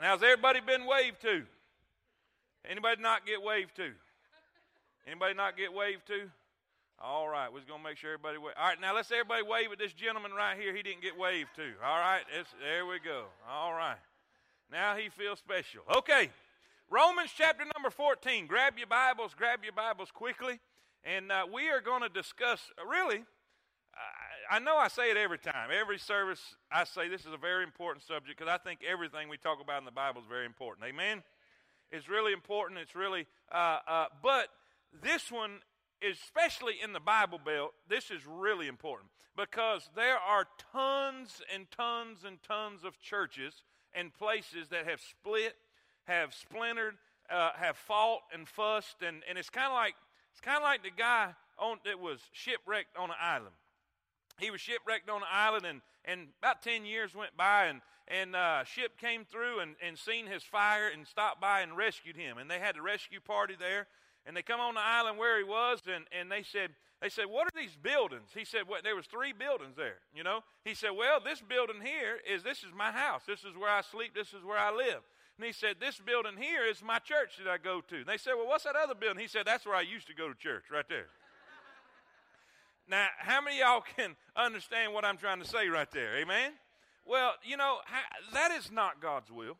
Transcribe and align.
And 0.00 0.06
how's 0.06 0.22
everybody 0.22 0.60
been 0.60 0.86
waved 0.86 1.20
to? 1.20 1.42
Anybody 2.64 3.02
not 3.02 3.26
get 3.26 3.42
waved 3.42 3.76
to? 3.76 3.90
Anybody 5.06 5.34
not 5.34 5.58
get 5.58 5.74
waved 5.74 6.06
to? 6.06 6.30
All 6.98 7.28
right, 7.28 7.52
we're 7.52 7.60
going 7.68 7.82
to 7.82 7.84
make 7.84 7.98
sure 7.98 8.14
everybody 8.14 8.38
wave. 8.38 8.54
All 8.58 8.66
right, 8.66 8.80
now 8.80 8.94
let's 8.94 9.12
everybody 9.12 9.42
wave 9.42 9.70
at 9.72 9.78
this 9.78 9.92
gentleman 9.92 10.32
right 10.32 10.56
here. 10.58 10.74
He 10.74 10.82
didn't 10.82 11.02
get 11.02 11.18
waved 11.18 11.50
to. 11.56 11.72
All 11.84 11.98
right, 11.98 12.22
there 12.62 12.86
we 12.86 12.98
go. 12.98 13.24
All 13.46 13.74
right. 13.74 13.98
Now 14.72 14.96
he 14.96 15.10
feels 15.10 15.38
special. 15.38 15.82
Okay, 15.94 16.30
Romans 16.88 17.32
chapter 17.36 17.66
number 17.76 17.90
14. 17.90 18.46
Grab 18.46 18.78
your 18.78 18.86
Bibles, 18.86 19.34
grab 19.36 19.62
your 19.62 19.74
Bibles 19.74 20.10
quickly. 20.10 20.60
And 21.04 21.30
uh, 21.30 21.44
we 21.52 21.68
are 21.68 21.82
going 21.82 22.00
to 22.00 22.08
discuss, 22.08 22.72
really, 22.88 23.24
I, 24.50 24.58
know 24.58 24.76
I 24.76 24.88
say 24.88 25.10
it 25.10 25.16
every 25.16 25.38
time. 25.38 25.70
Every 25.72 25.98
service, 25.98 26.40
I 26.72 26.84
say 26.84 27.08
this 27.08 27.20
is 27.20 27.32
a 27.32 27.38
very 27.38 27.62
important 27.62 28.04
subject 28.04 28.36
because 28.38 28.52
I 28.52 28.58
think 28.58 28.80
everything 28.88 29.28
we 29.28 29.36
talk 29.36 29.60
about 29.62 29.78
in 29.78 29.84
the 29.84 29.92
Bible 29.92 30.20
is 30.20 30.26
very 30.28 30.44
important. 30.44 30.86
Amen? 30.88 31.22
It's 31.92 32.08
really 32.08 32.32
important. 32.32 32.80
It's 32.80 32.96
really, 32.96 33.26
uh, 33.52 33.78
uh 33.86 34.04
but 34.22 34.48
this 35.02 35.30
one, 35.30 35.60
especially 36.02 36.74
in 36.82 36.92
the 36.92 37.00
Bible 37.00 37.38
Belt, 37.44 37.74
this 37.88 38.10
is 38.10 38.22
really 38.26 38.66
important 38.66 39.10
because 39.36 39.88
there 39.94 40.18
are 40.18 40.46
tons 40.72 41.40
and 41.54 41.70
tons 41.70 42.24
and 42.26 42.42
tons 42.42 42.82
of 42.84 42.98
churches 43.00 43.62
and 43.94 44.12
places 44.12 44.68
that 44.70 44.86
have 44.86 45.00
split, 45.00 45.54
have 46.04 46.34
splintered, 46.34 46.94
uh, 47.30 47.50
have 47.54 47.76
fought 47.76 48.22
and 48.32 48.48
fussed, 48.48 49.02
and, 49.06 49.22
and 49.28 49.38
it's 49.38 49.50
kind 49.50 49.68
of 49.68 49.74
like 49.74 49.94
it's 50.32 50.40
kind 50.40 50.56
of 50.56 50.62
like 50.62 50.82
the 50.82 50.90
guy 50.90 51.34
on 51.58 51.78
that 51.84 52.00
was 52.00 52.20
shipwrecked 52.32 52.96
on 52.96 53.10
an 53.10 53.16
island. 53.20 53.54
He 54.40 54.50
was 54.50 54.60
shipwrecked 54.60 55.08
on 55.08 55.22
an 55.22 55.28
island, 55.30 55.66
and, 55.66 55.80
and 56.04 56.28
about 56.42 56.62
ten 56.62 56.84
years 56.84 57.14
went 57.14 57.36
by, 57.36 57.66
and 57.66 57.80
and 58.08 58.34
uh, 58.34 58.64
ship 58.64 58.98
came 58.98 59.24
through 59.24 59.60
and, 59.60 59.76
and 59.86 59.96
seen 59.96 60.26
his 60.26 60.42
fire 60.42 60.88
and 60.92 61.06
stopped 61.06 61.40
by 61.40 61.60
and 61.60 61.76
rescued 61.76 62.16
him. 62.16 62.38
And 62.38 62.50
they 62.50 62.58
had 62.58 62.76
a 62.76 62.82
rescue 62.82 63.20
party 63.20 63.54
there, 63.56 63.86
and 64.26 64.36
they 64.36 64.42
come 64.42 64.58
on 64.58 64.74
the 64.74 64.80
island 64.80 65.16
where 65.16 65.38
he 65.38 65.44
was, 65.44 65.80
and, 65.86 66.06
and 66.10 66.30
they 66.30 66.42
said, 66.42 66.70
they 67.00 67.08
said, 67.08 67.26
what 67.26 67.46
are 67.46 67.56
these 67.56 67.76
buildings? 67.80 68.30
He 68.34 68.44
said, 68.44 68.62
well, 68.68 68.80
there 68.82 68.96
was 68.96 69.06
three 69.06 69.32
buildings 69.32 69.76
there, 69.76 69.98
you 70.12 70.24
know. 70.24 70.40
He 70.64 70.74
said, 70.74 70.90
well, 70.90 71.20
this 71.24 71.40
building 71.40 71.80
here 71.82 72.18
is, 72.28 72.42
this 72.42 72.58
is 72.58 72.74
my 72.76 72.90
house. 72.90 73.22
This 73.26 73.44
is 73.44 73.56
where 73.56 73.70
I 73.70 73.80
sleep. 73.80 74.12
This 74.12 74.34
is 74.34 74.44
where 74.44 74.58
I 74.58 74.74
live. 74.74 75.00
And 75.38 75.46
he 75.46 75.52
said, 75.52 75.76
this 75.80 75.98
building 75.98 76.36
here 76.36 76.66
is 76.66 76.82
my 76.82 76.98
church 76.98 77.38
that 77.38 77.48
I 77.48 77.56
go 77.56 77.80
to. 77.80 77.96
And 77.96 78.06
they 78.06 78.18
said, 78.18 78.34
well, 78.36 78.48
what's 78.48 78.64
that 78.64 78.76
other 78.76 78.94
building? 78.94 79.22
He 79.22 79.28
said, 79.28 79.46
that's 79.46 79.64
where 79.64 79.76
I 79.76 79.80
used 79.82 80.08
to 80.08 80.14
go 80.14 80.28
to 80.28 80.34
church, 80.34 80.64
right 80.70 80.88
there. 80.88 81.06
Now, 82.90 83.06
how 83.18 83.40
many 83.40 83.60
y'all 83.60 83.84
can 83.96 84.16
understand 84.36 84.92
what 84.92 85.04
I'm 85.04 85.16
trying 85.16 85.40
to 85.40 85.46
say 85.46 85.68
right 85.68 85.90
there? 85.92 86.16
Amen? 86.16 86.52
Well, 87.06 87.34
you 87.44 87.56
know, 87.56 87.78
that 88.34 88.50
is 88.50 88.70
not 88.72 89.00
God's 89.00 89.30
will. 89.30 89.56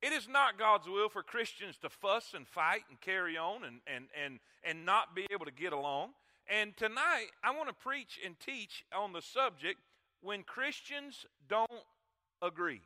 It 0.00 0.12
is 0.12 0.26
not 0.26 0.58
God's 0.58 0.88
will 0.88 1.10
for 1.10 1.22
Christians 1.22 1.76
to 1.82 1.90
fuss 1.90 2.32
and 2.34 2.48
fight 2.48 2.82
and 2.88 3.00
carry 3.00 3.36
on 3.36 3.64
and, 3.64 3.80
and, 3.86 4.06
and, 4.20 4.40
and 4.64 4.86
not 4.86 5.14
be 5.14 5.26
able 5.30 5.44
to 5.44 5.52
get 5.52 5.72
along. 5.72 6.10
And 6.48 6.76
tonight, 6.76 7.26
I 7.44 7.52
want 7.52 7.68
to 7.68 7.74
preach 7.74 8.18
and 8.24 8.34
teach 8.40 8.84
on 8.96 9.12
the 9.12 9.22
subject 9.22 9.78
when 10.22 10.42
Christians 10.42 11.26
don't 11.48 11.70
agree. 12.40 12.80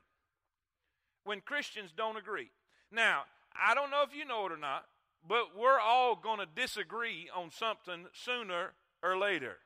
When 1.24 1.41
Christians 1.41 1.92
don't 1.97 2.19
agree. 2.19 2.50
Now, 2.92 3.22
I 3.55 3.74
don't 3.74 3.91
know 3.91 4.02
if 4.02 4.14
you 4.14 4.24
know 4.24 4.44
it 4.47 4.52
or 4.52 4.58
not, 4.58 4.84
but 5.27 5.56
we're 5.56 5.80
all 5.80 6.17
going 6.17 6.41
to 6.41 6.47
disagree 6.47 7.30
on 7.34 7.50
something 7.50 8.06
sooner 8.12 8.72
or 9.07 9.19
later. 9.19 9.57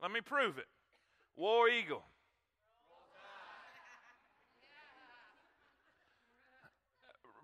Let 0.00 0.10
me 0.10 0.20
prove 0.20 0.58
it. 0.58 0.66
War 1.36 1.68
Eagle. 1.68 2.02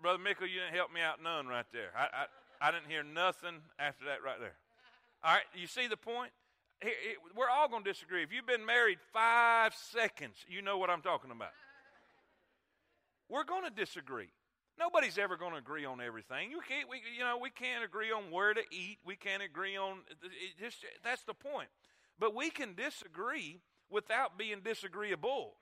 Brother 0.01 0.19
Mickle, 0.19 0.47
you 0.47 0.59
didn't 0.59 0.75
help 0.75 0.93
me 0.93 1.01
out 1.01 1.21
none 1.23 1.47
right 1.47 1.65
there. 1.73 1.89
I, 1.97 2.25
I, 2.61 2.67
I 2.67 2.71
didn't 2.71 2.89
hear 2.89 3.03
nothing 3.03 3.57
after 3.79 4.05
that 4.05 4.23
right 4.23 4.39
there. 4.39 4.55
All 5.23 5.33
right, 5.33 5.43
you 5.55 5.65
see 5.65 5.87
the 5.87 5.97
point? 5.97 6.31
we're 7.35 7.49
all 7.49 7.67
going 7.67 7.83
to 7.83 7.91
disagree. 7.91 8.21
If 8.21 8.31
you've 8.31 8.45
been 8.45 8.65
married 8.65 8.99
five 9.13 9.73
seconds, 9.73 10.35
you 10.47 10.61
know 10.61 10.77
what 10.77 10.89
I'm 10.89 11.01
talking 11.01 11.31
about. 11.31 11.49
We're 13.29 13.43
going 13.43 13.63
to 13.63 13.71
disagree. 13.71 14.29
Nobody's 14.77 15.17
ever 15.17 15.37
going 15.37 15.53
to 15.53 15.57
agree 15.57 15.85
on 15.85 16.01
everything. 16.01 16.51
You 16.51 16.59
can't, 16.67 16.89
we, 16.89 17.01
you 17.17 17.23
know, 17.23 17.37
we 17.41 17.49
can't 17.49 17.83
agree 17.83 18.11
on 18.11 18.29
where 18.29 18.53
to 18.53 18.61
eat. 18.71 18.97
We 19.05 19.15
can't 19.15 19.41
agree 19.41 19.77
on 19.77 19.99
just 20.59 20.77
that's 21.03 21.23
the 21.23 21.33
point. 21.33 21.69
But 22.19 22.35
we 22.35 22.49
can 22.49 22.75
disagree 22.75 23.59
without 23.89 24.37
being 24.37 24.61
disagreeable. 24.63 25.53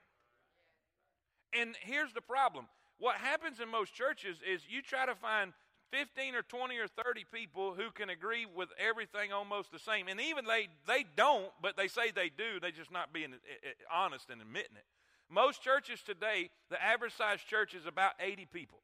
And 1.54 1.76
here's 1.82 2.14
the 2.14 2.22
problem: 2.22 2.66
what 2.98 3.18
happens 3.18 3.60
in 3.60 3.70
most 3.70 3.94
churches 3.94 4.38
is 4.48 4.64
you 4.68 4.82
try 4.82 5.06
to 5.06 5.14
find 5.14 5.54
15 5.94 6.34
or 6.34 6.42
20 6.42 6.78
or 6.78 6.88
30 6.88 7.24
people 7.32 7.76
who 7.76 7.92
can 7.92 8.10
agree 8.10 8.48
with 8.48 8.70
everything 8.80 9.32
almost 9.32 9.72
the 9.72 9.78
same. 9.78 10.08
And 10.08 10.20
even 10.20 10.46
they, 10.46 10.70
they 10.88 11.06
don't, 11.16 11.52
but 11.62 11.78
they 11.78 11.88
say 11.88 12.10
they 12.10 12.30
do. 12.30 12.60
They're 12.60 12.72
just 12.72 12.92
not 12.92 13.14
being 13.14 13.34
eh, 13.34 13.38
eh, 13.64 13.70
honest 13.94 14.32
and 14.32 14.42
admitting 14.42 14.76
it. 14.76 14.86
Most 15.30 15.62
churches 15.62 16.02
today, 16.02 16.50
the 16.72 16.82
average 16.84 17.14
size 17.16 17.42
church 17.48 17.76
is 17.76 17.86
about 17.86 18.14
80 18.20 18.48
people. 18.52 18.80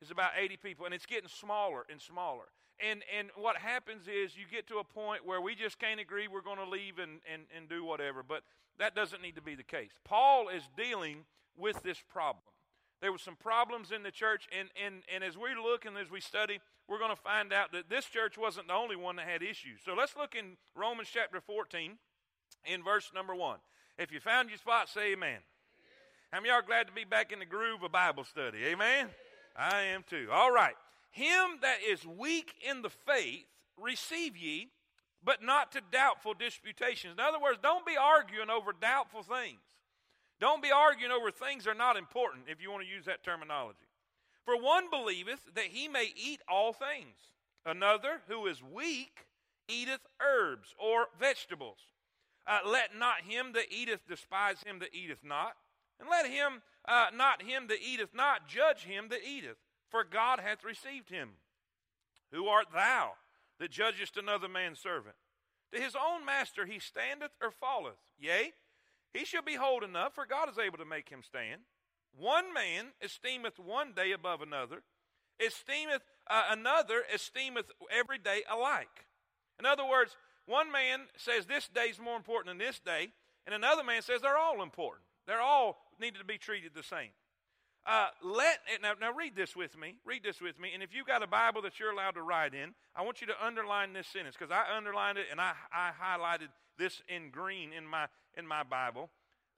It's 0.00 0.10
about 0.10 0.30
80 0.38 0.56
people, 0.58 0.84
and 0.86 0.94
it's 0.94 1.06
getting 1.06 1.28
smaller 1.28 1.84
and 1.90 2.00
smaller. 2.00 2.44
And, 2.80 3.02
and 3.16 3.28
what 3.36 3.56
happens 3.56 4.06
is 4.06 4.36
you 4.36 4.44
get 4.50 4.68
to 4.68 4.78
a 4.78 4.84
point 4.84 5.26
where 5.26 5.40
we 5.40 5.54
just 5.54 5.78
can't 5.78 5.98
agree, 5.98 6.28
we're 6.28 6.42
going 6.42 6.58
to 6.58 6.68
leave 6.68 6.98
and, 6.98 7.18
and, 7.32 7.42
and 7.56 7.68
do 7.68 7.84
whatever. 7.84 8.22
But 8.22 8.42
that 8.78 8.94
doesn't 8.94 9.20
need 9.20 9.34
to 9.34 9.42
be 9.42 9.56
the 9.56 9.64
case. 9.64 9.90
Paul 10.04 10.48
is 10.48 10.62
dealing 10.76 11.24
with 11.56 11.82
this 11.82 11.98
problem. 12.08 12.42
There 13.00 13.10
were 13.12 13.18
some 13.18 13.36
problems 13.36 13.90
in 13.90 14.02
the 14.02 14.10
church, 14.10 14.48
and, 14.56 14.68
and, 14.84 15.02
and 15.12 15.22
as 15.22 15.36
we 15.36 15.50
look 15.60 15.84
and 15.84 15.96
as 15.96 16.10
we 16.10 16.20
study, 16.20 16.60
we're 16.88 16.98
going 16.98 17.14
to 17.14 17.20
find 17.20 17.52
out 17.52 17.72
that 17.72 17.90
this 17.90 18.06
church 18.06 18.38
wasn't 18.38 18.68
the 18.68 18.74
only 18.74 18.96
one 18.96 19.16
that 19.16 19.26
had 19.26 19.42
issues. 19.42 19.80
So 19.84 19.94
let's 19.94 20.16
look 20.16 20.34
in 20.34 20.56
Romans 20.74 21.08
chapter 21.12 21.40
14, 21.40 21.98
in 22.64 22.82
verse 22.82 23.10
number 23.14 23.34
1. 23.34 23.58
If 23.98 24.12
you 24.12 24.20
found 24.20 24.48
your 24.48 24.58
spot, 24.58 24.88
say 24.88 25.12
amen. 25.12 25.38
How 26.32 26.40
many 26.40 26.50
y'all 26.50 26.62
glad 26.64 26.86
to 26.86 26.92
be 26.92 27.04
back 27.04 27.32
in 27.32 27.38
the 27.38 27.46
groove 27.46 27.82
of 27.82 27.92
Bible 27.92 28.24
study? 28.24 28.58
Amen? 28.66 29.08
I 29.58 29.82
am 29.82 30.04
too. 30.08 30.28
All 30.32 30.52
right. 30.52 30.74
Him 31.10 31.58
that 31.62 31.78
is 31.86 32.06
weak 32.06 32.54
in 32.68 32.82
the 32.82 32.90
faith, 32.90 33.46
receive 33.76 34.36
ye, 34.36 34.70
but 35.24 35.42
not 35.42 35.72
to 35.72 35.80
doubtful 35.90 36.34
disputations. 36.34 37.14
In 37.14 37.20
other 37.20 37.40
words, 37.40 37.58
don't 37.60 37.84
be 37.84 37.96
arguing 38.00 38.50
over 38.50 38.72
doubtful 38.72 39.22
things. 39.22 39.58
Don't 40.40 40.62
be 40.62 40.70
arguing 40.70 41.10
over 41.10 41.32
things 41.32 41.64
that 41.64 41.70
are 41.70 41.74
not 41.74 41.96
important, 41.96 42.44
if 42.46 42.62
you 42.62 42.70
want 42.70 42.84
to 42.84 42.88
use 42.88 43.06
that 43.06 43.24
terminology. 43.24 43.88
For 44.44 44.56
one 44.56 44.88
believeth 44.88 45.40
that 45.56 45.64
he 45.64 45.88
may 45.88 46.12
eat 46.14 46.40
all 46.48 46.72
things, 46.72 47.16
another, 47.66 48.22
who 48.28 48.46
is 48.46 48.62
weak, 48.62 49.26
eateth 49.68 50.06
herbs 50.20 50.74
or 50.78 51.06
vegetables. 51.18 51.78
Uh, 52.46 52.60
let 52.64 52.96
not 52.96 53.22
him 53.22 53.52
that 53.54 53.70
eateth 53.70 54.06
despise 54.08 54.62
him 54.62 54.78
that 54.78 54.94
eateth 54.94 55.24
not, 55.24 55.54
and 56.00 56.08
let 56.08 56.26
him 56.26 56.62
uh, 56.88 57.06
not 57.14 57.42
him 57.42 57.66
that 57.68 57.82
eateth 57.86 58.14
not 58.14 58.48
judge 58.48 58.84
him 58.84 59.08
that 59.10 59.20
eateth, 59.22 59.58
for 59.90 60.04
God 60.04 60.40
hath 60.40 60.64
received 60.64 61.10
him. 61.10 61.30
Who 62.32 62.46
art 62.46 62.66
thou 62.72 63.12
that 63.60 63.70
judgest 63.70 64.16
another 64.16 64.48
man's 64.48 64.78
servant? 64.78 65.14
To 65.72 65.80
his 65.80 65.94
own 65.94 66.24
master 66.24 66.64
he 66.64 66.78
standeth 66.78 67.32
or 67.42 67.50
falleth. 67.50 67.98
Yea, 68.18 68.52
he 69.12 69.24
shall 69.24 69.42
be 69.42 69.54
holding 69.54 69.96
up, 69.96 70.14
for 70.14 70.26
God 70.26 70.48
is 70.48 70.58
able 70.58 70.78
to 70.78 70.84
make 70.84 71.08
him 71.08 71.22
stand. 71.22 71.62
One 72.16 72.52
man 72.52 72.86
esteemeth 73.02 73.58
one 73.58 73.92
day 73.92 74.12
above 74.12 74.40
another, 74.40 74.82
esteemeth 75.44 76.02
uh, 76.28 76.44
another 76.50 77.02
esteemeth 77.14 77.66
every 77.90 78.18
day 78.18 78.42
alike. 78.50 79.06
In 79.58 79.66
other 79.66 79.86
words, 79.86 80.16
one 80.46 80.72
man 80.72 81.00
says 81.16 81.46
this 81.46 81.68
day 81.68 81.86
is 81.90 81.98
more 81.98 82.16
important 82.16 82.58
than 82.58 82.66
this 82.66 82.78
day, 82.78 83.08
and 83.46 83.54
another 83.54 83.84
man 83.84 84.02
says 84.02 84.22
they're 84.22 84.38
all 84.38 84.62
important. 84.62 85.04
They're 85.26 85.40
all 85.40 85.78
needed 86.00 86.18
to 86.18 86.24
be 86.24 86.38
treated 86.38 86.72
the 86.74 86.82
same. 86.82 87.10
Uh, 87.86 88.08
let 88.22 88.58
now, 88.82 88.92
now 89.00 89.12
read 89.12 89.34
this 89.34 89.56
with 89.56 89.78
me. 89.78 89.94
Read 90.04 90.22
this 90.22 90.40
with 90.40 90.60
me. 90.60 90.70
And 90.74 90.82
if 90.82 90.94
you've 90.94 91.06
got 91.06 91.22
a 91.22 91.26
Bible 91.26 91.62
that 91.62 91.80
you're 91.80 91.90
allowed 91.90 92.12
to 92.12 92.22
write 92.22 92.54
in, 92.54 92.74
I 92.94 93.02
want 93.02 93.20
you 93.20 93.26
to 93.28 93.44
underline 93.44 93.94
this 93.94 94.06
sentence 94.06 94.36
because 94.38 94.52
I 94.52 94.76
underlined 94.76 95.16
it 95.16 95.26
and 95.30 95.40
I, 95.40 95.52
I 95.72 95.90
highlighted 95.98 96.48
this 96.78 97.00
in 97.08 97.30
green 97.30 97.72
in 97.72 97.86
my 97.86 98.06
in 98.36 98.46
my 98.46 98.62
Bible. 98.62 99.10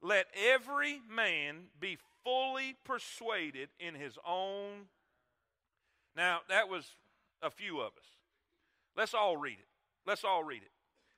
Let 0.02 0.26
every 0.48 1.00
man 1.14 1.64
be 1.78 1.98
fully 2.24 2.76
persuaded 2.84 3.68
in 3.78 3.94
his 3.94 4.16
own. 4.26 4.86
Now, 6.16 6.40
that 6.48 6.68
was 6.68 6.94
a 7.42 7.50
few 7.50 7.80
of 7.80 7.92
us. 7.98 8.06
Let's 8.96 9.14
all 9.14 9.36
read 9.36 9.58
it. 9.58 9.68
Let's 10.06 10.24
all 10.24 10.42
read 10.42 10.62
it. 10.62 10.70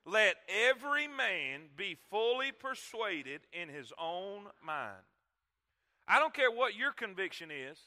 Let 0.05 0.37
every 0.49 1.07
man 1.07 1.63
be 1.77 1.97
fully 2.11 2.53
persuaded 2.53 3.43
in 3.53 3.69
his 3.69 3.93
own 4.01 4.47
mind. 4.65 4.97
I 6.09 6.19
don't 6.19 6.35
care 6.35 6.51
what 6.51 6.77
your 6.77 6.93
conviction 6.93 7.51
is. 7.51 7.79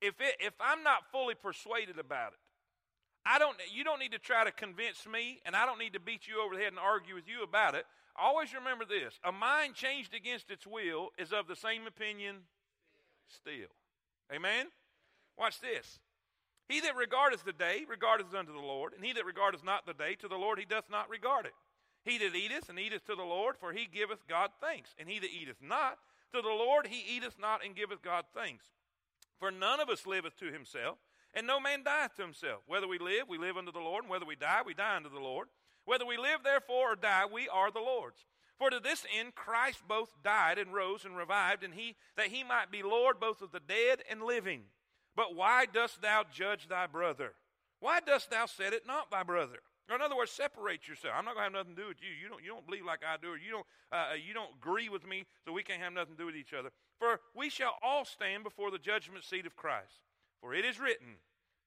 If, 0.00 0.20
it, 0.20 0.36
if 0.40 0.54
I'm 0.60 0.82
not 0.82 1.10
fully 1.12 1.34
persuaded 1.34 1.98
about 1.98 2.32
it, 2.32 2.38
I 3.24 3.38
don't, 3.38 3.56
you 3.72 3.84
don't 3.84 3.98
need 3.98 4.12
to 4.12 4.18
try 4.18 4.44
to 4.44 4.52
convince 4.52 5.06
me, 5.06 5.40
and 5.44 5.54
I 5.54 5.66
don't 5.66 5.78
need 5.78 5.92
to 5.92 6.00
beat 6.00 6.26
you 6.26 6.42
over 6.42 6.54
the 6.54 6.62
head 6.62 6.72
and 6.72 6.78
argue 6.78 7.14
with 7.14 7.28
you 7.28 7.42
about 7.42 7.74
it. 7.74 7.84
Always 8.16 8.54
remember 8.54 8.84
this 8.84 9.18
a 9.24 9.32
mind 9.32 9.74
changed 9.74 10.14
against 10.14 10.50
its 10.50 10.66
will 10.66 11.10
is 11.18 11.32
of 11.32 11.46
the 11.46 11.56
same 11.56 11.86
opinion 11.86 12.36
still. 13.28 13.68
Amen? 14.32 14.66
Watch 15.38 15.60
this. 15.60 15.98
He 16.68 16.80
that 16.80 16.96
regardeth 16.96 17.44
the 17.44 17.52
day 17.52 17.84
regardeth 17.88 18.34
unto 18.34 18.52
the 18.52 18.58
Lord, 18.58 18.92
and 18.94 19.04
he 19.04 19.12
that 19.12 19.26
regardeth 19.26 19.64
not 19.64 19.86
the 19.86 19.94
day 19.94 20.14
to 20.16 20.28
the 20.28 20.36
Lord 20.36 20.58
he 20.58 20.64
doth 20.64 20.88
not 20.90 21.10
regard 21.10 21.46
it. 21.46 21.54
He 22.04 22.16
that 22.18 22.34
eateth 22.34 22.68
and 22.68 22.78
eateth 22.78 23.04
to 23.06 23.14
the 23.14 23.22
Lord, 23.22 23.56
for 23.58 23.72
he 23.72 23.86
giveth 23.92 24.26
God 24.28 24.50
thanks. 24.60 24.94
And 24.98 25.08
he 25.08 25.18
that 25.18 25.30
eateth 25.30 25.60
not 25.60 25.98
to 26.32 26.42
the 26.42 26.48
Lord, 26.48 26.86
he 26.86 27.16
eateth 27.16 27.38
not 27.38 27.64
and 27.64 27.74
giveth 27.74 28.02
God 28.02 28.24
thanks. 28.34 28.66
For 29.38 29.50
none 29.50 29.80
of 29.80 29.88
us 29.88 30.06
liveth 30.06 30.36
to 30.38 30.52
himself, 30.52 30.98
and 31.34 31.46
no 31.46 31.60
man 31.60 31.82
dieth 31.82 32.16
to 32.16 32.22
himself. 32.22 32.62
Whether 32.66 32.88
we 32.88 32.98
live, 32.98 33.28
we 33.28 33.38
live 33.38 33.56
unto 33.56 33.72
the 33.72 33.78
Lord, 33.78 34.04
and 34.04 34.10
whether 34.10 34.26
we 34.26 34.36
die, 34.36 34.60
we 34.64 34.74
die 34.74 34.96
unto 34.96 35.10
the 35.10 35.18
Lord. 35.18 35.48
Whether 35.84 36.06
we 36.06 36.16
live, 36.16 36.42
therefore, 36.44 36.92
or 36.92 36.96
die, 36.96 37.24
we 37.30 37.48
are 37.48 37.70
the 37.70 37.80
Lord's. 37.80 38.26
For 38.58 38.68
to 38.68 38.78
this 38.78 39.06
end 39.18 39.34
Christ 39.34 39.80
both 39.88 40.22
died 40.22 40.58
and 40.58 40.74
rose 40.74 41.06
and 41.06 41.16
revived, 41.16 41.64
and 41.64 41.72
he 41.72 41.96
that 42.16 42.26
he 42.26 42.44
might 42.44 42.70
be 42.70 42.82
Lord 42.82 43.18
both 43.18 43.40
of 43.40 43.52
the 43.52 43.60
dead 43.60 44.02
and 44.10 44.22
living. 44.22 44.64
But 45.16 45.34
why 45.34 45.64
dost 45.64 46.02
thou 46.02 46.24
judge 46.30 46.68
thy 46.68 46.86
brother? 46.86 47.32
Why 47.80 48.00
dost 48.00 48.30
thou 48.30 48.44
set 48.44 48.74
it 48.74 48.86
not 48.86 49.10
thy 49.10 49.22
brother? 49.22 49.60
Or 49.90 49.96
in 49.96 50.02
other 50.02 50.16
words, 50.16 50.30
separate 50.30 50.86
yourself. 50.86 51.14
I'm 51.18 51.24
not 51.24 51.34
going 51.34 51.50
to 51.50 51.58
have 51.58 51.66
nothing 51.66 51.74
to 51.74 51.82
do 51.82 51.88
with 51.88 51.98
you. 52.00 52.14
You 52.14 52.28
don't, 52.28 52.44
you 52.44 52.48
don't 52.48 52.64
believe 52.64 52.84
like 52.84 53.00
I 53.02 53.16
do, 53.20 53.32
or 53.32 53.36
you 53.36 53.50
don't, 53.50 53.66
uh, 53.90 54.14
you 54.14 54.32
don't 54.32 54.54
agree 54.54 54.88
with 54.88 55.04
me, 55.04 55.26
so 55.44 55.52
we 55.52 55.64
can't 55.64 55.82
have 55.82 55.92
nothing 55.92 56.14
to 56.14 56.18
do 56.18 56.26
with 56.26 56.36
each 56.36 56.54
other. 56.54 56.70
For 57.00 57.18
we 57.34 57.50
shall 57.50 57.74
all 57.82 58.04
stand 58.04 58.44
before 58.44 58.70
the 58.70 58.78
judgment 58.78 59.24
seat 59.24 59.46
of 59.46 59.56
Christ. 59.56 60.06
For 60.40 60.54
it 60.54 60.64
is 60.64 60.78
written, 60.78 61.18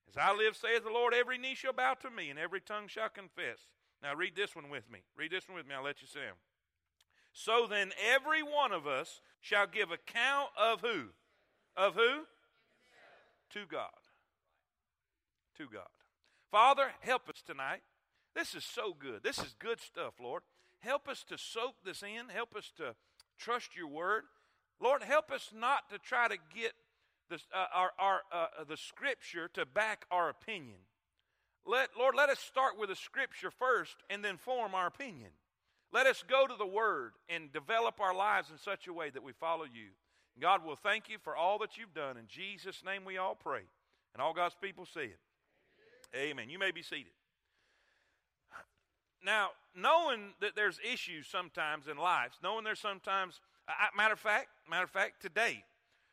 As 0.07 0.15
I 0.15 0.33
live, 0.33 0.55
saith 0.55 0.85
the 0.85 0.89
Lord, 0.89 1.13
every 1.13 1.37
knee 1.37 1.53
shall 1.53 1.73
bow 1.73 1.95
to 1.95 2.09
me, 2.09 2.29
and 2.29 2.39
every 2.39 2.61
tongue 2.61 2.87
shall 2.87 3.09
confess. 3.09 3.67
Now 4.01 4.15
read 4.15 4.37
this 4.37 4.55
one 4.55 4.69
with 4.69 4.89
me. 4.89 4.99
Read 5.17 5.31
this 5.31 5.49
one 5.49 5.57
with 5.57 5.67
me. 5.67 5.75
I'll 5.75 5.83
let 5.83 6.01
you 6.01 6.07
see 6.07 6.19
him. 6.19 6.35
So 7.33 7.67
then, 7.69 7.91
every 8.13 8.41
one 8.41 8.71
of 8.71 8.87
us 8.87 9.19
shall 9.41 9.67
give 9.67 9.91
account 9.91 10.49
of 10.57 10.79
who? 10.79 11.09
Of 11.75 11.95
who? 11.95 12.23
To 13.49 13.65
God. 13.69 13.89
To 15.57 15.65
God. 15.67 15.87
Father, 16.51 16.91
help 17.01 17.27
us 17.27 17.41
tonight. 17.45 17.81
This 18.35 18.55
is 18.55 18.63
so 18.63 18.95
good. 18.97 19.23
This 19.23 19.39
is 19.39 19.55
good 19.59 19.79
stuff, 19.79 20.15
Lord. 20.21 20.41
Help 20.79 21.07
us 21.07 21.23
to 21.29 21.37
soak 21.37 21.75
this 21.85 22.03
in. 22.03 22.29
Help 22.29 22.55
us 22.55 22.71
to 22.77 22.95
trust 23.37 23.75
your 23.75 23.87
word. 23.87 24.23
Lord, 24.81 25.03
help 25.03 25.31
us 25.31 25.51
not 25.57 25.89
to 25.91 25.99
try 25.99 26.27
to 26.27 26.37
get 26.53 26.73
the, 27.29 27.35
uh, 27.55 27.65
our, 27.73 27.91
our, 27.97 28.21
uh, 28.31 28.63
the 28.67 28.77
scripture 28.77 29.47
to 29.53 29.65
back 29.65 30.05
our 30.11 30.29
opinion. 30.29 30.79
Let, 31.65 31.89
Lord, 31.97 32.15
let 32.15 32.29
us 32.29 32.39
start 32.39 32.77
with 32.77 32.89
the 32.89 32.95
scripture 32.95 33.51
first 33.51 33.95
and 34.09 34.23
then 34.23 34.37
form 34.37 34.75
our 34.75 34.87
opinion. 34.87 35.29
Let 35.93 36.07
us 36.07 36.23
go 36.27 36.47
to 36.47 36.55
the 36.57 36.65
word 36.65 37.13
and 37.29 37.53
develop 37.53 38.01
our 38.01 38.15
lives 38.15 38.49
in 38.49 38.57
such 38.57 38.87
a 38.87 38.93
way 38.93 39.09
that 39.11 39.23
we 39.23 39.31
follow 39.31 39.63
you. 39.63 39.91
God 40.39 40.65
will 40.65 40.75
thank 40.75 41.07
you 41.07 41.17
for 41.23 41.35
all 41.35 41.59
that 41.59 41.77
you've 41.77 41.93
done. 41.93 42.17
In 42.17 42.25
Jesus' 42.27 42.83
name 42.83 43.05
we 43.05 43.17
all 43.17 43.35
pray. 43.35 43.61
And 44.13 44.21
all 44.21 44.33
God's 44.33 44.55
people 44.59 44.85
say 44.85 45.05
it. 45.05 45.19
Amen. 46.15 46.31
Amen. 46.31 46.49
You 46.49 46.59
may 46.59 46.71
be 46.71 46.81
seated. 46.81 47.13
Now, 49.23 49.51
knowing 49.75 50.33
that 50.41 50.55
there's 50.55 50.79
issues 50.83 51.27
sometimes 51.27 51.87
in 51.87 51.97
life, 51.97 52.31
knowing 52.43 52.63
there's 52.63 52.79
sometimes, 52.79 53.39
I, 53.67 53.87
matter 53.95 54.13
of 54.13 54.19
fact, 54.19 54.47
matter 54.69 54.83
of 54.83 54.89
fact, 54.89 55.21
today, 55.21 55.63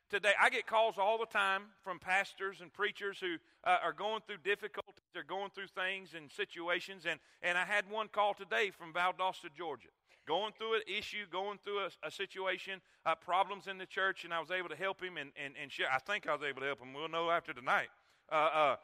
today 0.08 0.32
I 0.40 0.48
get 0.48 0.66
calls 0.66 0.96
all 0.96 1.18
the 1.18 1.26
time 1.26 1.62
from 1.82 1.98
pastors 1.98 2.60
and 2.60 2.72
preachers 2.72 3.18
who 3.18 3.36
uh, 3.64 3.78
are 3.82 3.92
going 3.92 4.20
through 4.26 4.38
difficulties, 4.44 5.02
they're 5.12 5.24
going 5.24 5.50
through 5.50 5.68
things 5.68 6.10
and 6.16 6.30
situations, 6.30 7.04
and 7.04 7.18
and 7.42 7.58
I 7.58 7.64
had 7.64 7.90
one 7.90 8.08
call 8.08 8.32
today 8.34 8.70
from 8.70 8.92
Valdosta, 8.92 9.52
Georgia, 9.56 9.88
going 10.26 10.52
through 10.56 10.74
an 10.74 10.82
issue, 10.86 11.24
going 11.32 11.58
through 11.64 11.80
a, 11.80 11.88
a 12.06 12.10
situation, 12.12 12.80
uh, 13.06 13.16
problems 13.16 13.66
in 13.66 13.76
the 13.76 13.86
church, 13.86 14.24
and 14.24 14.32
I 14.32 14.38
was 14.38 14.52
able 14.52 14.68
to 14.68 14.76
help 14.76 15.02
him 15.02 15.16
and 15.16 15.30
and, 15.42 15.54
and 15.60 15.72
share. 15.72 15.88
I 15.92 15.98
think 15.98 16.28
I 16.28 16.32
was 16.32 16.42
able 16.48 16.60
to 16.60 16.66
help 16.66 16.80
him. 16.80 16.92
We'll 16.92 17.08
know 17.08 17.30
after 17.30 17.52
tonight. 17.52 17.88
Uh, 18.30 18.34
uh 18.34 18.76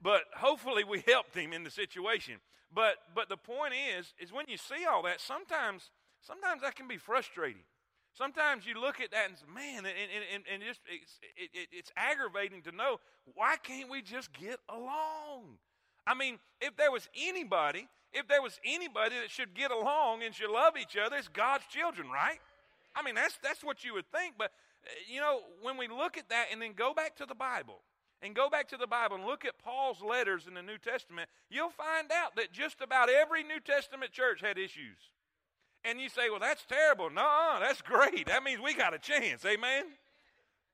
but 0.00 0.22
hopefully 0.36 0.84
we 0.84 1.00
helped 1.06 1.34
him 1.34 1.52
in 1.52 1.64
the 1.64 1.70
situation. 1.70 2.36
But 2.72 2.96
but 3.14 3.28
the 3.28 3.36
point 3.36 3.74
is 3.74 4.14
is 4.20 4.32
when 4.32 4.46
you 4.48 4.56
see 4.56 4.84
all 4.88 5.02
that, 5.04 5.20
sometimes 5.20 5.90
sometimes 6.20 6.62
that 6.62 6.76
can 6.76 6.88
be 6.88 6.98
frustrating. 6.98 7.62
Sometimes 8.14 8.66
you 8.66 8.80
look 8.80 9.00
at 9.00 9.12
that 9.12 9.28
and 9.28 9.38
say, 9.38 9.44
man, 9.54 9.86
and, 9.86 9.86
and, 9.86 10.42
and, 10.52 10.62
just, 10.62 10.80
it's, 10.88 11.20
it, 11.36 11.50
it, 11.54 11.68
it's 11.70 11.92
aggravating 11.96 12.62
to 12.62 12.72
know 12.72 12.98
why 13.34 13.54
can't 13.62 13.88
we 13.88 14.02
just 14.02 14.32
get 14.32 14.58
along? 14.68 15.58
I 16.04 16.14
mean, 16.14 16.38
if 16.60 16.76
there 16.76 16.90
was 16.90 17.08
anybody, 17.16 17.86
if 18.12 18.26
there 18.26 18.42
was 18.42 18.58
anybody 18.64 19.14
that 19.20 19.30
should 19.30 19.54
get 19.54 19.70
along 19.70 20.22
and 20.22 20.34
should 20.34 20.50
love 20.50 20.74
each 20.80 20.96
other, 20.96 21.16
it's 21.16 21.28
God's 21.28 21.66
children, 21.66 22.08
right? 22.08 22.38
I 22.96 23.02
mean, 23.02 23.14
that's 23.14 23.38
that's 23.42 23.62
what 23.62 23.84
you 23.84 23.94
would 23.94 24.10
think. 24.10 24.34
But 24.38 24.50
uh, 24.84 24.90
you 25.06 25.20
know, 25.20 25.40
when 25.62 25.76
we 25.76 25.86
look 25.86 26.16
at 26.16 26.28
that 26.30 26.46
and 26.50 26.60
then 26.60 26.72
go 26.72 26.94
back 26.94 27.14
to 27.16 27.26
the 27.26 27.34
Bible, 27.34 27.80
and 28.22 28.34
go 28.34 28.50
back 28.50 28.68
to 28.68 28.76
the 28.76 28.86
Bible 28.86 29.16
and 29.16 29.24
look 29.24 29.44
at 29.44 29.58
Paul's 29.58 30.02
letters 30.02 30.46
in 30.46 30.54
the 30.54 30.62
New 30.62 30.78
Testament, 30.78 31.28
you'll 31.50 31.70
find 31.70 32.10
out 32.12 32.36
that 32.36 32.52
just 32.52 32.80
about 32.80 33.08
every 33.08 33.42
New 33.42 33.60
Testament 33.60 34.12
church 34.12 34.40
had 34.40 34.58
issues. 34.58 34.98
And 35.84 36.00
you 36.00 36.08
say, 36.08 36.28
well, 36.28 36.40
that's 36.40 36.64
terrible. 36.66 37.10
No, 37.10 37.58
that's 37.60 37.82
great. 37.82 38.26
That 38.26 38.42
means 38.42 38.60
we 38.60 38.74
got 38.74 38.94
a 38.94 38.98
chance. 38.98 39.44
Amen? 39.44 39.84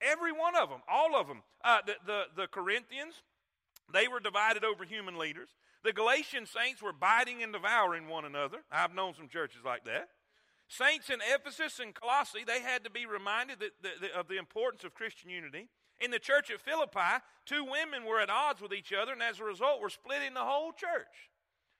Every 0.01 0.33
one 0.33 0.57
of 0.57 0.71
them, 0.71 0.81
all 0.89 1.15
of 1.15 1.29
them. 1.29 1.43
Uh, 1.63 1.79
the, 1.87 1.95
the, 2.07 2.23
the 2.37 2.47
Corinthians, 2.47 3.15
they 3.93 4.09
were 4.09 4.21
divided 4.21 4.65
over 4.65 4.85
human 4.85 5.19
leaders. 5.19 5.49
The 5.83 5.93
Galatian 5.93 6.47
saints 6.47 6.83
were 6.83 6.95
biting 6.95 7.43
and 7.43 7.53
devouring 7.53 8.09
one 8.09 8.25
another. 8.25 8.59
I've 8.73 8.95
known 8.95 9.15
some 9.15 9.29
churches 9.29 9.61
like 9.65 9.85
that. 9.85 10.09
Saints 10.69 11.11
in 11.11 11.19
Ephesus 11.35 11.79
and 11.79 11.95
Colossae, 11.95 12.45
they 12.47 12.61
had 12.61 12.85
to 12.85 12.91
be 12.91 13.05
reminded 13.05 13.61
that, 13.61 13.73
that, 13.83 14.13
of 14.13 14.29
the 14.29 14.39
importance 14.39 14.83
of 14.83 14.95
Christian 14.95 15.29
unity. 15.29 15.69
In 16.01 16.11
the 16.11 16.19
church 16.19 16.51
at 16.51 16.61
Philippi, 16.61 17.23
two 17.47 17.65
women 17.65 18.05
were 18.05 18.21
at 18.21 18.31
odds 18.31 18.61
with 18.61 18.73
each 18.73 18.93
other, 18.93 19.13
and 19.13 19.23
as 19.23 19.41
a 19.41 19.45
result, 19.45 19.81
were 19.81 19.91
splitting 19.91 20.35
the 20.35 20.41
whole 20.41 20.73
church. 20.73 21.31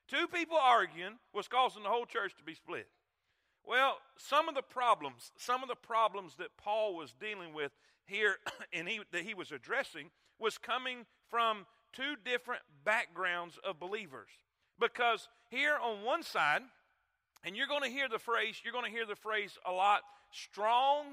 Two 0.07 0.27
people 0.27 0.57
arguing 0.57 1.17
was 1.33 1.47
causing 1.47 1.83
the 1.83 1.89
whole 1.89 2.05
church 2.05 2.35
to 2.37 2.43
be 2.43 2.53
split. 2.53 2.87
Well, 3.65 3.97
some 4.17 4.47
of 4.47 4.55
the 4.55 4.61
problems, 4.61 5.31
some 5.37 5.63
of 5.63 5.69
the 5.69 5.75
problems 5.75 6.35
that 6.37 6.55
Paul 6.57 6.95
was 6.95 7.13
dealing 7.19 7.53
with 7.53 7.71
here 8.05 8.37
and 8.73 8.87
he, 8.87 9.01
that 9.11 9.23
he 9.23 9.33
was 9.33 9.51
addressing 9.51 10.11
was 10.39 10.57
coming 10.57 11.05
from 11.29 11.65
two 11.91 12.15
different 12.23 12.61
backgrounds 12.83 13.57
of 13.63 13.79
believers. 13.79 14.29
Because 14.79 15.29
here 15.49 15.77
on 15.81 16.03
one 16.03 16.21
side, 16.21 16.61
and 17.43 17.55
you're 17.55 17.67
going 17.67 17.83
to 17.83 17.89
hear 17.89 18.09
the 18.09 18.19
phrase, 18.19 18.61
you're 18.63 18.73
going 18.73 18.85
to 18.85 18.91
hear 18.91 19.05
the 19.05 19.15
phrase 19.15 19.57
a 19.65 19.71
lot 19.71 20.01
strong 20.31 21.05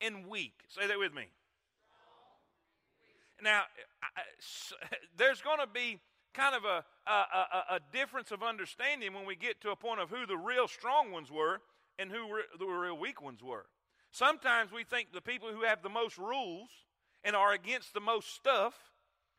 and 0.00 0.26
weak. 0.26 0.52
Say 0.68 0.86
that 0.86 0.98
with 0.98 1.12
me. 1.12 1.24
Now, 3.42 3.62
there's 5.16 5.40
going 5.42 5.58
to 5.58 5.66
be 5.66 5.98
kind 6.32 6.54
of 6.54 6.64
a, 6.64 6.84
a, 7.06 7.74
a, 7.76 7.80
difference 7.92 8.30
of 8.30 8.42
understanding 8.42 9.12
when 9.12 9.26
we 9.26 9.36
get 9.36 9.60
to 9.60 9.70
a 9.70 9.76
point 9.76 10.00
of 10.00 10.08
who 10.08 10.24
the 10.24 10.36
real 10.36 10.66
strong 10.66 11.12
ones 11.12 11.30
were 11.30 11.60
and 11.98 12.10
who 12.10 12.40
the 12.58 12.64
real 12.64 12.96
weak 12.96 13.20
ones 13.20 13.42
were. 13.42 13.66
Sometimes 14.12 14.72
we 14.72 14.84
think 14.84 15.12
the 15.12 15.20
people 15.20 15.48
who 15.52 15.62
have 15.64 15.82
the 15.82 15.90
most 15.90 16.16
rules 16.16 16.70
and 17.22 17.36
are 17.36 17.52
against 17.52 17.92
the 17.92 18.00
most 18.00 18.34
stuff 18.34 18.74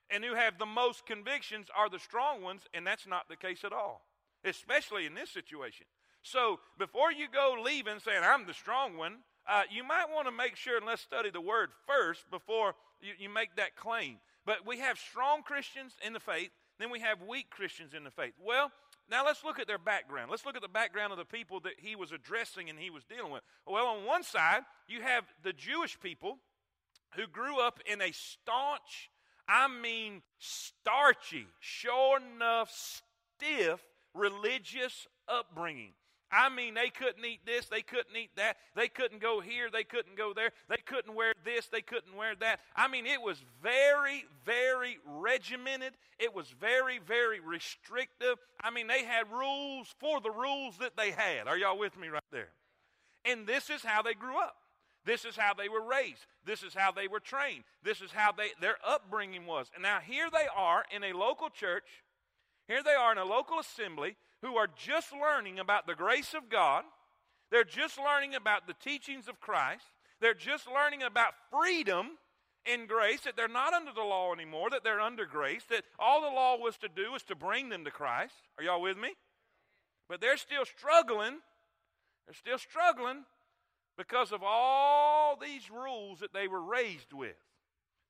and 0.10 0.24
who 0.24 0.36
have 0.36 0.60
the 0.60 0.66
most 0.66 1.06
convictions 1.06 1.68
are 1.76 1.90
the 1.90 2.00
strong 2.00 2.44
ones, 2.44 2.62
and 2.74 2.86
that's 2.86 3.08
not 3.08 3.28
the 3.28 3.36
case 3.36 3.64
at 3.64 3.74
all, 3.74 4.06
especially 4.46 5.06
in 5.06 5.16
this 5.16 5.32
situation. 5.32 5.88
So 6.22 6.60
before 6.78 7.12
you 7.12 7.28
go 7.32 7.56
leaving 7.64 8.00
saying, 8.00 8.22
I'm 8.24 8.46
the 8.46 8.54
strong 8.54 8.98
one, 8.98 9.18
uh, 9.48 9.64
you 9.70 9.84
might 9.84 10.06
want 10.14 10.28
to 10.28 10.32
make 10.32 10.56
sure 10.56 10.78
and 10.78 10.86
let's 10.86 11.02
study 11.02 11.30
the 11.30 11.42
word 11.42 11.70
first 11.88 12.30
before 12.32 12.76
you, 13.02 13.14
you 13.20 13.30
make 13.30 13.56
that 13.58 13.76
claim. 13.76 14.18
But 14.46 14.66
we 14.66 14.80
have 14.80 14.98
strong 14.98 15.44
Christians 15.44 15.94
in 16.06 16.14
the 16.14 16.20
faith, 16.20 16.52
then 16.80 16.90
we 16.90 17.00
have 17.00 17.22
weak 17.22 17.50
Christians 17.50 17.94
in 17.94 18.04
the 18.04 18.12
faith. 18.12 18.34
Well, 18.44 18.72
now 19.10 19.26
let's 19.26 19.44
look 19.44 19.60
at 19.60 19.68
their 19.68 19.78
background. 19.78 20.32
Let's 20.32 20.46
look 20.46 20.56
at 20.56 20.62
the 20.62 20.68
background 20.68 21.12
of 21.12 21.18
the 21.18 21.26
people 21.26 21.60
that 21.62 21.74
he 21.78 21.96
was 21.96 22.12
addressing 22.12 22.70
and 22.70 22.80
he 22.80 22.90
was 22.90 23.04
dealing 23.04 23.32
with. 23.32 23.44
Well, 23.68 23.88
on 23.88 24.06
one 24.06 24.24
side, 24.24 24.62
you 24.88 25.02
have 25.02 25.26
the 25.44 25.54
Jewish 25.54 26.00
people 26.00 26.38
who 27.16 27.28
grew 27.28 27.60
up 27.60 27.80
in 27.86 28.02
a 28.02 28.12
staunch, 28.12 29.10
I 29.48 29.68
mean 29.68 30.22
starchy, 30.40 31.48
sure 31.60 32.20
enough, 32.20 32.72
stiff 32.72 33.82
religious 34.14 35.08
upbringing. 35.28 35.94
I 36.34 36.50
mean, 36.50 36.74
they 36.74 36.90
couldn't 36.90 37.24
eat 37.24 37.42
this, 37.46 37.68
they 37.68 37.84
couldn't 37.84 38.18
eat 38.18 38.32
that, 38.38 38.58
they 38.76 38.88
couldn't 38.88 39.22
go 39.22 39.40
here, 39.40 39.70
they 39.72 39.84
couldn't 39.84 40.18
go 40.18 40.34
there, 40.34 40.50
they 40.68 40.82
couldn't 40.84 41.14
wear 41.14 41.34
this, 41.46 41.68
they 41.68 41.82
couldn't 41.82 42.16
wear 42.18 42.34
that. 42.40 42.60
I 42.76 42.88
mean, 42.88 43.06
it 43.06 43.22
was 43.22 43.44
very, 43.62 44.26
very 44.44 44.98
regimented. 45.06 45.94
It 46.18 46.34
was 46.34 46.48
very, 46.60 47.00
very 47.00 47.40
restrictive. 47.40 48.38
I 48.64 48.72
mean, 48.72 48.88
they 48.88 49.04
had 49.04 49.32
rules 49.32 49.94
for 50.00 50.20
the 50.22 50.32
rules 50.32 50.78
that 50.80 50.98
they 50.98 51.12
had. 51.12 51.48
Are 51.48 51.58
y'all 51.58 51.78
with 51.78 51.98
me 52.00 52.08
right 52.08 52.24
there? 52.32 52.50
And 53.26 53.46
this 53.46 53.70
is 53.70 53.84
how 53.84 54.02
they 54.02 54.16
grew 54.16 54.38
up. 54.38 54.56
This 55.06 55.26
is 55.26 55.36
how 55.36 55.54
they 55.54 55.70
were 55.70 55.86
raised. 55.86 56.26
This 56.46 56.64
is 56.64 56.74
how 56.74 56.92
they 56.92 57.08
were 57.08 57.20
trained. 57.20 57.64
This 57.84 58.02
is 58.02 58.12
how 58.12 58.32
they, 58.32 58.50
their 58.60 58.78
upbringing 58.88 59.46
was. 59.46 59.68
And 59.76 59.84
now 59.84 60.00
here 60.00 60.30
they 60.32 60.48
are 60.56 60.84
in 60.96 61.04
a 61.04 61.16
local 61.16 61.50
church. 61.50 62.04
Here 62.68 62.82
they 62.82 62.94
are 62.94 63.12
in 63.12 63.18
a 63.18 63.26
local 63.26 63.60
assembly 63.60 64.16
who 64.44 64.58
are 64.58 64.68
just 64.76 65.14
learning 65.14 65.58
about 65.58 65.88
the 65.88 65.96
grace 65.96 66.34
of 66.34 66.50
God. 66.50 66.84
They're 67.50 67.64
just 67.64 67.98
learning 67.98 68.36
about 68.36 68.68
the 68.68 68.76
teachings 68.84 69.28
of 69.28 69.40
Christ. 69.40 69.86
They're 70.20 70.34
just 70.34 70.68
learning 70.68 71.02
about 71.02 71.34
freedom 71.50 72.12
in 72.66 72.86
grace, 72.86 73.22
that 73.22 73.36
they're 73.36 73.48
not 73.48 73.74
under 73.74 73.92
the 73.94 74.02
law 74.02 74.34
anymore, 74.34 74.70
that 74.70 74.84
they're 74.84 75.02
under 75.02 75.26
grace, 75.26 75.64
that 75.70 75.84
all 76.00 76.22
the 76.22 76.28
law 76.28 76.58
was 76.58 76.78
to 76.78 76.88
do 76.88 77.12
was 77.12 77.24
to 77.24 77.36
bring 77.36 77.70
them 77.70 77.84
to 77.86 77.92
Christ. 77.92 78.36
Are 78.58 78.64
y'all 78.64 78.82
with 78.82 78.98
me? 78.98 79.14
But 80.08 80.22
they're 80.22 80.38
still 80.38 80.66
struggling. 80.66 81.40
They're 82.26 82.36
still 82.36 82.58
struggling 82.58 83.24
because 83.98 84.32
of 84.32 84.42
all 84.44 85.38
these 85.42 85.70
rules 85.70 86.20
that 86.20 86.34
they 86.34 86.48
were 86.48 86.62
raised 86.62 87.14
with. 87.14 87.36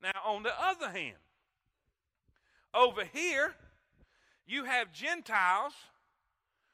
Now, 0.01 0.11
on 0.25 0.43
the 0.43 0.53
other 0.59 0.89
hand, 0.89 1.17
over 2.73 3.03
here, 3.11 3.55
you 4.45 4.65
have 4.65 4.91
Gentiles 4.91 5.73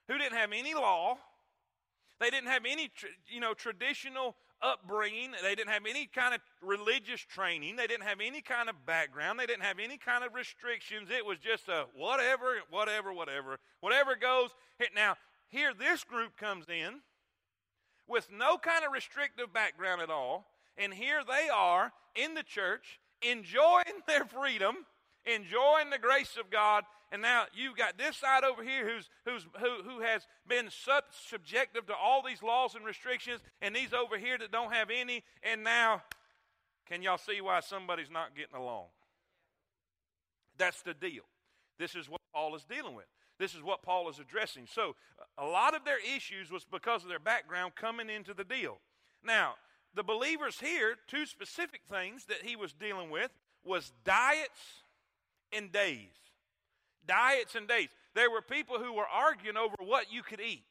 who 0.10 0.18
didn't 0.18 0.38
have 0.38 0.52
any 0.52 0.74
law. 0.74 1.18
They 2.20 2.30
didn't 2.30 2.50
have 2.50 2.64
any, 2.70 2.90
you 3.28 3.40
know, 3.40 3.54
traditional 3.54 4.36
upbringing. 4.62 5.32
They 5.42 5.56
didn't 5.56 5.72
have 5.72 5.86
any 5.90 6.06
kind 6.08 6.34
of 6.34 6.42
religious 6.62 7.22
training. 7.22 7.78
They 7.78 7.88
didn't 7.88 8.04
have 8.04 8.20
any 8.20 8.42
kind 8.42 8.68
of 8.68 8.86
background. 8.86 9.40
They 9.40 9.46
didn't 9.46 9.64
have 9.64 9.80
any 9.80 9.98
kind 9.98 10.26
of 10.26 10.34
restrictions. 10.34 11.10
It 11.10 11.26
was 11.26 11.38
just 11.38 11.70
a 11.70 11.86
whatever, 11.96 12.56
whatever, 12.70 13.14
whatever, 13.14 13.60
whatever 13.80 14.16
goes. 14.16 14.50
Now, 14.94 15.16
here 15.48 15.72
this 15.78 16.04
group 16.04 16.36
comes 16.36 16.66
in 16.68 17.00
with 18.08 18.28
no 18.32 18.58
kind 18.58 18.84
of 18.84 18.92
restrictive 18.92 19.54
background 19.54 20.02
at 20.02 20.10
all. 20.10 20.48
And 20.78 20.94
here 20.94 21.22
they 21.26 21.50
are 21.50 21.94
in 22.16 22.34
the 22.34 22.44
church 22.44 23.00
enjoying 23.22 24.02
their 24.08 24.26
freedom, 24.26 24.76
enjoying 25.26 25.90
the 25.90 26.00
grace 26.00 26.36
of 26.38 26.50
God, 26.50 26.84
and 27.12 27.22
now 27.22 27.46
you've 27.54 27.76
got 27.76 27.98
this 27.98 28.18
side 28.18 28.44
over 28.44 28.64
here 28.64 28.88
who's, 28.88 29.10
who's, 29.26 29.48
who, 29.60 29.90
who 29.90 30.02
has 30.02 30.28
been 30.48 30.70
sub- 30.70 31.06
subjective 31.28 31.88
to 31.88 31.96
all 31.96 32.22
these 32.22 32.44
laws 32.44 32.76
and 32.76 32.86
restrictions, 32.86 33.42
and 33.62 33.76
these 33.76 33.94
over 33.94 34.18
here 34.18 34.38
that 34.38 34.52
don't 34.52 34.74
have 34.74 34.90
any, 34.92 35.24
and 35.42 35.64
now, 35.64 36.04
can 36.88 37.02
y'all 37.02 37.18
see 37.18 37.42
why 37.42 37.62
somebody's 37.62 38.12
not 38.12 38.36
getting 38.36 38.56
along? 38.56 38.86
That's 40.58 40.82
the 40.84 40.94
deal. 40.94 41.24
This 41.80 41.96
is 41.96 42.10
what 42.10 42.22
Paul 42.34 42.56
is 42.56 42.64
dealing 42.64 42.96
with. 42.96 43.06
This 43.40 43.56
is 43.56 43.64
what 43.64 43.82
Paul 43.82 44.10
is 44.10 44.20
addressing. 44.20 44.68
So, 44.72 44.96
a 45.38 45.46
lot 45.46 45.74
of 45.74 45.86
their 45.86 46.00
issues 46.16 46.52
was 46.52 46.66
because 46.66 47.04
of 47.04 47.10
their 47.10 47.20
background 47.20 47.74
coming 47.76 48.10
into 48.10 48.34
the 48.34 48.44
deal. 48.44 48.80
Now, 49.24 49.56
the 49.96 50.04
believers 50.04 50.60
here, 50.60 50.96
two 51.08 51.26
specific 51.26 51.82
things 51.90 52.26
that 52.26 52.44
he 52.44 52.56
was 52.56 52.74
dealing 52.74 53.10
with 53.10 53.32
was 53.64 53.94
diets 54.04 54.84
and 55.54 55.72
days 55.72 56.29
diets 57.10 57.56
and 57.56 57.68
days. 57.68 57.90
There 58.14 58.30
were 58.30 58.42
people 58.42 58.78
who 58.78 58.94
were 58.94 59.08
arguing 59.08 59.58
over 59.58 59.76
what 59.80 60.14
you 60.14 60.22
could 60.22 60.40
eat. 60.40 60.64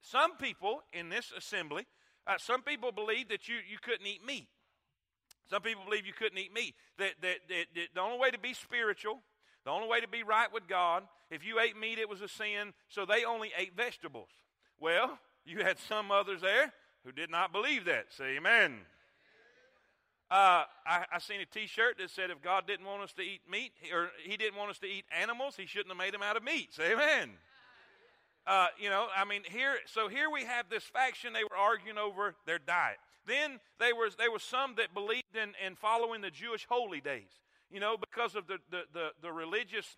Some 0.00 0.36
people 0.36 0.82
in 0.92 1.08
this 1.08 1.32
assembly, 1.36 1.86
uh, 2.26 2.34
some 2.38 2.62
people 2.62 2.92
believed 2.92 3.30
that 3.30 3.48
you, 3.48 3.56
you 3.70 3.78
couldn't 3.80 4.06
eat 4.06 4.24
meat. 4.26 4.48
Some 5.48 5.62
people 5.62 5.84
believe 5.84 6.06
you 6.06 6.12
couldn't 6.12 6.38
eat 6.38 6.52
meat. 6.52 6.74
That, 6.98 7.12
that, 7.22 7.36
that, 7.48 7.66
that 7.74 7.88
the 7.94 8.00
only 8.00 8.18
way 8.18 8.30
to 8.30 8.38
be 8.38 8.54
spiritual, 8.54 9.20
the 9.64 9.70
only 9.70 9.88
way 9.88 10.00
to 10.00 10.08
be 10.08 10.22
right 10.22 10.52
with 10.52 10.68
God, 10.68 11.04
if 11.30 11.44
you 11.44 11.60
ate 11.60 11.78
meat, 11.78 11.98
it 11.98 12.08
was 12.08 12.20
a 12.20 12.28
sin, 12.28 12.74
so 12.88 13.06
they 13.06 13.24
only 13.24 13.52
ate 13.56 13.76
vegetables. 13.76 14.28
Well, 14.80 15.18
you 15.44 15.58
had 15.58 15.78
some 15.78 16.10
others 16.10 16.40
there 16.42 16.72
who 17.04 17.12
did 17.12 17.30
not 17.30 17.52
believe 17.52 17.84
that. 17.84 18.06
Say 18.10 18.36
amen. 18.36 18.80
Uh, 20.34 20.64
I, 20.84 21.04
I 21.14 21.18
seen 21.20 21.40
a 21.40 21.46
T-shirt 21.46 21.96
that 21.98 22.10
said, 22.10 22.30
"If 22.30 22.42
God 22.42 22.66
didn't 22.66 22.86
want 22.86 23.04
us 23.04 23.12
to 23.12 23.22
eat 23.22 23.42
meat, 23.48 23.70
or 23.92 24.10
He 24.20 24.36
didn't 24.36 24.58
want 24.58 24.68
us 24.68 24.78
to 24.80 24.86
eat 24.88 25.04
animals, 25.16 25.54
He 25.56 25.64
shouldn't 25.64 25.90
have 25.90 25.96
made 25.96 26.12
them 26.12 26.24
out 26.24 26.36
of 26.36 26.42
meat." 26.42 26.74
Say 26.74 26.92
Amen. 26.92 27.30
Uh, 28.44 28.66
you 28.76 28.90
know, 28.90 29.06
I 29.16 29.24
mean, 29.26 29.42
here. 29.48 29.76
So 29.86 30.08
here 30.08 30.28
we 30.28 30.42
have 30.42 30.68
this 30.68 30.82
faction. 30.82 31.34
They 31.34 31.44
were 31.44 31.56
arguing 31.56 31.98
over 31.98 32.34
their 32.46 32.58
diet. 32.58 32.96
Then 33.28 33.60
there 33.78 33.94
was 33.94 34.16
there 34.16 34.32
was 34.32 34.42
some 34.42 34.74
that 34.74 34.92
believed 34.92 35.36
in, 35.40 35.52
in 35.64 35.76
following 35.76 36.20
the 36.20 36.32
Jewish 36.32 36.66
holy 36.68 37.00
days. 37.00 37.30
You 37.70 37.78
know, 37.78 37.96
because 37.96 38.34
of 38.34 38.48
the, 38.48 38.58
the, 38.72 38.82
the, 38.92 39.08
the 39.22 39.30
religious 39.30 39.96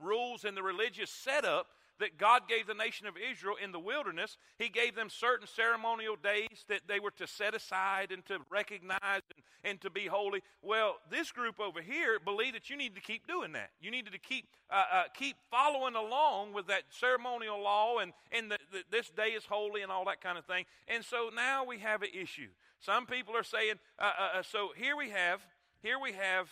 rules 0.00 0.44
and 0.44 0.56
the 0.56 0.62
religious 0.62 1.10
setup 1.10 1.66
that 1.98 2.18
God 2.18 2.42
gave 2.48 2.66
the 2.66 2.74
nation 2.74 3.06
of 3.06 3.14
Israel 3.16 3.56
in 3.62 3.72
the 3.72 3.78
wilderness. 3.78 4.36
He 4.58 4.68
gave 4.68 4.94
them 4.94 5.08
certain 5.08 5.46
ceremonial 5.46 6.16
days 6.16 6.64
that 6.68 6.82
they 6.86 7.00
were 7.00 7.10
to 7.12 7.26
set 7.26 7.54
aside 7.54 8.12
and 8.12 8.24
to 8.26 8.38
recognize 8.50 9.22
and, 9.34 9.42
and 9.66 9.80
to 9.80 9.90
be 9.90 10.06
holy. 10.06 10.42
Well, 10.62 10.96
this 11.10 11.32
group 11.32 11.58
over 11.60 11.82
here 11.82 12.18
believe 12.24 12.52
that 12.54 12.70
you 12.70 12.76
needed 12.76 12.94
to 12.94 13.00
keep 13.00 13.26
doing 13.26 13.52
that. 13.52 13.70
You 13.80 13.90
needed 13.90 14.12
to 14.12 14.18
keep 14.18 14.46
uh, 14.70 14.84
uh, 14.92 15.02
keep 15.14 15.36
following 15.50 15.94
along 15.94 16.52
with 16.52 16.66
that 16.68 16.82
ceremonial 16.90 17.60
law, 17.60 17.98
and 17.98 18.12
and 18.30 18.50
the, 18.50 18.58
the, 18.72 18.82
this 18.90 19.10
day 19.10 19.30
is 19.30 19.44
holy 19.44 19.82
and 19.82 19.90
all 19.90 20.04
that 20.06 20.20
kind 20.20 20.38
of 20.38 20.44
thing. 20.44 20.64
And 20.88 21.04
so 21.04 21.30
now 21.34 21.64
we 21.64 21.78
have 21.78 22.02
an 22.02 22.10
issue. 22.14 22.48
Some 22.80 23.06
people 23.06 23.36
are 23.36 23.44
saying, 23.44 23.74
uh, 23.98 24.04
uh, 24.04 24.38
uh 24.38 24.42
so 24.42 24.70
here 24.76 24.96
we 24.96 25.10
have 25.10 25.40
here 25.82 25.98
we 25.98 26.12
have 26.12 26.48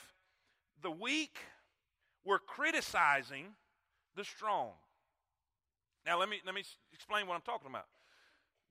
the 0.82 0.90
weak. 0.90 1.38
We're 2.24 2.38
criticizing 2.38 3.48
the 4.16 4.24
strong. 4.24 4.70
Now, 6.06 6.18
let 6.18 6.28
me, 6.28 6.40
let 6.44 6.54
me 6.54 6.62
explain 6.92 7.26
what 7.26 7.34
I'm 7.34 7.42
talking 7.42 7.68
about. 7.68 7.86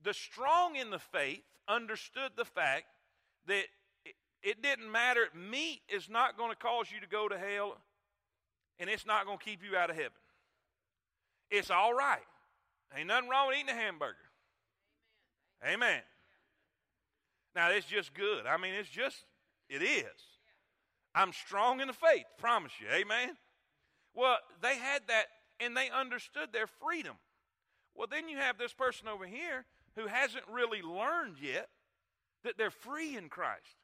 The 0.03 0.13
strong 0.13 0.75
in 0.75 0.89
the 0.89 0.99
faith 0.99 1.43
understood 1.67 2.31
the 2.35 2.45
fact 2.45 2.85
that 3.47 3.65
it, 4.43 4.61
didn't 4.61 4.91
matter. 4.91 5.27
Meat 5.33 5.81
is 5.89 6.09
not 6.09 6.37
going 6.37 6.51
to 6.51 6.55
cause 6.55 6.87
you 6.93 6.99
to 6.99 7.07
go 7.07 7.27
to 7.27 7.37
hell, 7.37 7.77
and 8.79 8.89
it's 8.89 9.05
not 9.05 9.25
going 9.25 9.37
to 9.37 9.43
keep 9.43 9.61
you 9.63 9.77
out 9.77 9.89
of 9.89 9.95
heaven. 9.95 10.11
It's 11.49 11.69
all 11.69 11.93
right. 11.93 12.19
Ain't 12.97 13.07
nothing 13.07 13.29
wrong 13.29 13.47
with 13.47 13.57
eating 13.57 13.69
a 13.69 13.73
hamburger. 13.73 14.17
Amen. 15.63 15.75
Amen. 15.75 16.01
Now, 17.55 17.69
it's 17.69 17.85
just 17.85 18.13
good. 18.13 18.45
I 18.45 18.57
mean, 18.57 18.73
it's 18.73 18.89
just, 18.89 19.17
it 19.69 19.81
is. 19.81 20.05
I'm 21.15 21.31
strong 21.31 21.79
in 21.79 21.87
the 21.87 21.93
faith, 21.93 22.25
promise 22.37 22.71
you. 22.79 22.87
Amen. 22.91 23.35
Well, 24.15 24.37
they 24.61 24.75
had 24.77 25.03
that 25.07 25.25
and 25.59 25.77
they 25.77 25.89
understood 25.89 26.49
their 26.51 26.67
freedom. 26.67 27.15
Well, 27.95 28.07
then 28.09 28.27
you 28.27 28.37
have 28.37 28.57
this 28.57 28.73
person 28.73 29.07
over 29.07 29.25
here 29.25 29.65
who 29.95 30.07
hasn't 30.07 30.43
really 30.51 30.81
learned 30.81 31.35
yet 31.41 31.69
that 32.43 32.57
they're 32.57 32.71
free 32.71 33.15
in 33.15 33.29
Christ, 33.29 33.77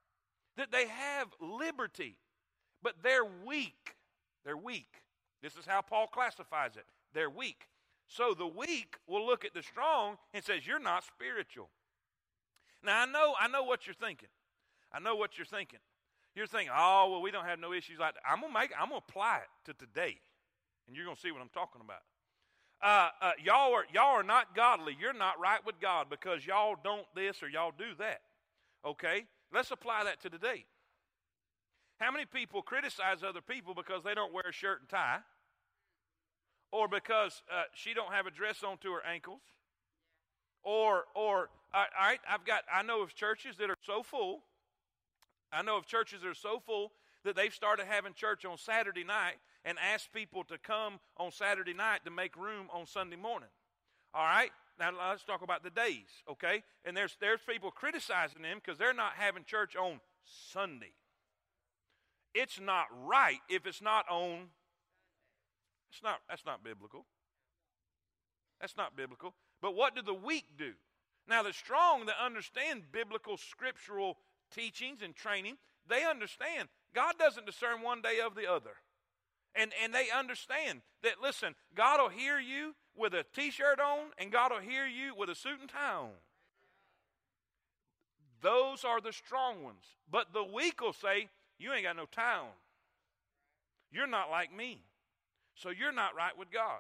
that 0.60 0.72
they 0.72 0.88
have 0.88 1.28
liberty, 1.40 2.16
but 2.82 2.96
they're 3.02 3.26
weak. 3.46 3.96
They're 4.46 4.58
weak. 4.58 5.02
This 5.42 5.56
is 5.56 5.66
how 5.66 5.82
Paul 5.82 6.08
classifies 6.08 6.76
it. 6.76 6.86
They're 7.14 7.30
weak. 7.30 7.68
So 8.08 8.34
the 8.34 8.48
weak 8.48 8.98
will 9.08 9.26
look 9.26 9.46
at 9.46 9.54
the 9.54 9.64
strong 9.64 10.18
and 10.34 10.44
says, 10.44 10.66
"You're 10.66 10.80
not 10.80 11.04
spiritual." 11.04 11.70
Now 12.84 13.02
I 13.02 13.06
know, 13.06 13.36
I 13.40 13.48
know 13.48 13.64
what 13.64 13.88
you're 13.88 13.94
thinking. 13.94 14.30
I 14.92 15.00
know 15.00 15.16
what 15.16 15.38
you're 15.38 15.46
thinking. 15.46 15.80
You're 16.36 16.48
thinking, 16.48 16.74
"Oh, 16.76 17.10
well, 17.12 17.22
we 17.22 17.32
don't 17.32 17.46
have 17.46 17.60
no 17.60 17.74
issues 17.74 18.00
like 18.00 18.16
that." 18.16 18.24
I'm 18.30 18.42
gonna 18.42 18.54
make, 18.54 18.72
I'm 18.74 18.90
gonna 18.90 18.98
apply 18.98 19.40
it 19.40 19.50
to 19.66 19.74
today 19.74 20.20
and 20.90 20.98
you're 20.98 21.06
to 21.16 21.22
see 21.22 21.32
what 21.32 21.42
I'm 21.42 21.50
talking 21.50 21.82
about. 21.82 22.02
Uh, 22.82 23.10
uh, 23.22 23.32
y'all 23.44 23.74
are 23.74 23.86
y'all 23.94 24.16
are 24.16 24.24
not 24.24 24.56
godly. 24.56 24.98
You're 25.00 25.14
not 25.14 25.40
right 25.40 25.64
with 25.66 25.80
God 25.80 26.08
because 26.10 26.46
y'all 26.46 26.76
don't 26.84 27.06
this 27.14 27.44
or 27.44 27.50
y'all 27.50 27.74
do 27.78 27.94
that. 28.00 28.22
Okay, 28.86 29.26
let's 29.54 29.72
apply 29.72 30.04
that 30.06 30.22
to 30.22 30.30
today. 30.30 30.66
How 32.00 32.12
many 32.12 32.26
people 32.26 32.62
criticize 32.62 33.24
other 33.24 33.42
people 33.42 33.74
because 33.74 34.04
they 34.04 34.14
don't 34.14 34.34
wear 34.34 34.46
a 34.50 34.54
shirt 34.54 34.80
and 34.80 34.90
tie, 34.90 35.20
or 36.72 36.88
because 36.88 37.42
uh, 37.52 37.64
she 37.74 37.94
don't 37.94 38.14
have 38.14 38.26
a 38.26 38.32
dress 38.32 38.64
on 38.64 38.78
to 38.80 38.92
her 38.94 39.06
ankles, 39.06 39.42
or 40.64 41.06
or 41.14 41.50
all 41.74 41.86
right, 42.00 42.20
I've 42.28 42.46
got 42.46 42.64
I 42.74 42.84
know 42.84 43.02
of 43.02 43.14
churches 43.16 43.58
that 43.58 43.70
are 43.70 43.78
so 43.86 44.02
full. 44.02 44.44
I 45.52 45.62
know 45.62 45.78
of 45.78 45.88
churches 45.88 46.22
that 46.22 46.30
are 46.30 46.34
so 46.34 46.62
full 46.66 46.92
that 47.24 47.36
they've 47.36 47.54
started 47.54 47.86
having 47.86 48.14
church 48.14 48.46
on 48.46 48.58
Saturday 48.58 49.04
night 49.04 49.36
and 49.66 49.78
ask 49.80 50.12
people 50.14 50.44
to 50.46 50.58
come 50.58 51.00
on 51.18 51.32
Saturday 51.32 51.74
night 51.74 52.06
to 52.06 52.12
make 52.12 52.36
room 52.38 52.68
on 52.72 52.86
Sunday 52.86 53.18
morning. 53.18 53.50
All 54.14 54.24
right? 54.24 54.52
Now 54.80 54.92
let's 55.10 55.24
talk 55.24 55.42
about 55.42 55.64
the 55.64 55.70
days, 55.70 56.08
okay? 56.30 56.64
And 56.86 56.96
there's 56.96 57.18
there's 57.20 57.42
people 57.48 57.72
criticizing 57.72 58.42
them 58.42 58.60
because 58.64 58.78
they're 58.78 58.94
not 58.94 59.14
having 59.18 59.44
church 59.44 59.76
on 59.76 60.00
Sunday. 60.52 60.94
It's 62.34 62.60
not 62.60 62.86
right 63.06 63.40
if 63.50 63.66
it's 63.66 63.82
not 63.82 64.06
on 64.10 64.48
it's 65.92 66.02
not 66.04 66.20
that's 66.30 66.46
not 66.46 66.64
biblical. 66.64 67.06
That's 68.62 68.78
not 68.78 68.96
biblical. 68.96 69.34
But 69.62 69.76
what 69.76 69.96
do 69.96 70.02
the 70.02 70.14
weak 70.14 70.46
do? 70.58 70.74
Now 71.28 71.44
the 71.44 71.54
strong 71.54 72.06
that 72.06 72.16
understand 72.24 72.84
biblical 72.92 73.38
scriptural 73.38 74.18
teachings 74.54 75.02
and 75.04 75.16
training, 75.16 75.58
they 75.88 76.06
understand 76.06 76.70
God 76.96 77.16
doesn't 77.20 77.46
discern 77.46 77.82
one 77.82 78.02
day 78.02 78.20
of 78.26 78.36
the 78.36 78.50
other. 78.50 78.78
And, 79.56 79.72
and 79.84 79.94
they 79.94 80.08
understand 80.16 80.82
that, 81.04 81.22
listen, 81.22 81.56
God 81.76 82.00
will 82.00 82.10
hear 82.10 82.40
you 82.40 82.76
with 83.00 83.14
a 83.14 83.24
t 83.34 83.50
shirt 83.50 83.80
on, 83.80 84.08
and 84.18 84.32
God 84.32 84.52
will 84.52 84.60
hear 84.60 84.86
you 84.86 85.16
with 85.16 85.30
a 85.30 85.36
suit 85.36 85.60
and 85.60 85.70
tie 85.70 85.96
on. 85.96 86.10
Those 88.42 88.84
are 88.84 89.02
the 89.02 89.14
strong 89.14 89.64
ones. 89.64 89.86
But 90.10 90.34
the 90.34 90.44
weak 90.44 90.82
will 90.82 90.94
say, 90.94 91.30
You 91.58 91.74
ain't 91.74 91.84
got 91.84 91.96
no 91.96 92.06
tie 92.06 92.40
on. 92.40 92.54
You're 93.92 94.08
not 94.08 94.30
like 94.30 94.56
me. 94.56 94.84
So 95.56 95.70
you're 95.70 95.92
not 95.92 96.16
right 96.16 96.38
with 96.38 96.52
God. 96.52 96.80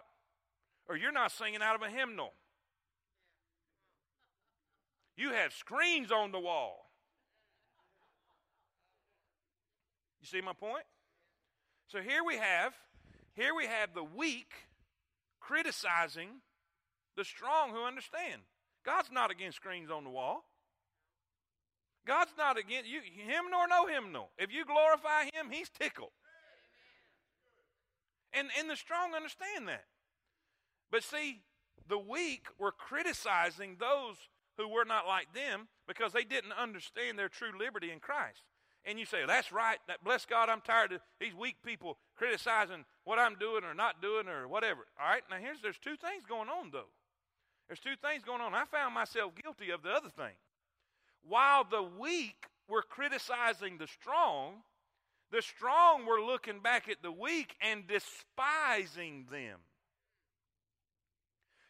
Or 0.87 0.95
you're 0.95 1.11
not 1.11 1.31
singing 1.31 1.61
out 1.61 1.75
of 1.75 1.81
a 1.81 1.89
hymnal. 1.89 2.33
You 5.17 5.33
have 5.33 5.53
screens 5.53 6.11
on 6.11 6.31
the 6.31 6.39
wall. 6.39 6.89
You 10.21 10.27
see 10.27 10.41
my 10.41 10.53
point? 10.53 10.85
So 11.87 11.99
here 11.99 12.23
we 12.25 12.37
have, 12.37 12.73
here 13.33 13.53
we 13.53 13.65
have 13.65 13.93
the 13.93 14.03
weak 14.03 14.53
criticizing 15.39 16.41
the 17.15 17.23
strong 17.23 17.71
who 17.71 17.83
understand. 17.83 18.41
God's 18.85 19.11
not 19.11 19.31
against 19.31 19.57
screens 19.57 19.91
on 19.91 20.03
the 20.03 20.09
wall. 20.09 20.45
God's 22.07 22.31
not 22.37 22.57
against 22.57 22.89
you, 22.89 23.01
him 23.01 23.45
nor 23.51 23.67
know 23.67 23.85
Him. 23.87 24.11
no. 24.11 24.29
If 24.37 24.51
you 24.51 24.65
glorify 24.65 25.25
him, 25.25 25.51
he's 25.51 25.69
tickled. 25.69 26.11
And, 28.33 28.47
and 28.57 28.69
the 28.69 28.75
strong 28.75 29.13
understand 29.13 29.67
that. 29.67 29.85
But 30.91 31.03
see, 31.03 31.41
the 31.87 31.99
weak 31.99 32.47
were 32.57 32.71
criticizing 32.71 33.77
those 33.79 34.15
who 34.57 34.67
were 34.67 34.85
not 34.85 35.07
like 35.07 35.33
them 35.33 35.67
because 35.87 36.13
they 36.13 36.23
didn't 36.23 36.53
understand 36.53 37.17
their 37.17 37.29
true 37.29 37.51
liberty 37.57 37.91
in 37.91 37.99
Christ. 37.99 38.43
And 38.85 38.97
you 38.97 39.05
say, 39.05 39.19
that's 39.27 39.51
right. 39.51 39.77
That, 39.87 40.03
bless 40.03 40.25
God, 40.25 40.49
I'm 40.49 40.61
tired 40.61 40.93
of 40.93 41.01
these 41.19 41.35
weak 41.35 41.57
people 41.63 41.97
criticizing 42.15 42.85
what 43.03 43.19
I'm 43.19 43.35
doing 43.35 43.63
or 43.63 43.73
not 43.73 44.01
doing 44.01 44.27
or 44.27 44.47
whatever. 44.47 44.87
All 44.99 45.09
right, 45.09 45.21
now 45.29 45.37
here's 45.37 45.61
there's 45.61 45.77
two 45.77 45.97
things 45.97 46.23
going 46.27 46.49
on 46.49 46.69
though. 46.71 46.89
There's 47.67 47.79
two 47.79 47.95
things 48.01 48.23
going 48.23 48.41
on. 48.41 48.55
I 48.55 48.65
found 48.65 48.95
myself 48.95 49.33
guilty 49.41 49.69
of 49.69 49.83
the 49.83 49.91
other 49.91 50.09
thing. 50.09 50.33
While 51.27 51.65
the 51.69 51.83
weak 51.83 52.47
were 52.67 52.81
criticizing 52.81 53.77
the 53.77 53.87
strong, 53.87 54.63
the 55.31 55.41
strong 55.41 56.05
were 56.05 56.21
looking 56.21 56.59
back 56.59 56.89
at 56.89 57.03
the 57.03 57.11
weak 57.11 57.55
and 57.61 57.85
despising 57.87 59.27
them. 59.31 59.59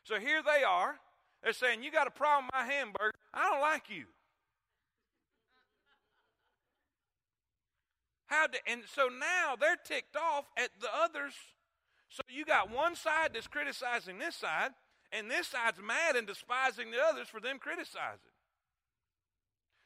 So 0.04 0.20
here 0.20 0.42
they 0.42 0.64
are. 0.64 0.96
They're 1.44 1.54
saying, 1.54 1.84
You 1.84 1.92
got 1.92 2.08
a 2.08 2.12
problem 2.12 2.46
with 2.46 2.54
my 2.54 2.74
hamburger. 2.74 3.14
I 3.34 3.50
don't 3.50 3.62
like 3.62 3.90
you. 3.90 4.06
How 8.30 8.46
do, 8.46 8.60
and 8.68 8.82
so 8.94 9.10
now 9.10 9.56
they're 9.60 9.76
ticked 9.84 10.16
off 10.16 10.46
at 10.56 10.70
the 10.80 10.88
others. 11.04 11.34
So 12.10 12.22
you 12.30 12.46
got 12.46 12.72
one 12.72 12.96
side 12.96 13.32
that's 13.34 13.48
criticizing 13.48 14.20
this 14.20 14.36
side, 14.36 14.70
and 15.12 15.30
this 15.30 15.48
side's 15.48 15.80
mad 15.84 16.16
and 16.16 16.28
despising 16.28 16.92
the 16.92 16.98
others 17.04 17.28
for 17.28 17.40
them 17.40 17.58
criticizing. 17.60 18.34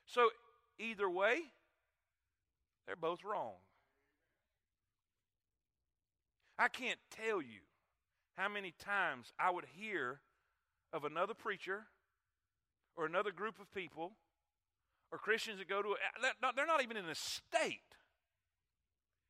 So 0.06 0.30
either 0.78 1.10
way, 1.10 1.40
they're 2.86 2.98
both 2.98 3.24
wrong. 3.24 3.54
I 6.60 6.68
can't 6.68 7.00
tell 7.10 7.42
you 7.42 7.62
how 8.36 8.50
many 8.50 8.74
times 8.78 9.32
I 9.40 9.52
would 9.52 9.66
hear 9.74 10.20
of 10.92 11.06
another 11.06 11.34
preacher 11.34 11.86
or 12.98 13.06
another 13.06 13.32
group 13.32 13.60
of 13.62 13.74
people 13.74 14.12
or 15.12 15.18
Christians 15.18 15.60
that 15.60 15.70
go 15.70 15.82
to, 15.82 15.90
a, 15.90 16.54
they're 16.56 16.66
not 16.66 16.84
even 16.84 16.98
in 16.98 17.06
a 17.06 17.16
state, 17.16 17.80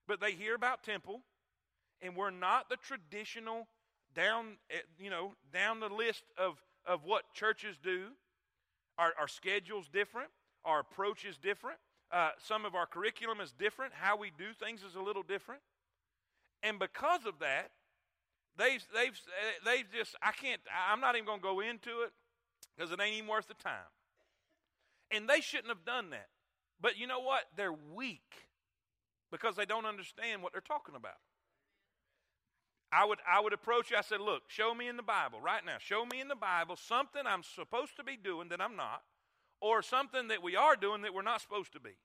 but 0.07 0.19
they 0.19 0.31
hear 0.31 0.55
about 0.55 0.83
temple, 0.83 1.22
and 2.01 2.15
we're 2.15 2.31
not 2.31 2.69
the 2.69 2.77
traditional 2.77 3.67
down, 4.15 4.57
eh, 4.69 4.75
you 5.00 5.10
know, 5.10 5.33
down 5.51 5.79
the 5.79 5.89
list 5.89 6.24
of, 6.38 6.62
of 6.86 7.03
what 7.05 7.33
churches 7.33 7.77
do. 7.81 8.07
Our, 8.98 9.13
our 9.19 9.27
schedule's 9.27 9.88
different. 9.88 10.29
Our 10.65 10.79
approach 10.79 11.25
is 11.25 11.38
different. 11.38 11.77
Uh, 12.12 12.29
some 12.38 12.65
of 12.65 12.75
our 12.75 12.86
curriculum 12.86 13.41
is 13.41 13.51
different. 13.53 13.93
How 13.93 14.15
we 14.17 14.31
do 14.38 14.53
things 14.53 14.83
is 14.83 14.95
a 14.95 15.01
little 15.01 15.24
different. 15.24 15.62
And 16.62 16.77
because 16.77 17.25
of 17.25 17.39
that, 17.39 17.72
they've, 18.57 18.83
they've, 18.93 19.19
they've 19.65 19.86
just, 19.91 20.15
I 20.22 20.31
can't, 20.31 20.62
I'm 20.89 21.01
not 21.01 21.15
even 21.15 21.25
going 21.25 21.39
to 21.39 21.43
go 21.43 21.60
into 21.60 22.03
it 22.03 22.12
because 22.75 22.91
it 22.91 23.00
ain't 23.01 23.15
even 23.15 23.27
worth 23.27 23.48
the 23.48 23.55
time. 23.55 23.91
And 25.12 25.27
they 25.27 25.41
shouldn't 25.41 25.69
have 25.69 25.86
done 25.86 26.12
that. 26.12 26.27
But 26.79 26.98
you 26.98 27.07
know 27.07 27.19
what? 27.19 27.43
They're 27.57 27.75
weak 27.95 28.22
because 29.33 29.55
they 29.55 29.65
don't 29.65 29.87
understand 29.87 30.43
what 30.43 30.51
they're 30.51 30.61
talking 30.61 30.93
about. 30.93 31.17
I 32.91 33.03
would, 33.03 33.17
I 33.27 33.41
would 33.41 33.51
approach 33.51 33.89
you. 33.89 33.97
I 33.97 34.01
said, 34.01 34.21
Look, 34.21 34.43
show 34.47 34.75
me 34.75 34.88
in 34.88 34.95
the 34.95 35.03
Bible 35.03 35.41
right 35.41 35.65
now. 35.65 35.77
Show 35.79 36.05
me 36.05 36.21
in 36.21 36.27
the 36.27 36.36
Bible 36.36 36.75
something 36.75 37.23
I'm 37.25 37.41
supposed 37.41 37.97
to 37.97 38.03
be 38.03 38.15
doing 38.15 38.49
that 38.49 38.62
I'm 38.62 38.75
not, 38.75 39.01
or 39.60 39.81
something 39.81 40.27
that 40.27 40.43
we 40.43 40.55
are 40.55 40.75
doing 40.75 41.01
that 41.01 41.15
we're 41.15 41.23
not 41.23 41.41
supposed 41.41 41.73
to 41.73 41.79
be. 41.79 41.97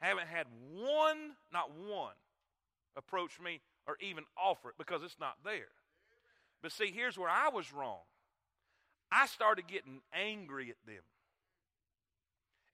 Haven't 0.00 0.28
had 0.28 0.46
one, 0.74 1.32
not 1.50 1.70
one, 1.74 2.14
approach 2.96 3.40
me 3.42 3.60
or 3.86 3.96
even 4.00 4.24
offer 4.36 4.68
it 4.68 4.74
because 4.76 5.02
it's 5.02 5.16
not 5.18 5.36
there. 5.42 5.72
But 6.62 6.72
see, 6.72 6.92
here's 6.94 7.16
where 7.16 7.30
I 7.30 7.48
was 7.48 7.72
wrong. 7.72 8.00
I 9.10 9.26
started 9.26 9.66
getting 9.66 10.02
angry 10.12 10.68
at 10.68 10.86
them. 10.86 11.02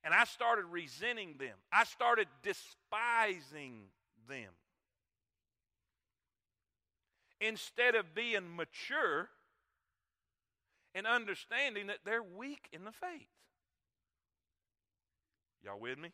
And 0.07 0.15
I 0.15 0.23
started 0.23 0.67
resenting 0.71 1.35
them. 1.37 1.57
I 1.73 1.83
started 1.83 2.29
despising 2.45 3.81
them. 4.29 4.53
Instead 7.41 7.97
of 7.97 8.15
being 8.15 8.55
mature 8.55 9.29
and 10.95 11.09
understanding 11.09 11.89
that 11.89 11.99
they're 12.05 12.23
weak 12.23 12.69
in 12.73 12.85
the 12.85 12.93
faith. 12.93 13.27
Y'all 15.65 15.81
with 15.81 15.99
me? 15.99 16.13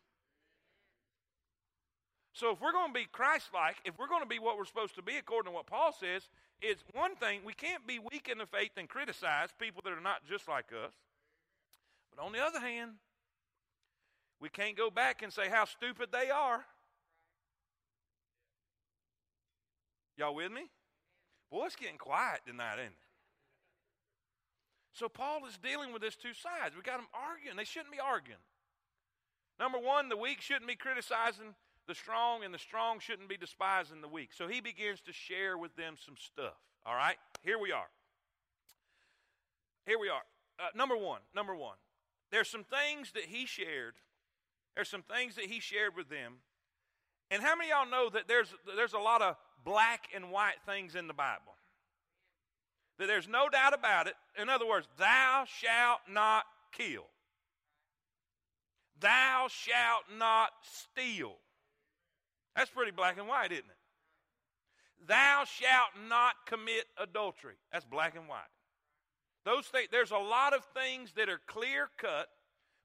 So 2.33 2.49
if 2.49 2.61
we're 2.61 2.71
going 2.71 2.91
to 2.91 2.99
be 2.99 3.05
Christ-like, 3.11 3.75
if 3.85 3.99
we're 3.99 4.07
going 4.07 4.23
to 4.23 4.27
be 4.27 4.39
what 4.39 4.57
we're 4.57 4.65
supposed 4.65 4.95
to 4.95 5.03
be 5.03 5.17
according 5.17 5.51
to 5.51 5.55
what 5.55 5.67
Paul 5.67 5.93
says, 5.93 6.27
it's 6.63 6.83
one 6.93 7.15
thing 7.15 7.41
we 7.45 7.53
can't 7.53 7.85
be 7.85 7.99
weak 7.99 8.27
in 8.27 8.39
the 8.39 8.47
faith 8.47 8.71
and 8.75 8.89
criticize 8.89 9.49
people 9.59 9.83
that 9.85 9.93
are 9.93 10.01
not 10.01 10.25
just 10.27 10.47
like 10.49 10.71
us. 10.73 10.93
But 12.09 12.25
on 12.25 12.31
the 12.31 12.39
other 12.39 12.59
hand, 12.59 12.93
we 14.43 14.49
can't 14.49 14.75
go 14.75 14.89
back 14.91 15.21
and 15.21 15.31
say 15.31 15.47
how 15.47 15.63
stupid 15.63 16.09
they 16.11 16.29
are. 16.29 16.65
Y'all 20.17 20.35
with 20.35 20.51
me? 20.51 20.63
Boy, 21.49 21.67
it's 21.67 21.77
getting 21.77 21.97
quiet 21.97 22.41
tonight, 22.45 22.73
isn't 22.73 22.87
it? 22.87 22.93
So 24.91 25.07
Paul 25.07 25.45
is 25.47 25.57
dealing 25.57 25.93
with 25.93 26.01
this 26.01 26.17
two 26.17 26.33
sides. 26.33 26.75
We 26.75 26.81
got 26.81 26.97
them 26.97 27.07
arguing. 27.13 27.55
They 27.55 27.63
shouldn't 27.63 27.93
be 27.93 28.01
arguing. 28.01 28.41
Number 29.61 29.79
one, 29.79 30.09
the 30.09 30.17
weak 30.17 30.41
shouldn't 30.41 30.67
be 30.67 30.75
criticizing 30.75 31.55
the 31.87 31.95
strong, 31.95 32.43
and 32.43 32.53
the 32.53 32.59
strong 32.59 32.99
shouldn't 32.99 33.29
be 33.29 33.37
despising 33.37 34.01
the 34.01 34.09
weak. 34.09 34.31
So 34.33 34.49
he 34.49 34.59
begins 34.59 34.99
to 35.05 35.13
share 35.13 35.57
with 35.57 35.73
them 35.77 35.95
some 36.05 36.15
stuff. 36.17 36.59
All 36.85 36.95
right? 36.95 37.15
Here 37.43 37.57
we 37.57 37.71
are. 37.71 37.87
Here 39.85 39.97
we 39.97 40.09
are. 40.09 40.23
Uh, 40.59 40.67
number 40.75 40.97
one, 40.97 41.21
number 41.33 41.55
one. 41.55 41.77
There's 42.29 42.49
some 42.49 42.65
things 42.65 43.13
that 43.13 43.23
he 43.29 43.45
shared. 43.45 43.95
There's 44.75 44.89
some 44.89 45.03
things 45.03 45.35
that 45.35 45.45
he 45.45 45.59
shared 45.59 45.95
with 45.95 46.09
them. 46.09 46.35
And 47.31 47.41
how 47.41 47.55
many 47.55 47.69
y'all 47.69 47.89
know 47.89 48.09
that 48.09 48.27
there's, 48.27 48.53
there's 48.75 48.93
a 48.93 48.99
lot 48.99 49.21
of 49.21 49.35
black 49.63 50.09
and 50.15 50.31
white 50.31 50.61
things 50.65 50.95
in 50.95 51.07
the 51.07 51.13
Bible? 51.13 51.55
That 52.99 53.07
there's 53.07 53.27
no 53.27 53.49
doubt 53.49 53.73
about 53.73 54.07
it. 54.07 54.13
In 54.39 54.49
other 54.49 54.67
words, 54.67 54.87
thou 54.97 55.45
shalt 55.47 56.01
not 56.09 56.43
kill. 56.71 57.05
Thou 58.99 59.47
shalt 59.49 60.03
not 60.17 60.51
steal. 60.61 61.33
That's 62.55 62.69
pretty 62.69 62.91
black 62.91 63.17
and 63.17 63.27
white, 63.27 63.51
isn't 63.51 63.65
it? 63.65 65.07
Thou 65.07 65.43
shalt 65.45 66.07
not 66.07 66.33
commit 66.45 66.85
adultery. 66.97 67.55
That's 67.71 67.85
black 67.85 68.15
and 68.15 68.27
white. 68.27 68.39
Those 69.43 69.65
things, 69.65 69.89
there's 69.91 70.11
a 70.11 70.17
lot 70.17 70.53
of 70.53 70.63
things 70.73 71.11
that 71.17 71.27
are 71.27 71.41
clear 71.47 71.89
cut, 71.97 72.29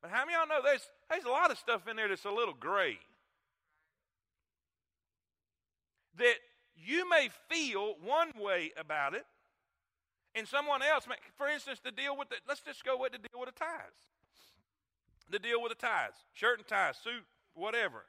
but 0.03 0.11
how 0.11 0.25
many 0.25 0.37
y'all 0.37 0.49
know 0.49 0.61
there's, 0.65 0.89
there's 1.09 1.25
a 1.25 1.31
lot 1.31 1.51
of 1.51 1.59
stuff 1.59 1.89
in 1.89 1.97
there 1.97 2.09
that's 2.09 2.25
a 2.25 2.31
little 2.31 2.55
gray? 2.59 2.99
That 6.19 6.35
you 6.77 7.09
may 7.09 7.29
feel 7.49 7.95
one 8.05 8.33
way 8.39 8.73
about 8.79 9.15
it, 9.15 9.25
and 10.35 10.47
someone 10.47 10.83
else, 10.83 11.07
may, 11.09 11.17
for 11.37 11.49
instance, 11.49 11.81
to 11.85 11.91
deal 11.91 12.17
with 12.17 12.29
the, 12.29 12.37
let's 12.47 12.61
just 12.61 12.85
go 12.85 12.99
with 12.99 13.13
the 13.13 13.19
deal 13.19 13.41
with 13.41 13.49
the 13.55 13.59
ties. 13.59 14.05
The 15.31 15.39
deal 15.39 15.63
with 15.63 15.71
the 15.71 15.87
ties, 15.87 16.13
shirt 16.33 16.59
and 16.59 16.67
ties, 16.67 16.97
suit, 17.03 17.25
whatever. 17.55 18.05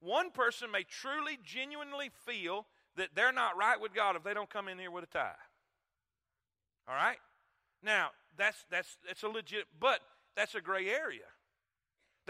One 0.00 0.30
person 0.30 0.70
may 0.70 0.84
truly, 0.84 1.38
genuinely 1.44 2.10
feel 2.26 2.66
that 2.96 3.10
they're 3.14 3.32
not 3.32 3.56
right 3.56 3.80
with 3.80 3.94
God 3.94 4.16
if 4.16 4.24
they 4.24 4.34
don't 4.34 4.50
come 4.50 4.68
in 4.68 4.78
here 4.78 4.90
with 4.90 5.04
a 5.04 5.06
tie. 5.06 5.32
All 6.88 6.94
right? 6.94 7.18
Now, 7.82 8.10
that's 8.36 8.64
that's 8.70 8.96
that's 9.06 9.22
a 9.22 9.28
legit 9.28 9.66
but 9.78 10.00
that's 10.36 10.54
a 10.54 10.60
gray 10.60 10.88
area. 10.88 11.28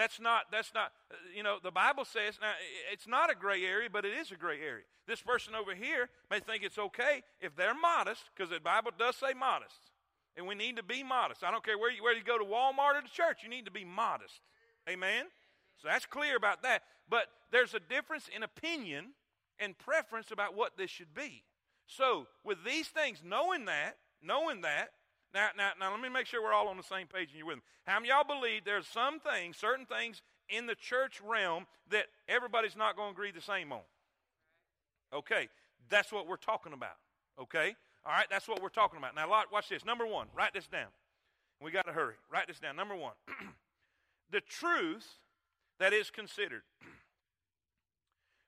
That's 0.01 0.19
not 0.19 0.45
that's 0.51 0.73
not 0.73 0.93
uh, 1.11 1.17
you 1.37 1.43
know, 1.43 1.59
the 1.63 1.71
Bible 1.71 2.07
says 2.07 2.39
now 2.41 2.53
it's 2.91 3.07
not 3.07 3.31
a 3.31 3.35
gray 3.35 3.63
area, 3.65 3.91
but 3.93 4.07
it 4.07 4.15
is 4.15 4.31
a 4.31 4.35
gray 4.35 4.59
area. 4.59 4.85
This 5.07 5.21
person 5.21 5.55
over 5.55 5.75
here 5.75 6.09
may 6.31 6.41
think 6.41 6.63
it's 6.63 6.79
okay 6.79 7.23
if 7.39 7.55
they're 7.55 7.75
modest 7.75 8.23
because 8.35 8.49
the 8.49 8.61
Bible 8.61 8.93
does 8.99 9.17
say 9.17 9.35
modest. 9.39 9.77
And 10.39 10.47
we 10.47 10.55
need 10.55 10.77
to 10.77 10.83
be 10.83 11.03
modest. 11.03 11.45
I 11.45 11.51
don't 11.51 11.63
care 11.63 11.77
where 11.77 11.91
you, 11.91 12.03
where 12.03 12.17
you 12.17 12.25
go 12.25 12.39
to 12.39 12.45
Walmart 12.45 12.97
or 12.97 13.03
the 13.03 13.13
church, 13.13 13.43
you 13.43 13.51
need 13.51 13.67
to 13.67 13.71
be 13.71 13.85
modest. 13.85 14.41
Amen? 14.89 15.27
So 15.77 15.89
that's 15.89 16.07
clear 16.07 16.35
about 16.35 16.63
that. 16.63 16.83
But 17.07 17.27
there's 17.53 17.75
a 17.75 17.81
difference 17.81 18.31
in 18.35 18.43
opinion 18.43 19.09
and 19.59 19.77
preference 19.77 20.31
about 20.31 20.57
what 20.57 20.79
this 20.79 20.89
should 20.89 21.13
be. 21.15 21.43
So, 21.87 22.27
with 22.43 22.65
these 22.65 22.89
things, 22.89 23.19
knowing 23.23 23.67
that, 23.67 23.97
knowing 24.23 24.63
that, 24.63 24.93
now, 25.35 25.49
now, 25.57 25.71
now 25.79 25.91
let 25.91 26.01
me 26.01 26.09
make 26.09 26.27
sure 26.27 26.43
we're 26.43 26.53
all 26.53 26.69
on 26.69 26.77
the 26.77 26.83
same 26.83 27.07
page 27.07 27.29
and 27.29 27.39
you're 27.39 27.47
with 27.47 27.57
me. 27.57 27.63
How 27.87 27.99
many 27.99 28.09
y'all 28.09 28.25
believe 28.25 28.65
there's 28.65 28.87
some 28.87 29.21
things, 29.21 29.57
certain 29.57 29.87
things 29.87 30.23
in 30.51 30.67
the 30.67 30.75
church 30.75 31.21
realm 31.27 31.67
that 31.91 32.07
everybody's 32.29 32.77
not 32.77 32.97
going 32.97 33.11
to 33.11 33.13
agree 33.13 33.31
the 33.31 33.41
same 33.41 33.73
on. 33.73 33.81
Okay, 35.13 35.49
that's 35.89 36.13
what 36.13 36.27
we're 36.27 36.37
talking 36.37 36.73
about. 36.73 36.97
Okay? 37.41 37.75
All 38.05 38.13
right, 38.13 38.27
that's 38.31 38.49
what 38.49 38.63
we're 38.63 38.69
talking 38.69 38.99
about. 38.99 39.15
Now, 39.15 39.29
watch 39.29 39.69
this. 39.69 39.85
Number 39.85 40.07
one, 40.07 40.29
write 40.35 40.55
this 40.55 40.67
down. 40.67 40.89
We 41.63 41.71
got 41.71 41.87
to 41.87 41.93
hurry. 41.93 42.15
Write 42.33 42.49
this 42.49 42.59
down. 42.59 42.77
Number 42.77 42.97
one, 42.97 43.13
the 44.31 44.41
truth 44.41 45.19
that 45.79 45.93
is 45.93 46.11
considered. 46.11 46.63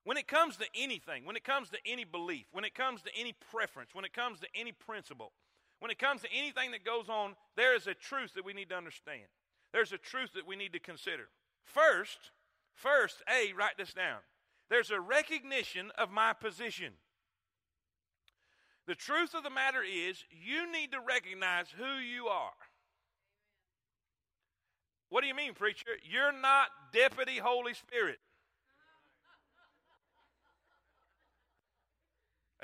When 0.05 0.17
it 0.17 0.27
comes 0.27 0.57
to 0.57 0.65
anything, 0.75 1.25
when 1.25 1.37
it 1.37 1.45
comes 1.45 1.71
to 1.71 1.79
any 1.87 2.03
belief, 2.03 2.47
when 2.51 2.65
it 2.65 2.75
comes 2.75 3.03
to 3.03 3.11
any 3.17 3.37
preference, 3.53 3.91
when 3.95 4.05
it 4.05 4.13
comes 4.13 4.41
to 4.41 4.49
any 4.53 4.73
principle, 4.73 5.31
when 5.83 5.91
it 5.91 5.99
comes 5.99 6.23
to 6.23 6.29
anything 6.33 6.71
that 6.71 6.85
goes 6.85 7.09
on, 7.09 7.35
there 7.57 7.75
is 7.75 7.89
a 7.89 7.95
truth 7.95 8.35
that 8.35 8.45
we 8.45 8.53
need 8.53 8.69
to 8.69 8.77
understand. 8.77 9.25
There's 9.73 9.91
a 9.91 9.99
truth 9.99 10.31
that 10.37 10.47
we 10.47 10.55
need 10.55 10.73
to 10.75 10.79
consider. 10.79 11.25
First, 11.65 12.31
first, 12.73 13.21
A, 13.29 13.53
write 13.53 13.77
this 13.77 13.93
down. 13.93 14.19
There's 14.71 14.93
a 14.93 15.01
recognition 15.01 15.91
of 15.99 16.09
my 16.09 16.35
position. 16.35 16.93
The 18.87 18.95
truth 18.95 19.35
of 19.35 19.43
the 19.43 19.51
matter 19.51 19.83
is, 19.83 20.23
you 20.31 20.71
need 20.71 20.93
to 20.93 21.01
recognize 21.01 21.67
who 21.77 21.99
you 21.99 22.29
are. 22.29 22.53
What 25.09 25.23
do 25.23 25.27
you 25.27 25.35
mean, 25.35 25.55
preacher? 25.55 25.91
You're 26.09 26.31
not 26.31 26.69
Deputy 26.93 27.39
Holy 27.39 27.75
Spirit. 27.75 28.21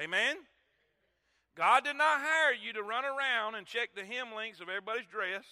Amen? 0.00 0.36
God 1.58 1.82
did 1.82 1.96
not 1.96 2.20
hire 2.20 2.54
you 2.54 2.72
to 2.74 2.84
run 2.84 3.04
around 3.04 3.56
and 3.56 3.66
check 3.66 3.90
the 3.96 4.04
hem 4.04 4.28
links 4.36 4.60
of 4.60 4.68
everybody's 4.68 5.10
dress. 5.10 5.44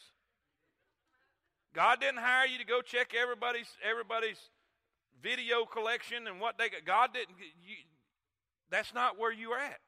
God 1.74 1.98
didn't 2.00 2.20
hire 2.20 2.46
you 2.46 2.58
to 2.58 2.64
go 2.64 2.80
check 2.80 3.12
everybody's 3.12 3.66
everybody's 3.82 4.38
video 5.20 5.64
collection 5.64 6.28
and 6.28 6.40
what 6.40 6.58
they 6.58 6.68
got. 6.68 6.84
God 6.86 7.10
didn't. 7.12 7.34
You, 7.40 7.74
that's 8.70 8.94
not 8.94 9.18
where 9.18 9.32
you 9.32 9.50
are 9.50 9.58
at. 9.58 9.80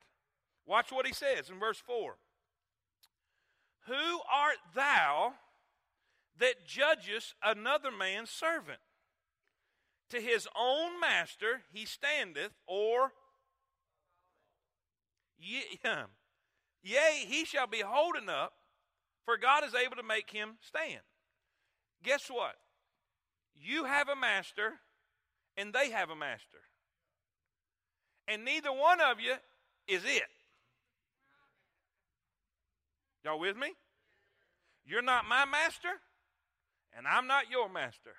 Watch 0.67 0.91
what 0.91 1.07
he 1.07 1.13
says 1.13 1.51
in 1.51 1.61
verse 1.61 1.79
4. 1.79 2.17
Who 3.87 3.95
art 3.95 4.59
thou 4.75 5.35
that 6.41 6.67
judgest 6.67 7.35
another 7.45 7.93
man's 7.93 8.31
servant? 8.31 8.81
To 10.11 10.21
his 10.21 10.49
own 10.59 10.99
master 11.01 11.63
he 11.73 11.87
standeth, 11.87 12.53
or 12.67 13.13
yea, 16.83 17.25
he 17.27 17.45
shall 17.45 17.67
be 17.67 17.83
holding 17.85 18.29
up, 18.29 18.53
for 19.25 19.37
God 19.37 19.65
is 19.65 19.75
able 19.75 19.97
to 19.97 20.03
make 20.03 20.31
him 20.31 20.57
stand. 20.61 21.03
Guess 22.03 22.29
what? 22.31 22.55
You 23.55 23.85
have 23.85 24.09
a 24.09 24.17
master, 24.17 24.75
and 25.57 25.73
they 25.73 25.91
have 25.91 26.11
a 26.11 26.17
master. 26.17 26.59
And 28.27 28.45
neither 28.45 28.73
one 28.73 29.01
of 29.01 29.21
you 29.21 29.35
is 29.87 30.03
it. 30.05 30.23
Y'all 33.25 33.39
with 33.39 33.57
me? 33.57 33.73
You're 34.85 35.03
not 35.03 35.25
my 35.29 35.45
master, 35.45 35.89
and 36.97 37.07
I'm 37.07 37.27
not 37.27 37.51
your 37.51 37.69
master. 37.69 38.15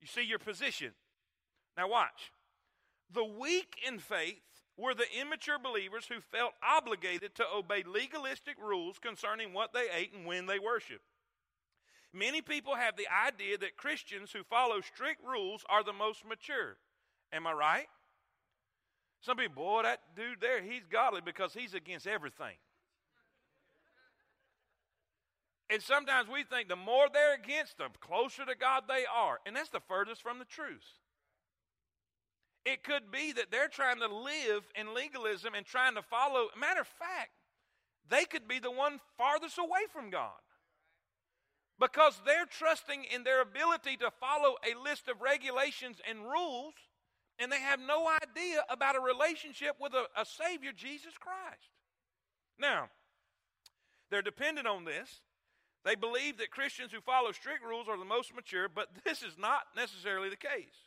You 0.00 0.06
see 0.06 0.22
your 0.22 0.38
position. 0.38 0.92
Now, 1.76 1.88
watch. 1.88 2.32
The 3.12 3.24
weak 3.24 3.76
in 3.86 3.98
faith 3.98 4.55
were 4.76 4.94
the 4.94 5.06
immature 5.18 5.58
believers 5.58 6.06
who 6.06 6.20
felt 6.20 6.52
obligated 6.62 7.34
to 7.34 7.44
obey 7.54 7.82
legalistic 7.86 8.56
rules 8.60 8.98
concerning 8.98 9.52
what 9.52 9.72
they 9.72 9.86
ate 9.94 10.12
and 10.12 10.26
when 10.26 10.46
they 10.46 10.58
worshiped. 10.58 11.04
Many 12.12 12.40
people 12.42 12.74
have 12.74 12.96
the 12.96 13.08
idea 13.08 13.58
that 13.58 13.76
Christians 13.76 14.32
who 14.32 14.42
follow 14.44 14.80
strict 14.80 15.22
rules 15.24 15.64
are 15.68 15.84
the 15.84 15.92
most 15.92 16.24
mature. 16.26 16.76
Am 17.32 17.46
I 17.46 17.52
right? 17.52 17.86
Some 19.20 19.36
people, 19.38 19.62
boy, 19.62 19.82
that 19.82 20.00
dude 20.14 20.40
there, 20.40 20.62
he's 20.62 20.84
godly 20.90 21.20
because 21.24 21.52
he's 21.52 21.74
against 21.74 22.06
everything. 22.06 22.56
And 25.68 25.82
sometimes 25.82 26.28
we 26.28 26.44
think 26.44 26.68
the 26.68 26.76
more 26.76 27.08
they're 27.12 27.34
against, 27.34 27.78
the 27.78 27.88
closer 28.00 28.44
to 28.44 28.54
God 28.54 28.84
they 28.86 29.04
are. 29.12 29.40
And 29.44 29.56
that's 29.56 29.70
the 29.70 29.80
furthest 29.80 30.22
from 30.22 30.38
the 30.38 30.44
truth. 30.44 30.84
It 32.66 32.82
could 32.82 33.12
be 33.12 33.30
that 33.32 33.52
they're 33.52 33.68
trying 33.68 34.00
to 34.00 34.08
live 34.08 34.64
in 34.74 34.92
legalism 34.92 35.54
and 35.54 35.64
trying 35.64 35.94
to 35.94 36.02
follow. 36.02 36.48
Matter 36.58 36.80
of 36.80 36.88
fact, 36.88 37.30
they 38.10 38.24
could 38.24 38.48
be 38.48 38.58
the 38.58 38.72
one 38.72 38.98
farthest 39.16 39.56
away 39.56 39.86
from 39.92 40.10
God 40.10 40.42
because 41.78 42.20
they're 42.26 42.44
trusting 42.46 43.04
in 43.04 43.22
their 43.22 43.40
ability 43.40 43.96
to 43.98 44.10
follow 44.10 44.56
a 44.66 44.74
list 44.82 45.06
of 45.06 45.22
regulations 45.22 45.98
and 46.08 46.24
rules, 46.24 46.74
and 47.38 47.52
they 47.52 47.60
have 47.60 47.78
no 47.78 48.10
idea 48.22 48.64
about 48.68 48.96
a 48.96 49.00
relationship 49.00 49.76
with 49.80 49.92
a, 49.94 50.06
a 50.20 50.26
Savior, 50.26 50.72
Jesus 50.74 51.14
Christ. 51.20 51.70
Now, 52.58 52.88
they're 54.10 54.22
dependent 54.22 54.66
on 54.66 54.84
this. 54.84 55.20
They 55.84 55.94
believe 55.94 56.38
that 56.38 56.50
Christians 56.50 56.90
who 56.90 57.00
follow 57.00 57.30
strict 57.30 57.64
rules 57.64 57.86
are 57.88 57.98
the 57.98 58.04
most 58.04 58.34
mature, 58.34 58.68
but 58.68 58.88
this 59.04 59.22
is 59.22 59.38
not 59.38 59.62
necessarily 59.76 60.30
the 60.30 60.36
case. 60.36 60.85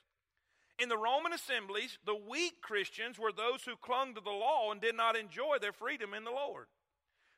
In 0.79 0.87
the 0.87 0.97
Roman 0.97 1.33
assemblies, 1.33 1.97
the 2.05 2.15
weak 2.15 2.61
Christians 2.61 3.19
were 3.19 3.33
those 3.33 3.63
who 3.63 3.75
clung 3.75 4.15
to 4.15 4.21
the 4.21 4.29
law 4.29 4.71
and 4.71 4.79
did 4.79 4.95
not 4.95 5.17
enjoy 5.17 5.57
their 5.59 5.73
freedom 5.73 6.13
in 6.13 6.23
the 6.23 6.31
Lord. 6.31 6.67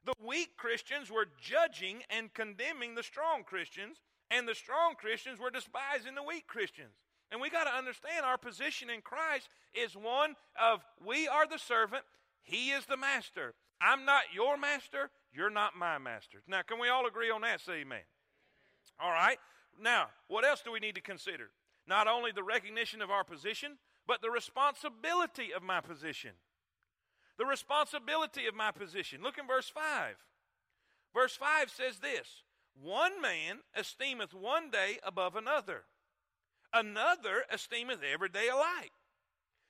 The 0.05 0.13
weak 0.23 0.57
Christians 0.57 1.09
were 1.09 1.27
judging 1.41 2.03
and 2.09 2.33
condemning 2.33 2.93
the 2.95 3.03
strong 3.03 3.43
Christians, 3.43 3.97
and 4.29 4.47
the 4.47 4.55
strong 4.55 4.93
Christians 4.95 5.39
were 5.39 5.49
despising 5.49 6.15
the 6.15 6.23
weak 6.23 6.47
Christians. 6.47 6.93
And 7.31 7.41
we 7.41 7.49
got 7.49 7.63
to 7.63 7.75
understand 7.75 8.25
our 8.25 8.37
position 8.37 8.89
in 8.89 9.01
Christ 9.01 9.49
is 9.73 9.95
one 9.95 10.35
of 10.59 10.81
we 11.03 11.27
are 11.27 11.47
the 11.47 11.59
servant, 11.59 12.03
He 12.43 12.71
is 12.71 12.85
the 12.85 12.97
master. 12.97 13.53
I'm 13.81 14.05
not 14.05 14.23
your 14.33 14.57
master, 14.57 15.09
you're 15.33 15.49
not 15.49 15.75
my 15.75 15.97
master. 15.97 16.43
Now, 16.47 16.61
can 16.61 16.79
we 16.79 16.89
all 16.89 17.07
agree 17.07 17.31
on 17.31 17.41
that? 17.41 17.61
Say 17.61 17.81
amen. 17.81 18.01
All 18.99 19.11
right. 19.11 19.37
Now, 19.79 20.07
what 20.27 20.45
else 20.45 20.61
do 20.63 20.71
we 20.71 20.79
need 20.79 20.95
to 20.95 21.01
consider? 21.01 21.49
Not 21.91 22.07
only 22.07 22.31
the 22.31 22.41
recognition 22.41 23.01
of 23.01 23.11
our 23.11 23.25
position, 23.25 23.73
but 24.07 24.21
the 24.21 24.31
responsibility 24.31 25.51
of 25.51 25.61
my 25.61 25.81
position 25.81 26.31
the 27.41 27.45
responsibility 27.47 28.45
of 28.45 28.53
my 28.53 28.69
position. 28.69 29.23
Look 29.23 29.39
in 29.39 29.47
verse 29.47 29.67
5. 29.67 30.15
Verse 31.11 31.35
5 31.35 31.71
says 31.71 31.97
this 31.97 32.43
One 32.79 33.19
man 33.19 33.61
esteemeth 33.75 34.31
one 34.31 34.69
day 34.69 34.99
above 35.01 35.35
another, 35.35 35.85
another 36.71 37.43
esteemeth 37.51 38.01
every 38.03 38.29
day 38.29 38.47
alike. 38.47 38.91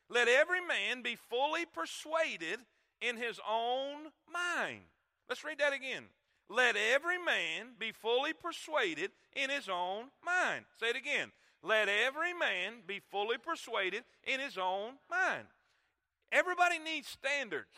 Let 0.10 0.28
every 0.28 0.60
man 0.60 1.02
be 1.02 1.16
fully 1.16 1.64
persuaded 1.66 2.60
in 3.00 3.16
his 3.16 3.40
own 3.50 4.12
mind. 4.30 4.82
Let's 5.30 5.46
read 5.46 5.60
that 5.60 5.72
again. 5.72 6.04
Let 6.50 6.76
every 6.76 7.18
man 7.18 7.76
be 7.80 7.94
fully 7.94 8.34
persuaded 8.34 9.12
in 9.34 9.50
his 9.50 9.70
own 9.70 10.08
mind. 10.26 10.66
Say 10.78 10.90
it 10.90 10.98
again. 10.98 11.32
Let 11.64 11.90
every 11.90 12.34
man 12.34 12.82
be 12.88 13.02
fully 13.12 13.38
persuaded 13.38 14.04
in 14.24 14.40
his 14.40 14.58
own 14.58 14.94
mind. 15.10 15.46
Everybody 16.32 16.80
needs 16.80 17.08
standards. 17.08 17.70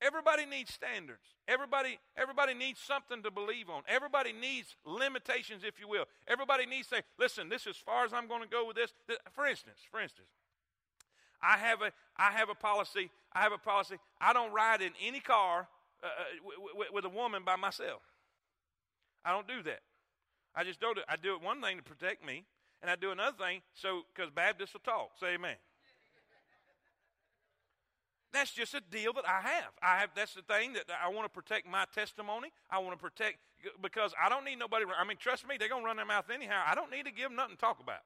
Everybody 0.00 0.46
needs 0.46 0.72
standards. 0.72 1.22
Everybody, 1.46 1.98
everybody 2.16 2.54
needs 2.54 2.80
something 2.80 3.22
to 3.22 3.30
believe 3.30 3.70
on. 3.70 3.82
Everybody 3.86 4.32
needs 4.32 4.74
limitations, 4.84 5.62
if 5.64 5.78
you 5.78 5.86
will. 5.86 6.06
Everybody 6.26 6.66
needs 6.66 6.88
to 6.88 6.96
say, 6.96 7.02
listen, 7.18 7.48
this 7.48 7.62
is 7.62 7.68
as 7.68 7.76
far 7.76 8.04
as 8.04 8.12
I'm 8.12 8.26
going 8.26 8.42
to 8.42 8.48
go 8.48 8.66
with 8.66 8.76
this. 8.76 8.92
For 9.32 9.46
instance, 9.46 9.78
for 9.90 10.00
instance, 10.00 10.28
I 11.40 11.56
have 11.58 11.82
a, 11.82 11.92
I 12.16 12.32
have 12.32 12.48
a 12.48 12.54
policy. 12.54 13.10
I 13.32 13.40
have 13.42 13.52
a 13.52 13.58
policy. 13.58 13.96
I 14.20 14.32
don't 14.32 14.52
ride 14.52 14.82
in 14.82 14.92
any 15.04 15.20
car 15.20 15.68
uh, 16.02 16.08
w- 16.38 16.58
uh, 16.58 16.68
w- 16.72 16.92
with 16.92 17.04
a 17.04 17.08
woman 17.08 17.42
by 17.44 17.56
myself. 17.56 18.02
I 19.24 19.30
don't 19.30 19.46
do 19.46 19.62
that. 19.64 19.80
I 20.54 20.64
just 20.64 20.80
don't. 20.80 20.96
Do, 20.96 21.02
I 21.08 21.16
do 21.16 21.34
it 21.34 21.42
one 21.42 21.60
thing 21.62 21.76
to 21.76 21.82
protect 21.82 22.24
me, 22.24 22.44
and 22.82 22.90
I 22.90 22.96
do 22.96 23.12
another 23.12 23.36
thing 23.36 23.62
so 23.74 24.02
because 24.14 24.30
Baptists 24.30 24.74
will 24.74 24.80
talk. 24.80 25.10
Say 25.18 25.34
amen. 25.34 25.56
That's 28.32 28.50
just 28.50 28.74
a 28.74 28.80
deal 28.80 29.12
that 29.12 29.24
I 29.28 29.46
have. 29.46 29.72
I 29.82 29.98
have 29.98 30.10
that's 30.16 30.34
the 30.34 30.42
thing 30.42 30.72
that 30.72 30.86
I 31.02 31.08
want 31.08 31.24
to 31.26 31.28
protect 31.28 31.66
my 31.68 31.84
testimony. 31.94 32.48
I 32.70 32.78
want 32.78 32.92
to 32.92 33.00
protect 33.00 33.38
because 33.80 34.12
I 34.20 34.28
don't 34.28 34.44
need 34.44 34.58
nobody. 34.58 34.84
I 34.98 35.06
mean, 35.06 35.18
trust 35.18 35.46
me, 35.46 35.56
they're 35.58 35.68
gonna 35.68 35.84
run 35.84 35.96
their 35.96 36.06
mouth 36.06 36.30
anyhow. 36.32 36.62
I 36.66 36.74
don't 36.74 36.90
need 36.90 37.04
to 37.04 37.12
give 37.12 37.30
nothing 37.30 37.56
to 37.56 37.60
talk 37.60 37.78
about. 37.80 38.00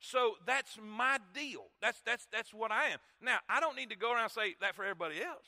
So 0.00 0.34
that's 0.46 0.78
my 0.82 1.18
deal. 1.34 1.64
That's 1.80 2.00
that's 2.04 2.26
that's 2.30 2.52
what 2.52 2.70
I 2.70 2.88
am. 2.88 2.98
Now 3.22 3.38
I 3.48 3.58
don't 3.58 3.74
need 3.74 3.90
to 3.90 3.96
go 3.96 4.12
around 4.12 4.24
and 4.24 4.32
say 4.32 4.54
that 4.60 4.76
for 4.76 4.84
everybody 4.84 5.22
else, 5.22 5.46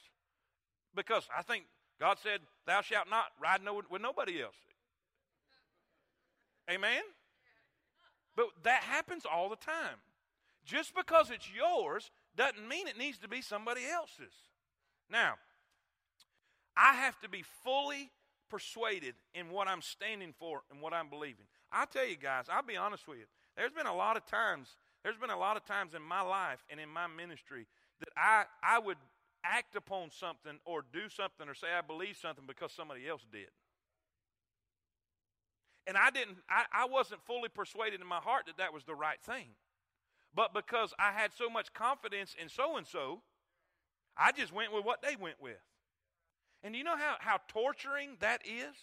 because 0.95 1.29
I 1.37 1.43
think 1.43 1.65
God 2.01 2.17
said, 2.23 2.41
"Thou 2.67 2.81
shalt 2.81 3.11
not 3.11 3.27
ride 3.41 3.63
no, 3.63 3.83
with 3.91 4.01
nobody 4.01 4.43
else." 4.43 4.57
Amen. 6.71 7.03
But 8.37 8.47
that 8.65 8.83
happens 8.83 9.25
all 9.25 9.49
the 9.49 9.57
time. 9.57 9.99
Just 10.65 10.95
because 10.95 11.31
it's 11.31 11.49
yours 11.55 12.11
doesn't 12.37 12.69
mean 12.69 12.87
it 12.87 12.99
needs 12.99 13.19
to 13.19 13.29
be 13.29 13.41
somebody 13.41 13.83
else's. 13.91 14.35
Now, 15.11 15.35
I 16.77 16.95
have 16.95 17.19
to 17.21 17.29
be 17.29 17.43
fully 17.65 18.11
persuaded 18.51 19.15
in 19.35 19.51
what 19.51 19.69
I'm 19.69 19.81
standing 19.81 20.35
for 20.39 20.63
and 20.71 20.81
what 20.81 20.93
I'm 20.93 21.09
believing. 21.09 21.47
I 21.73 21.85
tell 21.87 22.07
you 22.07 22.17
guys, 22.17 22.47
I'll 22.51 22.63
be 22.63 22.77
honest 22.77 23.09
with 23.09 23.19
you. 23.19 23.25
There's 23.57 23.73
been 23.73 23.87
a 23.87 23.95
lot 23.95 24.17
of 24.17 24.27
times, 24.27 24.77
there's 25.03 25.17
been 25.17 25.31
a 25.31 25.39
lot 25.39 25.57
of 25.57 25.65
times 25.65 25.95
in 25.95 26.03
my 26.03 26.21
life 26.21 26.65
and 26.71 26.79
in 26.79 26.89
my 26.89 27.07
ministry 27.07 27.67
that 28.01 28.09
I, 28.17 28.45
I 28.63 28.79
would 28.79 28.99
act 29.45 29.77
upon 29.77 30.11
something 30.11 30.59
or 30.65 30.85
do 30.93 31.09
something 31.09 31.49
or 31.49 31.55
say 31.55 31.69
I 31.77 31.81
believe 31.81 32.17
something 32.21 32.45
because 32.47 32.73
somebody 32.73 33.09
else 33.09 33.25
did. 33.31 33.49
And 35.87 35.97
I 35.97 36.11
didn't, 36.11 36.39
I, 36.51 36.65
I 36.73 36.87
wasn't 36.87 37.23
fully 37.25 37.49
persuaded 37.49 38.01
in 38.01 38.07
my 38.07 38.19
heart 38.19 38.47
that 38.47 38.59
that 38.59 38.75
was 38.75 38.85
the 38.85 38.95
right 38.95 39.21
thing. 39.23 39.55
But 40.35 40.53
because 40.53 40.93
I 40.99 41.13
had 41.13 41.31
so 41.33 41.49
much 41.49 41.73
confidence 41.73 42.35
in 42.41 42.49
so 42.49 42.77
and 42.77 42.87
so, 42.87 43.23
I 44.17 44.33
just 44.33 44.53
went 44.53 44.73
with 44.73 44.85
what 44.85 45.03
they 45.03 45.17
went 45.17 45.41
with. 45.41 45.63
And 46.63 46.75
you 46.75 46.83
know 46.83 46.97
how, 46.97 47.17
how 47.21 47.39
torturing 47.49 48.17
that 48.21 48.43
is? 48.45 48.75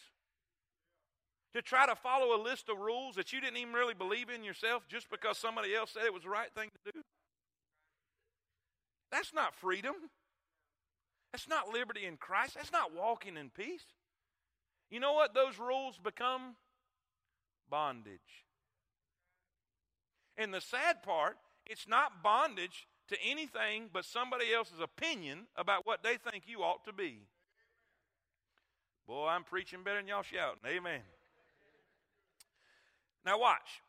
To 1.54 1.62
try 1.62 1.86
to 1.86 1.96
follow 1.96 2.36
a 2.36 2.42
list 2.42 2.70
of 2.70 2.80
rules 2.80 3.16
that 3.16 3.32
you 3.32 3.40
didn't 3.40 3.58
even 3.58 3.74
really 3.74 3.94
believe 3.94 4.30
in 4.30 4.44
yourself 4.44 4.84
just 4.88 5.10
because 5.12 5.38
somebody 5.38 5.76
else 5.76 5.92
said 5.92 6.04
it 6.06 6.14
was 6.14 6.24
the 6.24 6.30
right 6.30 6.50
thing 6.56 6.70
to 6.86 6.92
do. 6.92 7.02
That's 9.12 9.34
not 9.34 9.54
freedom. 9.54 9.94
That's 11.32 11.48
not 11.48 11.70
liberty 11.70 12.06
in 12.06 12.18
Christ. 12.18 12.56
That's 12.56 12.72
not 12.72 12.96
walking 12.96 13.38
in 13.38 13.50
peace. 13.50 13.86
You 14.90 15.00
know 15.00 15.14
what 15.14 15.36
those 15.36 15.60
rules 15.60 16.00
become? 16.04 16.56
Bondage. 17.74 18.46
And 20.38 20.54
the 20.54 20.62
sad 20.62 21.02
part, 21.02 21.38
it's 21.66 21.88
not 21.88 22.22
bondage 22.22 22.88
to 23.08 23.18
anything 23.28 23.90
but 23.92 24.06
somebody 24.06 24.54
else's 24.54 24.80
opinion 24.80 25.48
about 25.56 25.88
what 25.88 26.04
they 26.04 26.18
think 26.18 26.44
you 26.46 26.60
ought 26.60 26.86
to 26.86 26.94
be. 26.94 27.22
Boy, 29.08 29.28
I'm 29.28 29.44
preaching 29.44 29.80
better 29.84 29.98
than 29.98 30.08
y'all 30.08 30.22
shouting. 30.22 30.60
Amen. 30.68 31.02
Now, 33.26 33.40
watch. 33.40 33.82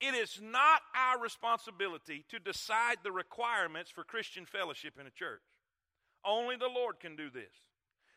It 0.00 0.14
is 0.14 0.40
not 0.42 0.80
our 0.96 1.20
responsibility 1.20 2.24
to 2.30 2.38
decide 2.38 2.96
the 3.04 3.12
requirements 3.12 3.90
for 3.90 4.04
Christian 4.04 4.46
fellowship 4.46 4.94
in 4.98 5.06
a 5.06 5.10
church. 5.10 5.42
Only 6.24 6.56
the 6.56 6.72
Lord 6.74 6.98
can 6.98 7.14
do 7.14 7.28
this. 7.28 7.52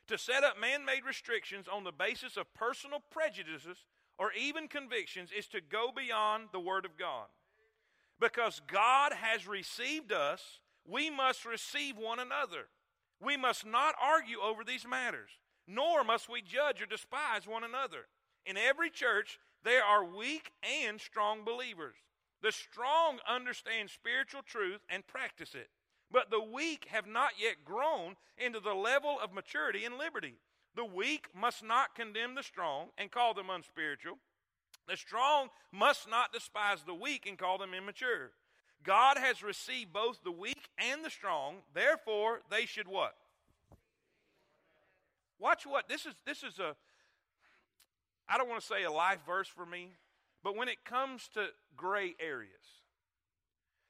To 0.08 0.18
set 0.18 0.46
up 0.46 0.58
man 0.58 0.86
made 0.86 1.04
restrictions 1.06 1.66
on 1.68 1.84
the 1.84 1.92
basis 1.92 2.38
of 2.38 2.54
personal 2.54 3.02
prejudices 3.12 3.80
or 4.18 4.32
even 4.34 4.68
convictions 4.68 5.30
is 5.38 5.48
to 5.48 5.62
go 5.62 5.92
beyond 5.96 6.50
the 6.52 6.60
Word 6.60 6.86
of 6.86 6.98
God. 6.98 7.28
Because 8.20 8.62
God 8.72 9.14
has 9.14 9.48
received 9.48 10.12
us, 10.12 10.60
we 10.88 11.10
must 11.10 11.46
receive 11.46 11.98
one 11.98 12.20
another. 12.20 12.68
We 13.22 13.38
must 13.38 13.66
not 13.66 13.96
argue 14.02 14.40
over 14.40 14.64
these 14.64 14.88
matters, 14.88 15.32
nor 15.68 16.04
must 16.04 16.30
we 16.30 16.42
judge 16.42 16.82
or 16.82 16.86
despise 16.86 17.48
one 17.48 17.64
another. 17.64 18.08
In 18.46 18.58
every 18.58 18.90
church, 18.90 19.40
there 19.64 19.84
are 19.84 20.06
weak 20.06 20.52
and 20.64 21.02
strong 21.02 21.44
believers. 21.44 21.96
The 22.42 22.52
strong 22.52 23.20
understand 23.28 23.90
spiritual 23.90 24.44
truth 24.44 24.82
and 24.90 25.08
practice 25.08 25.56
it, 25.56 25.70
but 26.12 26.30
the 26.30 26.42
weak 26.42 26.88
have 26.92 27.08
not 27.08 27.32
yet 27.42 27.66
grown 27.66 28.16
into 28.38 28.60
the 28.60 28.76
level 28.76 29.18
of 29.22 29.34
maturity 29.34 29.84
and 29.84 29.98
liberty. 29.98 30.36
The 30.76 30.86
weak 30.86 31.28
must 31.34 31.64
not 31.64 31.96
condemn 31.96 32.36
the 32.36 32.44
strong 32.44 32.88
and 32.98 33.12
call 33.12 33.34
them 33.34 33.50
unspiritual. 33.50 34.18
The 34.88 34.98
strong 34.98 35.50
must 35.72 36.10
not 36.10 36.34
despise 36.34 36.84
the 36.86 36.94
weak 36.94 37.26
and 37.28 37.38
call 37.38 37.58
them 37.58 37.74
immature. 37.74 38.32
God 38.84 39.18
has 39.18 39.42
received 39.42 39.94
both 39.94 40.24
the 40.24 40.32
weak 40.32 40.70
and 40.78 41.04
the 41.04 41.10
strong, 41.10 41.58
therefore 41.74 42.42
they 42.52 42.66
should 42.66 42.88
what? 42.88 43.16
Watch 45.40 45.66
what 45.66 45.90
this 45.90 46.06
is 46.06 46.14
this 46.26 46.44
is 46.44 46.60
a 46.60 46.76
I 48.28 48.38
don't 48.38 48.50
want 48.50 48.62
to 48.62 48.68
say 48.68 48.84
a 48.84 48.92
life 48.92 49.20
verse 49.26 49.48
for 49.48 49.66
me, 49.66 49.92
but 50.44 50.56
when 50.56 50.68
it 50.68 50.84
comes 50.84 51.28
to 51.34 51.48
gray 51.76 52.16
areas, 52.20 52.52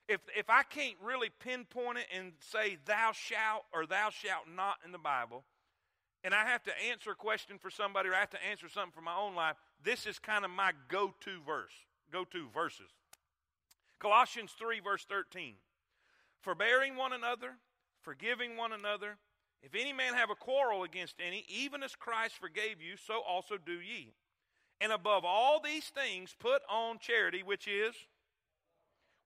if, 0.07 0.19
if 0.37 0.49
I 0.49 0.63
can't 0.63 0.97
really 1.01 1.29
pinpoint 1.39 1.99
it 1.99 2.07
and 2.15 2.33
say 2.39 2.77
thou 2.85 3.11
shalt 3.13 3.63
or 3.73 3.85
thou 3.85 4.09
shalt 4.09 4.43
not 4.53 4.75
in 4.85 4.91
the 4.91 4.97
Bible, 4.97 5.43
and 6.25 6.33
I 6.33 6.43
have 6.45 6.63
to 6.63 6.71
answer 6.89 7.11
a 7.11 7.15
question 7.15 7.59
for 7.59 7.69
somebody 7.69 8.09
or 8.09 8.15
I 8.15 8.19
have 8.19 8.31
to 8.31 8.45
answer 8.49 8.67
something 8.67 8.91
for 8.91 9.01
my 9.01 9.15
own 9.15 9.35
life, 9.35 9.57
this 9.83 10.07
is 10.07 10.17
kind 10.17 10.43
of 10.43 10.49
my 10.49 10.71
go 10.89 11.13
to 11.21 11.39
verse, 11.45 11.71
go 12.11 12.25
to 12.25 12.47
verses. 12.51 12.89
Colossians 13.99 14.51
3, 14.57 14.79
verse 14.79 15.05
13. 15.07 15.53
Forbearing 16.41 16.95
one 16.95 17.13
another, 17.13 17.51
forgiving 18.01 18.57
one 18.57 18.73
another. 18.73 19.17
If 19.61 19.75
any 19.75 19.93
man 19.93 20.15
have 20.15 20.31
a 20.31 20.35
quarrel 20.35 20.83
against 20.83 21.15
any, 21.25 21.45
even 21.47 21.83
as 21.83 21.95
Christ 21.95 22.35
forgave 22.39 22.81
you, 22.81 22.97
so 22.97 23.21
also 23.21 23.57
do 23.63 23.73
ye. 23.73 24.11
And 24.81 24.91
above 24.91 25.25
all 25.25 25.61
these 25.63 25.85
things, 25.85 26.35
put 26.37 26.63
on 26.67 26.97
charity, 26.99 27.43
which 27.43 27.67
is 27.67 27.95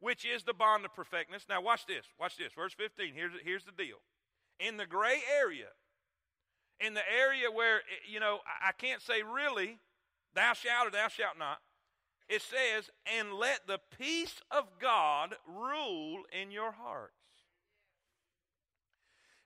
which 0.01 0.23
is 0.23 0.43
the 0.43 0.53
bond 0.53 0.85
of 0.85 0.93
perfectness. 0.95 1.45
Now, 1.49 1.61
watch 1.61 1.85
this. 1.85 2.05
Watch 2.17 2.37
this. 2.37 2.53
Verse 2.53 2.73
15. 2.73 3.13
Here's, 3.13 3.33
here's 3.43 3.65
the 3.65 3.73
deal. 3.73 3.97
In 4.57 4.77
the 4.77 4.85
gray 4.85 5.19
area, 5.41 5.67
in 6.79 6.93
the 6.93 7.01
area 7.11 7.51
where, 7.51 7.77
eh, 7.77 8.11
you 8.11 8.19
know, 8.19 8.39
I 8.63 8.71
can't 8.71 9.01
say 9.01 9.21
really, 9.21 9.79
thou 10.33 10.53
shalt 10.53 10.87
or 10.87 10.91
thou 10.91 11.07
shalt 11.07 11.37
not, 11.37 11.59
it 12.27 12.41
says, 12.41 12.89
and 13.17 13.33
let 13.33 13.67
the 13.67 13.79
peace 13.97 14.41
of 14.51 14.65
God 14.79 15.35
rule 15.47 16.23
in 16.31 16.51
your 16.51 16.71
hearts. 16.71 17.13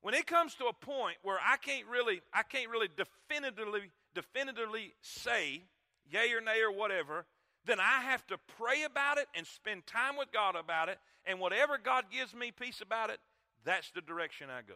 When 0.01 0.13
it 0.13 0.27
comes 0.27 0.53
to 0.55 0.65
a 0.65 0.73
point 0.73 1.15
where 1.23 1.39
I 1.41 1.55
can't 1.55 1.87
really, 1.87 2.21
I 2.33 2.43
can't 2.43 2.69
really 2.69 2.89
definitively, 2.97 3.89
definitively 4.13 4.93
say 5.01 5.63
yay 6.11 6.33
or 6.33 6.41
nay 6.41 6.61
or 6.61 6.73
whatever, 6.73 7.25
then 7.65 7.79
I 7.79 8.01
have 8.01 8.27
to 8.27 8.37
pray 8.57 8.83
about 8.83 9.17
it 9.17 9.27
and 9.33 9.47
spend 9.47 9.87
time 9.87 10.17
with 10.17 10.31
God 10.33 10.55
about 10.57 10.89
it. 10.89 10.99
And 11.25 11.39
whatever 11.39 11.77
God 11.77 12.05
gives 12.11 12.33
me 12.33 12.51
peace 12.51 12.81
about 12.81 13.09
it, 13.09 13.19
that's 13.63 13.91
the 13.91 14.01
direction 14.01 14.49
I 14.49 14.61
go. 14.61 14.75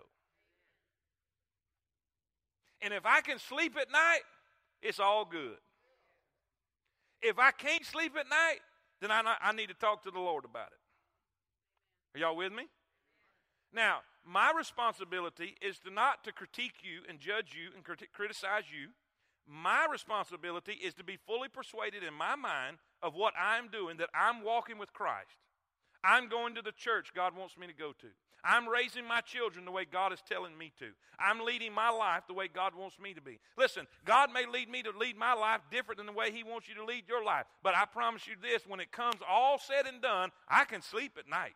And 2.81 2.93
if 2.93 3.05
I 3.05 3.21
can 3.21 3.39
sleep 3.39 3.75
at 3.79 3.91
night, 3.91 4.21
it's 4.81 4.99
all 4.99 5.25
good. 5.25 5.57
If 7.21 7.39
I 7.39 7.51
can't 7.51 7.85
sleep 7.85 8.13
at 8.19 8.29
night, 8.29 8.59
then 9.01 9.11
I, 9.11 9.35
I 9.41 9.51
need 9.51 9.69
to 9.69 9.73
talk 9.73 10.03
to 10.03 10.11
the 10.11 10.19
Lord 10.19 10.45
about 10.45 10.67
it. 10.67 12.17
Are 12.17 12.21
y'all 12.21 12.35
with 12.35 12.53
me? 12.53 12.67
Now, 13.73 13.99
my 14.25 14.51
responsibility 14.55 15.55
is 15.61 15.79
to 15.79 15.89
not 15.89 16.23
to 16.25 16.31
critique 16.31 16.83
you 16.83 17.01
and 17.09 17.19
judge 17.19 17.55
you 17.55 17.69
and 17.75 17.83
criticize 18.13 18.63
you 18.71 18.89
my 19.47 19.87
responsibility 19.89 20.73
is 20.73 20.93
to 20.95 21.03
be 21.03 21.17
fully 21.25 21.47
persuaded 21.47 22.03
in 22.03 22.13
my 22.13 22.35
mind 22.35 22.77
of 23.01 23.15
what 23.15 23.33
I'm 23.39 23.69
doing, 23.69 23.97
that 23.97 24.09
I'm 24.13 24.43
walking 24.43 24.77
with 24.77 24.91
Christ. 24.91 25.39
I'm 26.03 26.27
going 26.27 26.55
to 26.55 26.61
the 26.61 26.73
church 26.73 27.13
God 27.15 27.35
wants 27.35 27.57
me 27.57 27.67
to 27.67 27.73
go 27.73 27.93
to. 27.93 28.07
I'm 28.43 28.67
raising 28.67 29.05
my 29.05 29.21
children 29.21 29.65
the 29.65 29.71
way 29.71 29.85
God 29.85 30.13
is 30.13 30.21
telling 30.27 30.57
me 30.57 30.71
to. 30.79 30.87
I'm 31.19 31.45
leading 31.45 31.73
my 31.73 31.89
life 31.89 32.23
the 32.27 32.33
way 32.33 32.47
God 32.47 32.73
wants 32.75 32.99
me 32.99 33.13
to 33.13 33.21
be. 33.21 33.39
Listen, 33.57 33.87
God 34.05 34.31
may 34.31 34.45
lead 34.45 34.69
me 34.69 34.83
to 34.83 34.91
lead 34.97 35.17
my 35.17 35.33
life 35.33 35.61
different 35.71 35.97
than 35.97 36.05
the 36.05 36.13
way 36.13 36.31
He 36.31 36.43
wants 36.43 36.67
you 36.69 36.75
to 36.75 36.85
lead 36.85 37.03
your 37.07 37.23
life. 37.23 37.45
But 37.63 37.75
I 37.75 37.85
promise 37.85 38.27
you 38.27 38.35
this 38.41 38.67
when 38.67 38.79
it 38.79 38.91
comes 38.91 39.17
all 39.27 39.59
said 39.59 39.85
and 39.85 40.01
done, 40.01 40.31
I 40.47 40.65
can 40.65 40.81
sleep 40.81 41.17
at 41.17 41.29
night. 41.29 41.55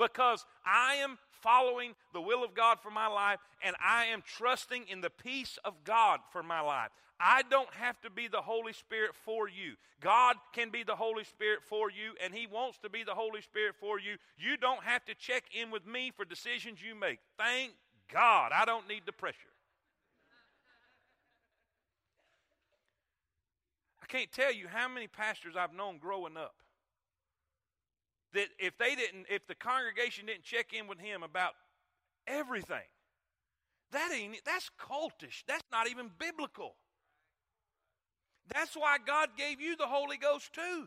Because 0.00 0.46
I 0.64 0.94
am 0.94 1.18
following 1.42 1.94
the 2.14 2.20
will 2.22 2.42
of 2.42 2.54
God 2.54 2.78
for 2.82 2.90
my 2.90 3.06
life, 3.06 3.38
and 3.62 3.76
I 3.84 4.06
am 4.06 4.22
trusting 4.24 4.86
in 4.88 5.02
the 5.02 5.10
peace 5.10 5.58
of 5.62 5.84
God 5.84 6.20
for 6.32 6.42
my 6.42 6.60
life. 6.60 6.90
I 7.20 7.42
don't 7.50 7.72
have 7.74 8.00
to 8.00 8.10
be 8.10 8.26
the 8.26 8.40
Holy 8.40 8.72
Spirit 8.72 9.10
for 9.26 9.46
you. 9.46 9.74
God 10.00 10.36
can 10.54 10.70
be 10.70 10.82
the 10.82 10.96
Holy 10.96 11.24
Spirit 11.24 11.60
for 11.68 11.90
you, 11.90 12.14
and 12.24 12.34
He 12.34 12.46
wants 12.46 12.78
to 12.78 12.88
be 12.88 13.04
the 13.04 13.14
Holy 13.14 13.42
Spirit 13.42 13.74
for 13.78 14.00
you. 14.00 14.16
You 14.38 14.56
don't 14.56 14.82
have 14.84 15.04
to 15.04 15.14
check 15.14 15.44
in 15.52 15.70
with 15.70 15.86
me 15.86 16.12
for 16.16 16.24
decisions 16.24 16.78
you 16.82 16.94
make. 16.94 17.18
Thank 17.36 17.72
God. 18.10 18.52
I 18.54 18.64
don't 18.64 18.88
need 18.88 19.02
the 19.04 19.12
pressure. 19.12 19.36
I 24.02 24.06
can't 24.06 24.32
tell 24.32 24.52
you 24.52 24.66
how 24.66 24.88
many 24.88 25.08
pastors 25.08 25.56
I've 25.58 25.74
known 25.74 25.98
growing 25.98 26.38
up 26.38 26.54
that 28.34 28.48
if 28.58 28.76
they 28.78 28.94
didn't, 28.94 29.26
if 29.28 29.46
the 29.46 29.54
congregation 29.54 30.26
didn't 30.26 30.44
check 30.44 30.72
in 30.72 30.86
with 30.86 30.98
him 30.98 31.22
about 31.22 31.52
everything, 32.26 32.88
that 33.92 34.10
ain't 34.14 34.36
that's 34.44 34.70
cultish. 34.80 35.42
That's 35.46 35.64
not 35.72 35.88
even 35.88 36.10
biblical. 36.18 36.76
That's 38.52 38.74
why 38.74 38.96
God 39.04 39.30
gave 39.36 39.60
you 39.60 39.76
the 39.76 39.86
Holy 39.86 40.16
Ghost 40.16 40.52
too. 40.52 40.86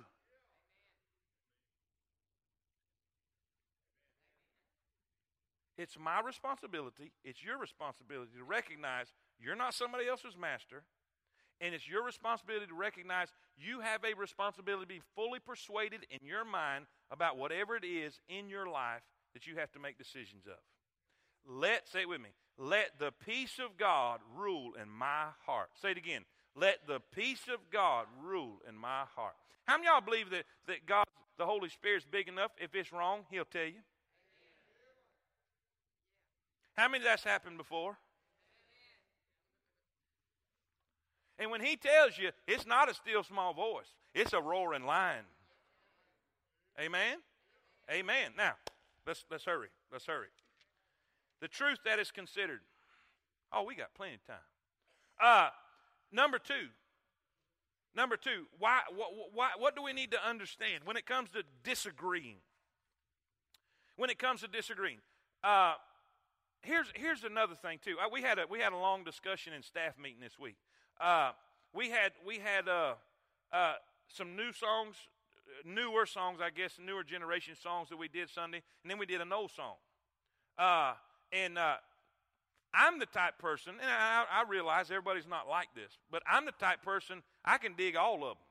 It's 5.77 5.97
my 5.99 6.21
responsibility, 6.21 7.12
it's 7.23 7.43
your 7.43 7.58
responsibility 7.58 8.32
to 8.38 8.43
recognize 8.43 9.08
you're 9.39 9.56
not 9.56 9.73
somebody 9.73 10.08
else's 10.08 10.38
master. 10.39 10.84
And 11.63 11.73
it's 11.73 11.88
your 11.88 12.04
responsibility 12.04 12.67
to 12.67 12.73
recognize 12.73 13.30
you 13.58 13.80
have 13.80 14.02
a 14.04 14.13
responsibility 14.19 14.84
to 14.84 14.88
be 14.88 15.02
fully 15.15 15.39
persuaded 15.39 16.06
in 16.12 16.28
your 16.28 16.43
mind 16.43 16.86
about 17.10 17.38
whatever 17.38 17.78
it 17.78 17.86
is 17.86 18.19
in 18.28 18.49
your 18.49 18.67
life 18.67 19.02
that 19.34 19.47
you 19.47 19.56
have 19.56 19.71
to 19.71 19.80
make 19.80 19.97
decisions 19.97 20.45
of. 20.45 20.60
Let, 21.47 21.88
say 21.88 22.02
it 22.02 22.10
with 22.10 22.19
me, 22.19 22.30
let 22.58 22.99
the 22.99 23.13
peace 23.26 23.60
of 23.63 23.78
God 23.78 24.19
rule 24.36 24.73
in 24.82 24.89
my 24.89 25.28
heart. 25.45 25.69
Say 25.82 25.91
it 25.91 25.97
again. 25.97 26.26
Let 26.54 26.86
the 26.86 26.99
peace 27.15 27.47
of 27.52 27.60
God 27.71 28.08
rule 28.21 28.60
in 28.67 28.76
my 28.76 29.04
heart. 29.15 29.36
How 29.65 29.78
many 29.78 29.88
y'all 29.88 30.02
believe 30.02 30.32
that, 30.32 30.43
that 30.67 30.86
God, 30.86 31.06
the 31.38 31.45
Holy 31.45 31.69
Spirit, 31.69 31.99
is 31.99 32.06
big 32.06 32.28
enough? 32.28 32.52
If 32.58 32.76
it's 32.76 32.91
wrong, 32.91 33.21
He'll 33.32 33.45
tell 33.45 33.63
you. 33.63 33.82
How 36.76 36.89
many 36.89 37.04
of 37.04 37.06
that's 37.06 37.23
happened 37.23 37.58
before? 37.58 37.97
And 41.39 41.52
when 41.52 41.62
He 41.62 41.76
tells 41.76 42.17
you, 42.17 42.30
it's 42.48 42.65
not 42.65 42.89
a 42.89 42.93
still 42.93 43.24
small 43.24 43.54
voice, 43.54 43.93
it's 44.13 44.34
a 44.34 44.41
roaring 44.41 44.86
lion. 44.86 45.26
Amen? 46.80 47.17
Amen. 47.91 48.32
Now, 48.36 48.54
let's, 49.06 49.26
let's 49.30 49.46
hurry. 49.46 49.67
Let's 49.91 50.06
hurry. 50.06 50.30
The 51.39 51.48
truth 51.48 51.80
that 51.86 52.00
is 52.00 52.10
considered. 52.10 52.62
Oh, 53.52 53.63
we 53.63 53.76
got 53.76 53.93
plenty 53.93 54.15
of 54.15 54.26
time. 54.26 54.38
Uh, 55.22 55.50
number 56.12 56.39
two. 56.39 56.69
Number 57.96 58.17
two, 58.17 58.48
why, 58.58 58.80
what, 58.96 59.10
why, 59.34 59.50
what 59.60 59.76
do 59.76 59.84
we 59.84 59.93
need 59.93 60.12
to 60.12 60.28
understand 60.28 60.82
when 60.86 60.98
it 60.98 61.06
comes 61.06 61.30
to 61.32 61.43
disagreeing? 61.63 62.38
When 63.98 64.10
it 64.10 64.17
comes 64.17 64.41
to 64.41 64.48
disagreeing, 64.48 64.98
uh, 65.43 65.76
here's 66.63 66.88
here's 66.96 67.24
another 67.24 67.54
thing 67.54 67.78
too. 67.84 67.98
Uh, 68.04 68.10
we 68.12 68.24
had 68.24 68.39
a 68.39 68.46
we 68.50 68.60
had 68.60 68.74
a 68.74 68.78
long 68.78 69.04
discussion 69.04 69.54
in 69.54 69.62
staff 69.62 70.00
meeting 70.02 70.19
this 70.19 70.39
week. 70.39 70.56
Uh, 70.99 71.32
we 71.73 71.89
had 71.89 72.12
we 72.25 72.39
had 72.39 72.67
uh, 72.67 72.93
uh 73.51 73.73
some 74.08 74.36
new 74.36 74.51
songs 74.51 74.95
newer 75.65 76.06
songs, 76.06 76.39
I 76.41 76.49
guess, 76.49 76.77
newer 76.84 77.03
generation 77.03 77.56
songs 77.62 77.89
that 77.89 77.97
we 77.97 78.08
did 78.08 78.29
Sunday, 78.29 78.62
and 78.84 78.91
then 78.91 78.97
we 78.97 79.06
did 79.06 79.21
an 79.21 79.32
old 79.32 79.51
song. 79.51 79.75
Uh, 80.58 80.93
and 81.32 81.58
uh, 81.58 81.75
I'm 82.73 82.99
the 82.99 83.06
type 83.06 83.38
person, 83.39 83.73
and 83.82 83.89
I, 83.89 84.25
I, 84.32 84.49
realize 84.49 84.91
everybody's 84.91 85.27
not 85.27 85.47
like 85.47 85.69
this, 85.75 85.97
but 86.12 86.21
I'm 86.29 86.45
the 86.45 86.53
type 86.53 86.84
person 86.84 87.23
I 87.43 87.58
can 87.58 87.73
dig 87.75 87.95
all 87.95 88.15
of 88.15 88.38
them. 88.38 88.45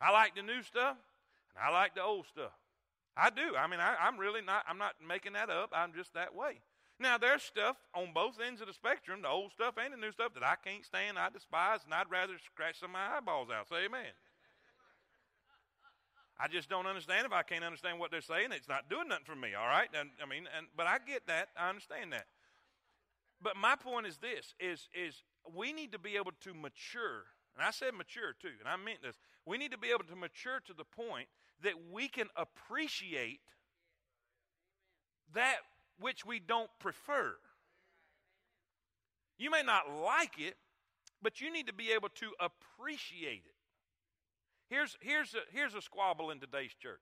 I 0.00 0.12
like 0.12 0.36
the 0.36 0.42
new 0.42 0.62
stuff, 0.62 0.96
and 1.56 1.64
I 1.64 1.72
like 1.72 1.94
the 1.94 2.02
old 2.02 2.26
stuff. 2.26 2.52
I 3.16 3.30
do. 3.30 3.56
I 3.58 3.66
mean, 3.66 3.80
I, 3.80 3.96
I'm 4.00 4.16
really 4.16 4.42
not. 4.42 4.62
I'm 4.68 4.78
not 4.78 4.94
making 5.06 5.32
that 5.32 5.50
up. 5.50 5.70
I'm 5.74 5.92
just 5.92 6.14
that 6.14 6.34
way. 6.36 6.60
Now, 7.00 7.16
there's 7.16 7.42
stuff 7.42 7.76
on 7.94 8.12
both 8.12 8.40
ends 8.44 8.60
of 8.60 8.66
the 8.66 8.72
spectrum, 8.72 9.22
the 9.22 9.28
old 9.28 9.52
stuff 9.52 9.74
and 9.82 9.92
the 9.92 9.96
new 9.96 10.10
stuff, 10.10 10.34
that 10.34 10.42
I 10.42 10.56
can't 10.56 10.84
stand, 10.84 11.16
I 11.18 11.30
despise, 11.30 11.80
and 11.84 11.94
I'd 11.94 12.10
rather 12.10 12.34
scratch 12.44 12.80
some 12.80 12.90
of 12.90 12.94
my 12.94 13.16
eyeballs 13.16 13.48
out. 13.50 13.68
Say 13.68 13.86
amen. 13.86 14.10
I 16.40 16.46
just 16.46 16.68
don't 16.68 16.86
understand. 16.86 17.26
If 17.26 17.32
I 17.32 17.42
can't 17.42 17.64
understand 17.64 17.98
what 17.98 18.10
they're 18.10 18.20
saying, 18.20 18.50
it's 18.52 18.68
not 18.68 18.88
doing 18.88 19.08
nothing 19.08 19.24
for 19.26 19.34
me. 19.34 19.54
All 19.54 19.66
right, 19.66 19.88
and 19.92 20.10
I 20.22 20.26
mean, 20.26 20.48
and 20.56 20.66
but 20.76 20.86
I 20.86 20.98
get 21.04 21.26
that. 21.26 21.48
I 21.56 21.68
understand 21.68 22.12
that. 22.12 22.26
But 23.42 23.56
my 23.56 23.74
point 23.74 24.06
is 24.06 24.18
this: 24.18 24.54
is 24.60 24.88
is 24.94 25.22
we 25.52 25.72
need 25.72 25.92
to 25.92 25.98
be 25.98 26.16
able 26.16 26.30
to 26.42 26.54
mature, 26.54 27.26
and 27.56 27.66
I 27.66 27.72
said 27.72 27.94
mature 27.94 28.34
too, 28.40 28.54
and 28.60 28.68
I 28.68 28.76
meant 28.76 29.02
this. 29.02 29.16
We 29.46 29.58
need 29.58 29.72
to 29.72 29.78
be 29.78 29.88
able 29.88 30.04
to 30.04 30.16
mature 30.16 30.60
to 30.66 30.72
the 30.72 30.84
point 30.84 31.26
that 31.62 31.74
we 31.90 32.06
can 32.06 32.28
appreciate 32.36 33.40
that 35.34 35.56
which 36.00 36.24
we 36.24 36.38
don't 36.38 36.70
prefer. 36.78 37.34
You 39.38 39.50
may 39.50 39.62
not 39.62 39.84
like 40.04 40.38
it, 40.38 40.56
but 41.22 41.40
you 41.40 41.52
need 41.52 41.66
to 41.66 41.72
be 41.72 41.92
able 41.92 42.08
to 42.16 42.32
appreciate 42.40 43.44
it. 43.46 43.54
Here's, 44.68 44.96
here's, 45.00 45.34
a, 45.34 45.40
here's 45.52 45.74
a 45.74 45.80
squabble 45.80 46.30
in 46.30 46.40
today's 46.40 46.74
church. 46.74 47.00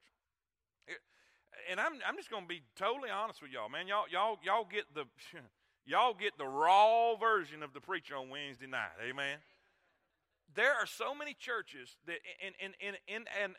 And 1.71 1.81
I'm, 1.81 1.95
I'm 2.07 2.17
just 2.17 2.31
going 2.31 2.45
to 2.45 2.49
be 2.49 2.63
totally 2.77 3.11
honest 3.11 3.43
with 3.43 3.51
y'all, 3.51 3.69
man. 3.69 3.89
Y'all, 3.89 4.05
y'all, 4.11 4.39
y'all 4.45 4.67
get 4.71 4.85
the, 4.95 5.05
y'all 5.87 6.15
get 6.15 6.37
the 6.39 6.47
raw 6.47 7.17
version 7.17 7.63
of 7.63 7.73
the 7.73 7.81
preacher 7.81 8.15
on 8.15 8.29
Wednesday 8.29 8.67
night. 8.67 8.93
Amen. 9.03 9.39
There 10.55 10.73
are 10.73 10.87
so 10.87 11.15
many 11.15 11.35
churches 11.35 11.97
that 12.07 12.19
in, 12.41 12.53
in, 12.61 12.73
in, 12.81 12.95
in, 13.09 13.25
in, 13.43 13.55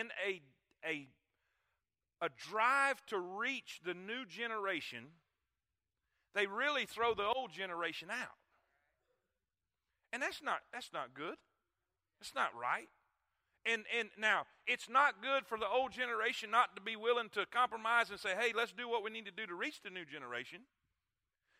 in 0.00 0.06
a, 0.26 0.40
a, 0.88 1.08
a 2.22 2.28
drive 2.50 3.04
to 3.06 3.18
reach 3.18 3.80
the 3.84 3.94
new 3.94 4.24
generation, 4.24 5.06
they 6.34 6.46
really 6.46 6.86
throw 6.86 7.14
the 7.14 7.26
old 7.26 7.50
generation 7.52 8.08
out. 8.10 8.38
And 10.12 10.22
that's 10.22 10.40
not, 10.42 10.60
that's 10.72 10.90
not 10.94 11.14
good. 11.14 11.34
It's 12.20 12.34
not 12.34 12.50
right. 12.58 12.88
And, 13.66 13.82
and 13.98 14.08
now, 14.18 14.44
it's 14.66 14.88
not 14.88 15.22
good 15.22 15.46
for 15.46 15.58
the 15.58 15.68
old 15.68 15.92
generation 15.92 16.50
not 16.50 16.76
to 16.76 16.82
be 16.82 16.96
willing 16.96 17.28
to 17.30 17.44
compromise 17.46 18.10
and 18.10 18.18
say, 18.18 18.30
hey, 18.38 18.52
let's 18.56 18.72
do 18.72 18.88
what 18.88 19.02
we 19.02 19.10
need 19.10 19.26
to 19.26 19.32
do 19.32 19.46
to 19.46 19.54
reach 19.54 19.82
the 19.82 19.90
new 19.90 20.04
generation. 20.04 20.60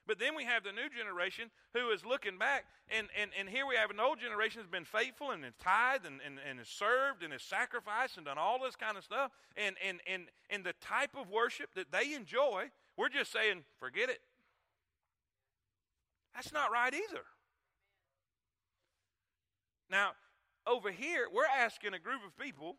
But 0.07 0.19
then 0.19 0.35
we 0.35 0.45
have 0.45 0.65
the 0.65 0.73
new 0.73 0.88
generation 0.91 1.51
who 1.75 1.91
is 1.91 2.05
looking 2.05 2.37
back, 2.37 2.65
and, 2.91 3.07
and, 3.19 3.31
and 3.38 3.49
here 3.49 3.67
we 3.67 3.77
have 3.77 3.91
an 3.91 4.01
old 4.01 4.19
generation 4.19 4.61
that's 4.61 4.71
been 4.71 4.85
faithful 4.85 5.31
and 5.31 5.45
has 5.45 5.55
tithed 5.62 6.05
and, 6.05 6.21
and, 6.27 6.38
and 6.49 6.59
has 6.59 6.69
served 6.69 7.23
and 7.23 7.33
has 7.33 7.43
sacrificed 7.43 8.17
and 8.17 8.27
done 8.27 8.38
all 8.38 8.59
this 8.62 8.75
kind 8.75 8.97
of 8.97 9.05
stuff. 9.05 9.31
And, 9.57 9.77
and, 9.87 10.01
and, 10.07 10.25
and 10.51 10.65
the 10.65 10.75
type 10.81 11.17
of 11.17 11.31
worship 11.31 11.71
that 11.77 11.93
they 11.93 12.15
enjoy, 12.15 12.71
we're 12.97 13.11
just 13.11 13.33
saying, 13.33 13.62
forget 13.79 14.09
it. 14.09 14.21
That's 16.35 16.53
not 16.53 16.73
right 16.73 16.93
either. 16.93 17.23
Now, 19.88 20.12
over 20.67 20.91
here, 20.91 21.27
we're 21.33 21.45
asking 21.45 21.95
a 21.95 21.99
group 21.99 22.21
of 22.27 22.37
people, 22.37 22.77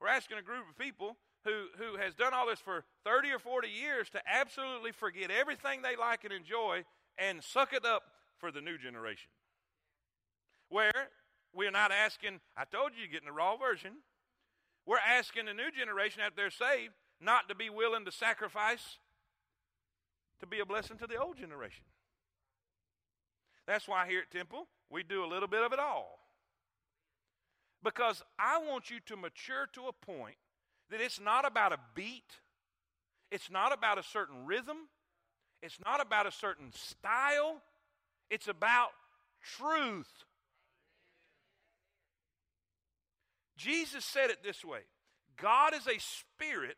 we're 0.00 0.08
asking 0.08 0.38
a 0.38 0.42
group 0.42 0.68
of 0.68 0.78
people 0.78 1.16
who, 1.44 1.66
who 1.78 1.96
has 1.96 2.14
done 2.14 2.34
all 2.34 2.46
this 2.46 2.60
for 2.60 2.84
30 3.04 3.30
or 3.30 3.38
40 3.38 3.68
years 3.68 4.10
to 4.10 4.20
absolutely 4.26 4.92
forget 4.92 5.30
everything 5.30 5.82
they 5.82 5.96
like 5.96 6.24
and 6.24 6.32
enjoy 6.32 6.84
and 7.18 7.42
suck 7.42 7.72
it 7.72 7.84
up 7.84 8.02
for 8.38 8.50
the 8.52 8.60
new 8.60 8.78
generation. 8.78 9.30
Where 10.68 11.08
we're 11.54 11.70
not 11.70 11.92
asking, 11.92 12.40
I 12.56 12.64
told 12.64 12.92
you 12.94 13.00
you're 13.00 13.12
getting 13.12 13.26
the 13.26 13.32
raw 13.32 13.56
version. 13.56 13.92
We're 14.86 14.98
asking 14.98 15.46
the 15.46 15.54
new 15.54 15.70
generation 15.70 16.22
after 16.24 16.36
they're 16.36 16.50
saved 16.50 16.92
not 17.20 17.48
to 17.48 17.54
be 17.54 17.68
willing 17.68 18.04
to 18.04 18.12
sacrifice 18.12 18.98
to 20.40 20.46
be 20.46 20.60
a 20.60 20.66
blessing 20.66 20.96
to 20.98 21.06
the 21.06 21.16
old 21.16 21.36
generation. 21.36 21.84
That's 23.66 23.86
why 23.86 24.08
here 24.08 24.22
at 24.22 24.30
Temple, 24.30 24.66
we 24.90 25.02
do 25.02 25.24
a 25.24 25.28
little 25.28 25.48
bit 25.48 25.62
of 25.62 25.72
it 25.72 25.78
all. 25.78 26.18
Because 27.82 28.22
I 28.38 28.58
want 28.58 28.90
you 28.90 29.00
to 29.06 29.16
mature 29.16 29.68
to 29.74 29.82
a 29.88 29.92
point 29.92 30.36
that 30.90 31.00
it's 31.00 31.20
not 31.20 31.46
about 31.46 31.72
a 31.72 31.78
beat, 31.94 32.38
it's 33.30 33.50
not 33.50 33.72
about 33.72 33.98
a 33.98 34.02
certain 34.02 34.44
rhythm, 34.44 34.76
it's 35.62 35.78
not 35.84 36.00
about 36.00 36.26
a 36.26 36.32
certain 36.32 36.72
style, 36.72 37.60
it's 38.30 38.48
about 38.48 38.90
truth. 39.42 40.24
Jesus 43.56 44.04
said 44.04 44.30
it 44.30 44.42
this 44.42 44.64
way 44.64 44.80
God 45.36 45.74
is 45.74 45.86
a 45.86 45.98
spirit 45.98 46.76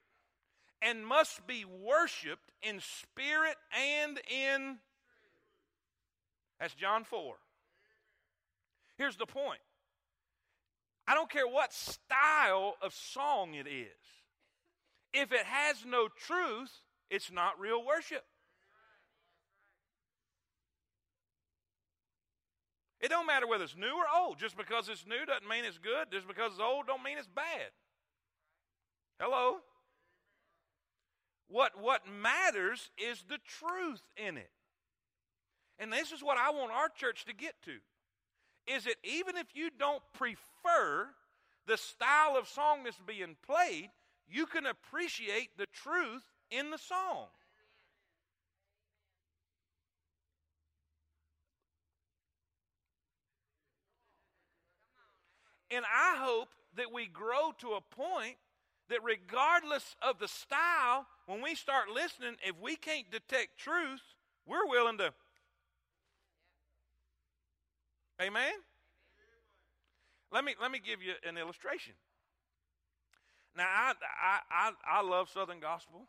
and 0.82 1.06
must 1.06 1.46
be 1.46 1.64
worshiped 1.64 2.50
in 2.62 2.80
spirit 2.80 3.56
and 3.72 4.18
in. 4.28 4.78
That's 6.58 6.74
John 6.74 7.04
4. 7.04 7.34
Here's 8.98 9.16
the 9.16 9.26
point 9.26 9.60
I 11.12 11.14
don't 11.14 11.28
care 11.28 11.46
what 11.46 11.74
style 11.74 12.76
of 12.80 12.94
song 12.94 13.52
it 13.52 13.66
is. 13.66 14.00
If 15.12 15.30
it 15.30 15.44
has 15.44 15.84
no 15.84 16.08
truth, 16.08 16.70
it's 17.10 17.30
not 17.30 17.60
real 17.60 17.84
worship. 17.84 18.24
It 22.98 23.10
don't 23.10 23.26
matter 23.26 23.46
whether 23.46 23.64
it's 23.64 23.76
new 23.76 23.94
or 23.94 24.06
old. 24.22 24.38
Just 24.38 24.56
because 24.56 24.88
it's 24.88 25.04
new 25.06 25.26
doesn't 25.26 25.46
mean 25.46 25.66
it's 25.66 25.76
good. 25.76 26.10
Just 26.10 26.26
because 26.26 26.52
it's 26.52 26.62
old 26.62 26.86
don't 26.86 27.04
mean 27.04 27.18
it's 27.18 27.28
bad. 27.28 27.72
Hello? 29.20 29.58
What, 31.46 31.72
what 31.78 32.08
matters 32.08 32.88
is 32.96 33.22
the 33.28 33.38
truth 33.46 34.00
in 34.16 34.38
it. 34.38 34.50
And 35.78 35.92
this 35.92 36.10
is 36.10 36.22
what 36.22 36.38
I 36.38 36.52
want 36.52 36.72
our 36.72 36.88
church 36.88 37.26
to 37.26 37.34
get 37.34 37.52
to 37.66 37.72
is 38.66 38.84
that 38.84 38.96
even 39.04 39.36
if 39.36 39.46
you 39.54 39.70
don't 39.78 40.02
prefer 40.12 41.08
the 41.66 41.76
style 41.76 42.36
of 42.36 42.48
song 42.48 42.84
that's 42.84 42.98
being 43.06 43.36
played, 43.46 43.90
you 44.28 44.46
can 44.46 44.66
appreciate 44.66 45.50
the 45.56 45.66
truth 45.66 46.22
in 46.50 46.70
the 46.70 46.78
song. 46.78 47.26
And 55.70 55.84
I 55.86 56.16
hope 56.18 56.48
that 56.76 56.92
we 56.92 57.06
grow 57.06 57.52
to 57.58 57.72
a 57.72 57.80
point 57.80 58.36
that 58.90 59.02
regardless 59.02 59.96
of 60.02 60.18
the 60.18 60.28
style, 60.28 61.06
when 61.26 61.40
we 61.40 61.54
start 61.54 61.88
listening, 61.88 62.36
if 62.46 62.54
we 62.60 62.76
can't 62.76 63.10
detect 63.10 63.58
truth, 63.58 64.02
we're 64.46 64.66
willing 64.66 64.98
to 64.98 65.14
Amen? 68.20 68.52
Let 70.32 70.44
me, 70.44 70.54
let 70.60 70.70
me 70.70 70.80
give 70.84 71.02
you 71.02 71.12
an 71.28 71.36
illustration. 71.36 71.94
Now, 73.56 73.66
I, 73.68 73.92
I, 74.22 74.38
I, 74.50 74.98
I 74.98 75.02
love 75.02 75.28
Southern 75.28 75.60
gospel. 75.60 76.08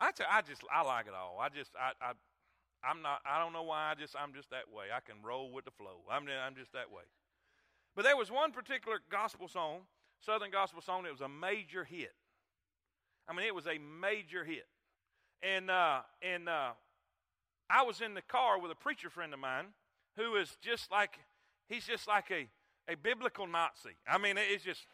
I, 0.00 0.10
tell, 0.10 0.26
I 0.30 0.42
just, 0.42 0.62
I 0.74 0.82
like 0.82 1.06
it 1.06 1.12
all. 1.14 1.38
I 1.40 1.48
just, 1.48 1.70
I, 1.78 1.92
I, 2.04 2.12
I'm 2.82 3.02
not. 3.02 3.20
I 3.26 3.38
don't 3.42 3.52
know 3.52 3.62
why. 3.62 3.90
I 3.90 3.94
just 3.94 4.16
I'm 4.16 4.32
just 4.32 4.50
that 4.50 4.72
way. 4.72 4.86
I 4.94 5.00
can 5.00 5.22
roll 5.22 5.52
with 5.52 5.64
the 5.64 5.70
flow. 5.70 6.00
I'm 6.10 6.26
I'm 6.28 6.54
just 6.54 6.72
that 6.72 6.90
way. 6.90 7.02
But 7.94 8.04
there 8.04 8.16
was 8.16 8.30
one 8.30 8.52
particular 8.52 8.98
gospel 9.10 9.48
song, 9.48 9.80
Southern 10.20 10.50
gospel 10.50 10.80
song. 10.80 11.04
It 11.04 11.12
was 11.12 11.20
a 11.20 11.28
major 11.28 11.84
hit. 11.84 12.14
I 13.28 13.34
mean, 13.34 13.46
it 13.46 13.54
was 13.54 13.66
a 13.66 13.78
major 13.78 14.44
hit. 14.44 14.66
And 15.42 15.70
uh, 15.70 16.00
and 16.22 16.48
uh, 16.48 16.70
I 17.68 17.82
was 17.82 18.00
in 18.00 18.14
the 18.14 18.22
car 18.22 18.58
with 18.58 18.70
a 18.70 18.74
preacher 18.74 19.10
friend 19.10 19.34
of 19.34 19.40
mine 19.40 19.66
who 20.16 20.36
is 20.36 20.56
just 20.62 20.90
like 20.90 21.18
he's 21.70 21.86
just 21.86 22.06
like 22.06 22.30
a 22.30 22.46
a 22.92 22.96
biblical 22.96 23.46
Nazi. 23.46 23.96
I 24.06 24.18
mean, 24.18 24.36
it's 24.36 24.64
just. 24.64 24.84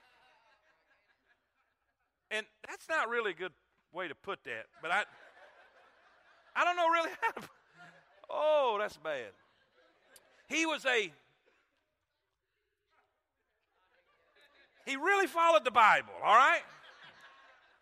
And 2.30 2.44
that's 2.68 2.88
not 2.88 3.08
really 3.08 3.30
a 3.30 3.34
good 3.34 3.52
way 3.92 4.08
to 4.08 4.14
put 4.14 4.44
that, 4.44 4.66
but 4.82 4.90
I 4.90 5.04
I 6.54 6.64
don't 6.64 6.76
know 6.76 6.88
really 6.88 7.10
how 7.20 7.40
to 7.40 7.48
Oh, 8.28 8.76
that's 8.78 8.96
bad. 8.96 9.30
He 10.48 10.66
was 10.66 10.84
a 10.84 11.12
He 14.84 14.94
really 14.94 15.26
followed 15.26 15.64
the 15.64 15.72
Bible, 15.72 16.12
all 16.24 16.36
right? 16.36 16.62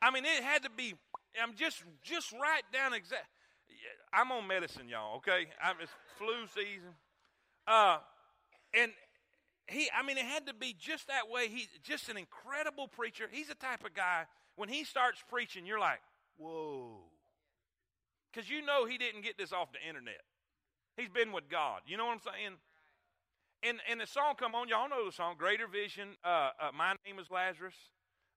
I 0.00 0.10
mean, 0.10 0.24
it 0.24 0.42
had 0.42 0.62
to 0.62 0.70
be 0.70 0.94
I'm 1.42 1.54
just 1.54 1.82
just 2.02 2.32
right 2.32 2.62
down 2.72 2.94
exact 2.94 3.26
I'm 4.12 4.30
on 4.30 4.46
medicine, 4.46 4.88
y'all, 4.88 5.16
okay? 5.16 5.46
I'm 5.62 5.76
it's 5.80 5.90
flu 6.18 6.46
season. 6.46 6.94
Uh 7.66 7.98
and 8.76 8.92
he 9.66 9.88
I 9.96 10.02
mean 10.02 10.18
it 10.18 10.24
had 10.24 10.46
to 10.46 10.54
be 10.54 10.74
just 10.78 11.08
that 11.08 11.30
way. 11.30 11.48
He's 11.48 11.68
just 11.82 12.08
an 12.08 12.16
incredible 12.16 12.88
preacher. 12.88 13.28
He's 13.30 13.48
the 13.48 13.54
type 13.54 13.84
of 13.84 13.94
guy 13.94 14.26
when 14.56 14.68
he 14.68 14.84
starts 14.84 15.22
preaching, 15.28 15.66
you're 15.66 15.80
like, 15.80 16.00
whoa. 16.36 17.00
Because 18.32 18.48
you 18.48 18.64
know 18.64 18.86
he 18.86 18.98
didn't 18.98 19.22
get 19.22 19.38
this 19.38 19.52
off 19.52 19.72
the 19.72 19.86
internet. 19.86 20.20
He's 20.96 21.08
been 21.08 21.32
with 21.32 21.48
God. 21.48 21.80
You 21.86 21.96
know 21.96 22.06
what 22.06 22.14
I'm 22.14 22.20
saying? 22.20 22.52
And, 23.62 23.78
and 23.90 24.00
the 24.00 24.06
song 24.06 24.34
come 24.38 24.54
on, 24.54 24.68
y'all 24.68 24.88
know 24.88 25.06
the 25.06 25.12
song, 25.12 25.36
Greater 25.38 25.66
Vision, 25.66 26.10
uh, 26.24 26.50
uh, 26.60 26.70
My 26.76 26.94
Name 27.06 27.18
is 27.18 27.30
Lazarus, 27.30 27.74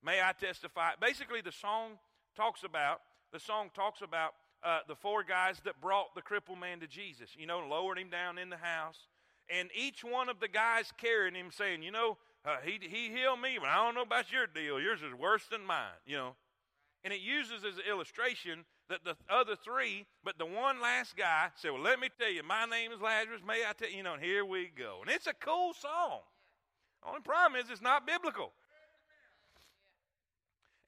May 0.04 0.22
I 0.22 0.32
Testify. 0.40 0.92
Basically, 1.02 1.42
the 1.42 1.52
song 1.52 2.00
talks 2.36 2.64
about, 2.64 3.02
the 3.34 3.40
song 3.40 3.70
talks 3.76 4.02
about 4.02 4.32
uh, 4.64 4.80
the 4.88 4.96
four 4.96 5.24
guys 5.24 5.60
that 5.66 5.82
brought 5.82 6.16
the 6.16 6.22
crippled 6.22 6.60
man 6.60 6.80
to 6.80 6.88
Jesus, 6.88 7.30
you 7.38 7.46
know, 7.46 7.60
lowered 7.60 8.00
him 8.00 8.10
down 8.10 8.38
in 8.38 8.50
the 8.50 8.58
house. 8.58 8.98
And 9.50 9.70
each 9.74 10.04
one 10.04 10.30
of 10.30 10.40
the 10.40 10.48
guys 10.48 10.92
carrying 10.98 11.36
him 11.36 11.52
saying, 11.52 11.84
you 11.84 11.92
know, 11.92 12.18
uh, 12.46 12.58
he, 12.64 12.80
he 12.82 13.10
healed 13.10 13.42
me, 13.42 13.58
but 13.60 13.70
I 13.70 13.76
don't 13.76 13.96
know 13.96 14.02
about 14.02 14.32
your 14.32 14.48
deal. 14.48 14.80
Yours 14.80 15.02
is 15.02 15.14
worse 15.14 15.46
than 15.50 15.66
mine, 15.66 16.00
you 16.06 16.18
know. 16.18 16.36
And 17.04 17.14
it 17.14 17.22
uses 17.22 17.64
as 17.64 17.76
an 17.76 17.84
illustration 17.90 18.66
that 18.90 19.04
the 19.04 19.16
other 19.30 19.56
three, 19.56 20.06
but 20.24 20.38
the 20.38 20.46
one 20.46 20.82
last 20.82 21.16
guy 21.16 21.50
said, 21.56 21.72
Well, 21.72 21.82
let 21.82 22.00
me 22.00 22.10
tell 22.20 22.32
you, 22.32 22.44
my 22.44 22.66
name 22.66 22.92
is 22.92 23.02
Lazarus. 23.02 23.42
May 23.46 23.64
I 23.68 23.74
tell 23.74 23.90
you, 23.90 23.98
you 23.98 24.04
know, 24.04 24.14
and 24.14 24.24
here 24.24 24.46
we 24.46 24.72
go. 24.78 25.00
And 25.02 25.10
it's 25.10 25.28
a 25.28 25.34
cool 25.34 25.74
song. 25.74 26.20
Only 27.06 27.22
problem 27.22 27.62
is 27.62 27.70
it's 27.70 27.82
not 27.82 28.08
biblical. 28.08 28.52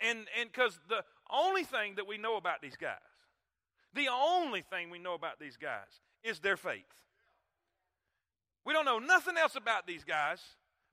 And 0.01 0.20
and 0.39 0.51
because 0.51 0.80
the 0.88 1.03
only 1.30 1.64
thing 1.64 1.95
that 1.95 2.07
we 2.07 2.18
know 2.18 2.38
about 2.38 2.62
these 2.62 2.78
guys, 2.78 2.97
the 3.93 4.07
only 4.10 4.62
thing 4.62 4.89
we 4.89 4.99
know 4.99 5.14
about 5.14 5.39
these 5.39 5.57
guys 5.57 6.01
is 6.24 6.39
their 6.39 6.57
faith. 6.57 6.86
We 8.66 8.74
don't 8.74 8.86
know 8.86 8.99
nothing 8.99 9.38
else 9.38 9.55
about 9.55 9.88
these 9.88 10.03
guys 10.03 10.39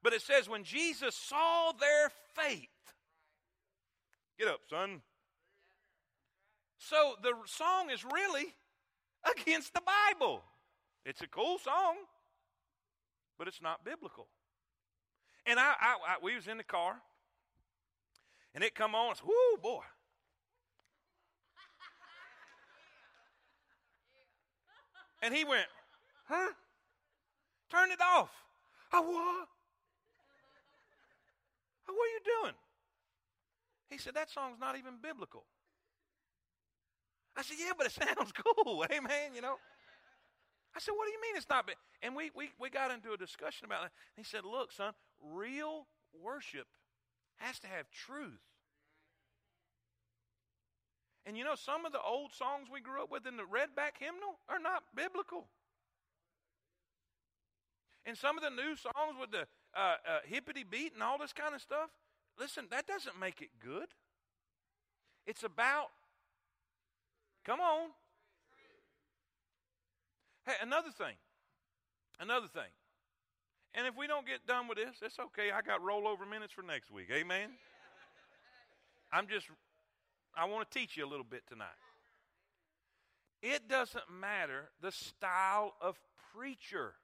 but 0.07 0.13
it 0.13 0.23
says, 0.23 0.49
when 0.49 0.63
Jesus 0.63 1.17
saw 1.17 1.73
their 1.73 2.13
faith, 2.35 2.69
get 4.39 4.47
up, 4.47 4.61
son. 4.71 5.03
So 6.79 7.15
the 7.25 7.33
song 7.47 7.91
is 7.91 8.05
really 8.05 8.55
against 9.37 9.75
the 9.75 9.81
Bible. 9.81 10.45
It's 11.05 11.23
a 11.23 11.27
cool 11.27 11.59
song, 11.59 11.97
but 13.37 13.49
it's 13.49 13.61
not 13.61 13.85
biblical. 13.85 14.29
And 15.45 15.59
I, 15.59 15.73
I, 15.81 15.97
I 16.09 16.17
we 16.23 16.37
was 16.37 16.47
in 16.47 16.57
the 16.57 16.63
car, 16.63 16.95
and 18.55 18.63
it 18.63 18.77
come 18.77 18.95
on. 18.95 19.17
Whoo, 19.25 19.61
boy. 19.61 19.83
And 25.21 25.35
he 25.35 25.45
went, 25.45 25.67
huh? 26.29 26.53
Turn 27.71 27.91
it 27.91 28.01
off. 28.01 28.31
I 28.93 29.01
what? 29.01 29.49
What 31.87 31.95
are 31.95 32.15
you 32.15 32.43
doing? 32.43 32.55
He 33.91 33.99
said, 33.99 34.15
That 34.15 34.31
song's 34.31 34.59
not 34.61 34.77
even 34.77 34.95
biblical. 35.03 35.45
I 37.37 37.43
said, 37.43 37.57
Yeah, 37.59 37.73
but 37.77 37.87
it 37.87 37.93
sounds 38.17 38.33
cool. 38.33 38.85
Amen. 38.93 39.35
You 39.35 39.43
know? 39.43 39.57
I 40.75 40.81
said, 40.81 40.93
What 40.97 41.07
do 41.07 41.13
you 41.13 41.21
mean 41.23 41.37
it's 41.37 41.49
not? 41.49 41.69
And 42.03 42.15
we, 42.15 42.31
we, 42.35 42.51
we 42.61 42.71
got 42.71 42.91
into 42.91 43.13
a 43.13 43.17
discussion 43.17 43.65
about 43.65 43.87
it. 43.87 43.91
He 44.17 44.23
said, 44.23 44.45
Look, 44.45 44.73
son, 44.73 44.93
real 45.23 45.87
worship 46.23 46.67
has 47.37 47.59
to 47.61 47.67
have 47.67 47.91
truth. 47.91 48.41
And 51.25 51.37
you 51.37 51.43
know, 51.43 51.57
some 51.57 51.85
of 51.85 51.93
the 51.93 52.01
old 52.01 52.33
songs 52.33 52.69
we 52.73 52.81
grew 52.81 53.03
up 53.03 53.11
with 53.11 53.27
in 53.27 53.37
the 53.37 53.43
redback 53.43 53.99
hymnal 53.99 54.39
are 54.49 54.61
not 54.61 54.85
biblical. 54.95 55.49
And 58.07 58.17
some 58.17 58.39
of 58.39 58.45
the 58.45 58.51
new 58.51 58.77
songs 58.77 59.17
with 59.21 59.33
the 59.33 59.47
uh, 59.77 59.97
uh, 60.09 60.19
hippity 60.25 60.65
beat 60.69 60.95
and 60.95 61.03
all 61.03 61.19
this 61.19 61.33
kind 61.33 61.55
of 61.55 61.61
stuff, 61.61 61.91
listen, 62.39 62.67
that 62.71 62.87
doesn't 62.87 63.19
make 63.19 63.43
it 63.43 63.51
good. 63.61 63.89
It's 65.27 65.43
about, 65.43 65.89
come 67.45 67.59
on. 67.59 67.89
Hey, 70.47 70.55
another 70.63 70.91
thing. 70.91 71.17
Another 72.21 72.47
thing. 72.47 72.71
And 73.75 73.89
if 73.89 73.97
we 73.97 74.07
don't 74.07 74.25
get 74.25 74.47
done 74.47 74.69
with 74.69 74.79
this, 74.79 74.97
it's 75.03 75.19
okay. 75.19 75.51
I 75.51 75.61
got 75.61 75.83
rollover 75.83 76.29
minutes 76.31 76.53
for 76.53 76.63
next 76.63 76.93
week. 76.93 77.09
Amen. 77.13 77.51
I'm 79.13 79.27
just, 79.27 79.47
I 80.37 80.45
want 80.45 80.71
to 80.71 80.79
teach 80.79 80.97
you 80.97 81.05
a 81.05 81.11
little 81.11 81.27
bit 81.29 81.43
tonight. 81.49 81.67
It 83.43 83.69
doesn't 83.69 84.05
matter 84.21 84.71
the 84.81 84.93
style 84.93 85.75
of 85.81 85.99
preacher 86.33 86.95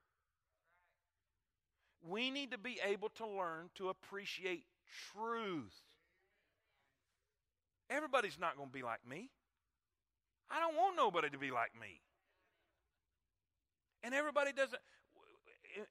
we 2.09 2.31
need 2.31 2.51
to 2.51 2.59
be 2.59 2.79
able 2.85 3.09
to 3.11 3.27
learn 3.27 3.71
to 3.77 3.89
appreciate 3.89 4.65
truth. 5.13 5.81
Everybody's 7.91 8.39
not 8.39 8.57
going 8.57 8.69
to 8.69 8.73
be 8.73 8.83
like 8.83 9.07
me. 9.09 9.31
I 10.51 10.61
don't 10.61 10.77
want 10.77 10.97
nobody 10.97 11.31
to 11.31 11.39
be 11.39 11.51
like 11.51 11.73
me. 11.81 12.01
And 14.03 14.15
everybody 14.15 14.53
doesn't. 14.53 14.81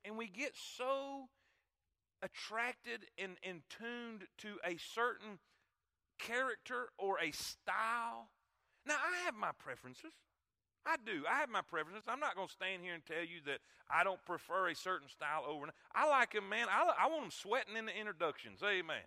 And 0.05 0.17
we 0.17 0.27
get 0.27 0.53
so 0.55 1.29
attracted 2.21 3.05
and, 3.17 3.37
and 3.43 3.61
tuned 3.69 4.27
to 4.39 4.57
a 4.63 4.77
certain 4.77 5.39
character 6.19 6.89
or 6.97 7.17
a 7.19 7.31
style. 7.31 8.29
Now, 8.85 8.95
I 8.95 9.25
have 9.25 9.35
my 9.35 9.51
preferences. 9.57 10.11
I 10.85 10.95
do. 11.05 11.23
I 11.29 11.39
have 11.39 11.49
my 11.49 11.61
preferences. 11.61 12.03
I'm 12.07 12.19
not 12.19 12.35
going 12.35 12.47
to 12.47 12.53
stand 12.53 12.81
here 12.81 12.93
and 12.93 13.05
tell 13.05 13.21
you 13.21 13.41
that 13.45 13.59
I 13.89 14.03
don't 14.03 14.23
prefer 14.25 14.69
a 14.69 14.75
certain 14.75 15.09
style 15.09 15.45
over. 15.47 15.67
I 15.93 16.09
like 16.09 16.33
them, 16.33 16.49
man. 16.49 16.67
I, 16.69 17.05
I 17.05 17.07
want 17.07 17.23
them 17.23 17.31
sweating 17.31 17.77
in 17.77 17.85
the 17.85 17.95
introductions. 17.95 18.61
Amen. 18.63 19.05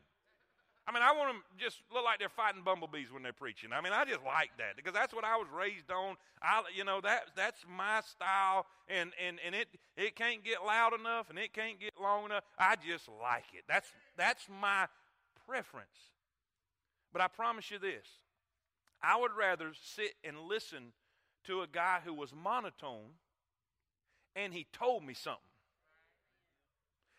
I 0.86 0.92
mean, 0.92 1.02
I 1.02 1.12
want 1.12 1.32
them 1.32 1.42
just 1.56 1.80
look 1.92 2.04
like 2.04 2.18
they're 2.18 2.28
fighting 2.28 2.60
bumblebees 2.62 3.10
when 3.10 3.22
they're 3.22 3.32
preaching. 3.32 3.70
I 3.72 3.80
mean, 3.80 3.92
I 3.94 4.04
just 4.04 4.20
like 4.22 4.50
that 4.58 4.76
because 4.76 4.92
that's 4.92 5.14
what 5.14 5.24
I 5.24 5.36
was 5.36 5.48
raised 5.48 5.90
on. 5.90 6.16
I, 6.42 6.62
you 6.76 6.84
know, 6.84 7.00
that 7.00 7.32
that's 7.34 7.64
my 7.66 8.02
style, 8.04 8.66
and 8.86 9.12
and 9.16 9.38
and 9.44 9.54
it 9.54 9.68
it 9.96 10.14
can't 10.14 10.44
get 10.44 10.62
loud 10.64 10.92
enough, 10.92 11.30
and 11.30 11.38
it 11.38 11.54
can't 11.54 11.80
get 11.80 11.94
long 12.00 12.26
enough. 12.26 12.44
I 12.58 12.76
just 12.76 13.08
like 13.22 13.46
it. 13.54 13.64
That's 13.66 13.90
that's 14.18 14.46
my 14.60 14.86
preference. 15.48 16.12
But 17.14 17.22
I 17.22 17.28
promise 17.28 17.70
you 17.70 17.78
this: 17.78 18.06
I 19.02 19.18
would 19.18 19.32
rather 19.32 19.72
sit 19.80 20.12
and 20.22 20.36
listen 20.38 20.92
to 21.44 21.62
a 21.62 21.66
guy 21.66 22.00
who 22.04 22.14
was 22.14 22.32
monotone 22.34 23.10
and 24.36 24.52
he 24.52 24.66
told 24.72 25.04
me 25.04 25.14
something 25.14 25.40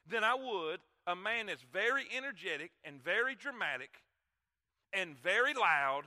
than 0.09 0.23
I 0.23 0.35
would 0.35 0.79
a 1.07 1.15
man 1.15 1.47
that's 1.47 1.63
very 1.71 2.05
energetic 2.15 2.71
and 2.83 3.03
very 3.03 3.35
dramatic 3.35 4.01
and 4.93 5.15
very 5.21 5.53
loud 5.53 6.03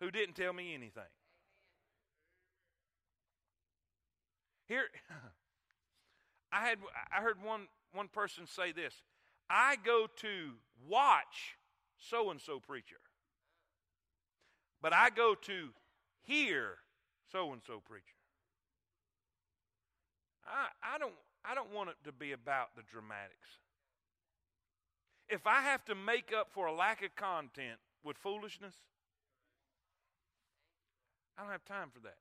who 0.00 0.10
didn't 0.10 0.34
tell 0.34 0.52
me 0.52 0.74
anything. 0.74 1.02
Here, 4.68 4.84
I 6.52 6.66
had 6.66 6.78
I 7.12 7.20
heard 7.20 7.42
one 7.42 7.66
one 7.92 8.08
person 8.08 8.46
say 8.46 8.72
this. 8.72 8.94
I 9.48 9.76
go 9.84 10.06
to 10.18 10.52
watch 10.88 11.56
so 11.98 12.30
and 12.30 12.40
so 12.40 12.60
preacher, 12.60 13.00
but 14.80 14.94
I 14.94 15.10
go 15.10 15.34
to 15.34 15.70
hear 16.22 16.78
so 17.30 17.52
and 17.52 17.62
so 17.66 17.80
preacher. 17.84 18.04
I, 20.46 20.94
I 20.94 20.98
don't 20.98 21.14
I 21.44 21.54
don't 21.54 21.72
want 21.72 21.90
it 21.90 21.96
to 22.04 22.12
be 22.12 22.32
about 22.32 22.76
the 22.76 22.82
dramatics. 22.90 23.58
If 25.28 25.46
I 25.46 25.62
have 25.62 25.84
to 25.86 25.94
make 25.94 26.32
up 26.36 26.48
for 26.52 26.66
a 26.66 26.74
lack 26.74 27.04
of 27.04 27.14
content 27.14 27.78
with 28.04 28.16
foolishness, 28.16 28.74
I 31.38 31.42
don't 31.42 31.52
have 31.52 31.64
time 31.64 31.88
for 31.92 32.00
that. 32.00 32.18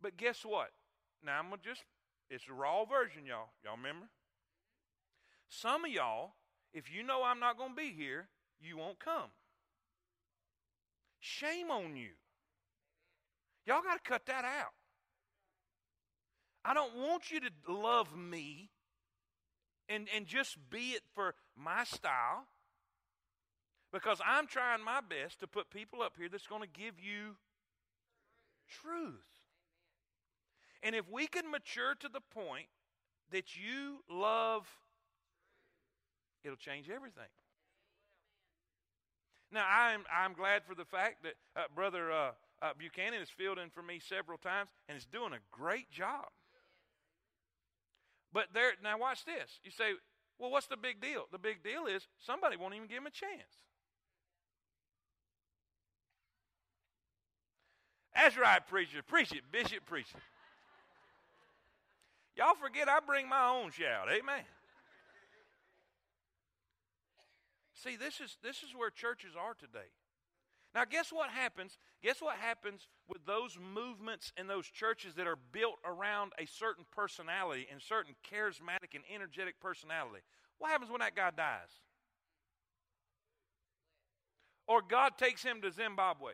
But 0.00 0.16
guess 0.16 0.44
what? 0.44 0.70
Now 1.24 1.38
I'm 1.38 1.50
gonna 1.50 1.60
just 1.62 1.82
it's 2.30 2.48
a 2.48 2.52
raw 2.52 2.84
version, 2.84 3.26
y'all. 3.26 3.50
Y'all 3.64 3.76
remember? 3.76 4.06
Some 5.48 5.84
of 5.84 5.90
y'all, 5.90 6.32
if 6.72 6.92
you 6.92 7.02
know 7.02 7.22
I'm 7.24 7.40
not 7.40 7.58
gonna 7.58 7.74
be 7.74 7.92
here, 7.92 8.28
you 8.60 8.76
won't 8.76 8.98
come. 8.98 9.30
Shame 11.20 11.70
on 11.70 11.96
you. 11.96 12.10
Y'all 13.66 13.82
got 13.82 14.02
to 14.02 14.08
cut 14.08 14.26
that 14.26 14.44
out. 14.44 14.72
I 16.64 16.74
don't 16.74 16.96
want 16.96 17.30
you 17.30 17.40
to 17.40 17.50
love 17.68 18.16
me 18.16 18.70
and, 19.88 20.08
and 20.14 20.26
just 20.26 20.56
be 20.70 20.90
it 20.90 21.02
for 21.14 21.34
my 21.56 21.84
style 21.84 22.46
because 23.92 24.20
I'm 24.26 24.46
trying 24.46 24.84
my 24.84 25.00
best 25.00 25.40
to 25.40 25.46
put 25.46 25.70
people 25.70 26.02
up 26.02 26.14
here 26.18 26.28
that's 26.28 26.46
going 26.46 26.62
to 26.62 26.68
give 26.68 26.94
you 27.00 27.36
truth. 28.82 29.14
And 30.82 30.94
if 30.94 31.08
we 31.10 31.26
can 31.26 31.50
mature 31.50 31.94
to 32.00 32.08
the 32.08 32.20
point 32.20 32.66
that 33.30 33.56
you 33.56 34.00
love, 34.10 34.66
it'll 36.44 36.56
change 36.56 36.90
everything. 36.90 37.30
Now, 39.52 39.64
I'm, 39.70 40.04
I'm 40.12 40.32
glad 40.32 40.62
for 40.64 40.74
the 40.74 40.84
fact 40.84 41.22
that 41.22 41.34
uh, 41.56 41.64
Brother 41.74 42.10
uh, 42.10 42.30
uh, 42.62 42.72
Buchanan 42.78 43.20
has 43.20 43.28
filled 43.30 43.58
in 43.58 43.70
for 43.70 43.82
me 43.82 44.00
several 44.00 44.38
times 44.38 44.70
and 44.88 44.98
is 44.98 45.06
doing 45.06 45.32
a 45.32 45.38
great 45.50 45.90
job. 45.90 46.26
But 48.32 48.46
there, 48.52 48.72
now 48.82 48.98
watch 48.98 49.24
this. 49.24 49.60
You 49.64 49.70
say, 49.70 49.92
well, 50.38 50.50
what's 50.50 50.66
the 50.66 50.76
big 50.76 51.00
deal? 51.00 51.26
The 51.32 51.38
big 51.38 51.62
deal 51.62 51.86
is 51.86 52.06
somebody 52.18 52.56
won't 52.56 52.74
even 52.74 52.88
give 52.88 52.98
him 52.98 53.06
a 53.06 53.10
chance. 53.10 53.60
That's 58.14 58.36
right, 58.36 58.66
preacher. 58.66 59.02
Preach 59.06 59.32
it, 59.32 59.42
bishop, 59.52 59.84
preach 59.86 60.08
it. 60.14 60.20
Y'all 62.36 62.54
forget 62.60 62.88
I 62.88 63.00
bring 63.00 63.28
my 63.28 63.48
own 63.48 63.70
shout. 63.70 64.08
Amen. 64.10 64.44
See, 67.76 67.96
this 67.96 68.20
is 68.20 68.38
this 68.42 68.62
is 68.62 68.74
where 68.74 68.90
churches 68.90 69.32
are 69.38 69.54
today. 69.54 69.92
Now, 70.74 70.84
guess 70.84 71.10
what 71.10 71.30
happens? 71.30 71.78
Guess 72.02 72.20
what 72.20 72.36
happens 72.36 72.88
with 73.08 73.24
those 73.24 73.56
movements 73.74 74.32
and 74.36 74.48
those 74.48 74.66
churches 74.66 75.14
that 75.14 75.26
are 75.26 75.38
built 75.52 75.76
around 75.84 76.32
a 76.38 76.46
certain 76.46 76.84
personality 76.94 77.66
and 77.70 77.80
certain 77.80 78.14
charismatic 78.30 78.94
and 78.94 79.04
energetic 79.12 79.60
personality? 79.60 80.22
What 80.58 80.70
happens 80.70 80.90
when 80.90 81.00
that 81.00 81.16
guy 81.16 81.30
dies? 81.34 81.80
Or 84.66 84.82
God 84.82 85.12
takes 85.16 85.42
him 85.42 85.62
to 85.62 85.70
Zimbabwe. 85.70 86.32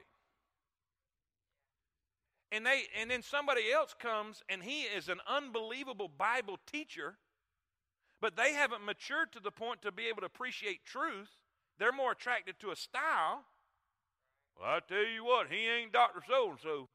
And 2.51 2.67
they 2.67 2.83
and 3.01 3.11
then 3.11 3.23
somebody 3.23 3.73
else 3.73 3.95
comes 3.99 4.43
and 4.49 4.63
he 4.63 4.83
is 4.83 5.09
an 5.09 5.21
unbelievable 5.29 6.09
Bible 6.09 6.59
teacher, 6.71 7.17
but 8.23 8.37
they 8.37 8.55
haven't 8.55 8.87
matured 8.87 9.33
to 9.33 9.41
the 9.41 9.51
point 9.51 9.83
to 9.83 9.93
be 9.93 10.07
able 10.07 10.21
to 10.21 10.27
appreciate 10.27 10.87
truth. 10.87 11.29
They're 11.79 11.93
more 11.93 12.13
attracted 12.13 12.59
to 12.61 12.71
a 12.71 12.77
style 12.77 13.45
well, 14.59 14.71
I 14.71 14.81
tell 14.87 15.05
you 15.05 15.25
what, 15.25 15.49
he 15.51 15.67
ain't 15.67 15.93
Dr. 15.93 16.21
So 16.27 16.51
and 16.51 16.59
so. 16.61 16.89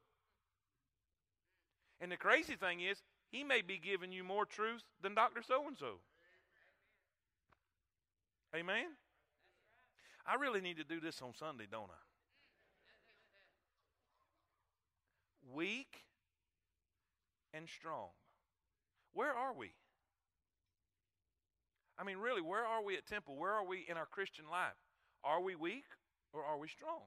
And 2.00 2.12
the 2.12 2.16
crazy 2.16 2.54
thing 2.54 2.80
is, 2.80 3.02
he 3.30 3.44
may 3.44 3.62
be 3.62 3.78
giving 3.78 4.12
you 4.12 4.24
more 4.24 4.46
truth 4.46 4.82
than 5.02 5.14
Dr. 5.14 5.42
So 5.46 5.66
and 5.66 5.76
so. 5.76 6.00
Amen? 8.54 8.86
I 10.26 10.34
really 10.36 10.60
need 10.60 10.78
to 10.78 10.84
do 10.84 11.00
this 11.00 11.20
on 11.20 11.34
Sunday, 11.38 11.66
don't 11.70 11.90
I? 11.90 12.04
Weak 15.54 16.04
and 17.52 17.68
strong. 17.68 18.08
Where 19.12 19.32
are 19.32 19.52
we? 19.52 19.72
I 21.98 22.04
mean, 22.04 22.18
really, 22.18 22.42
where 22.42 22.64
are 22.64 22.82
we 22.82 22.96
at 22.96 23.06
Temple? 23.06 23.36
Where 23.36 23.52
are 23.52 23.66
we 23.66 23.84
in 23.88 23.96
our 23.96 24.06
Christian 24.06 24.44
life? 24.50 24.76
Are 25.24 25.40
we 25.40 25.56
weak 25.56 25.84
or 26.32 26.44
are 26.44 26.58
we 26.58 26.68
strong? 26.68 27.02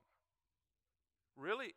really, 1.38 1.74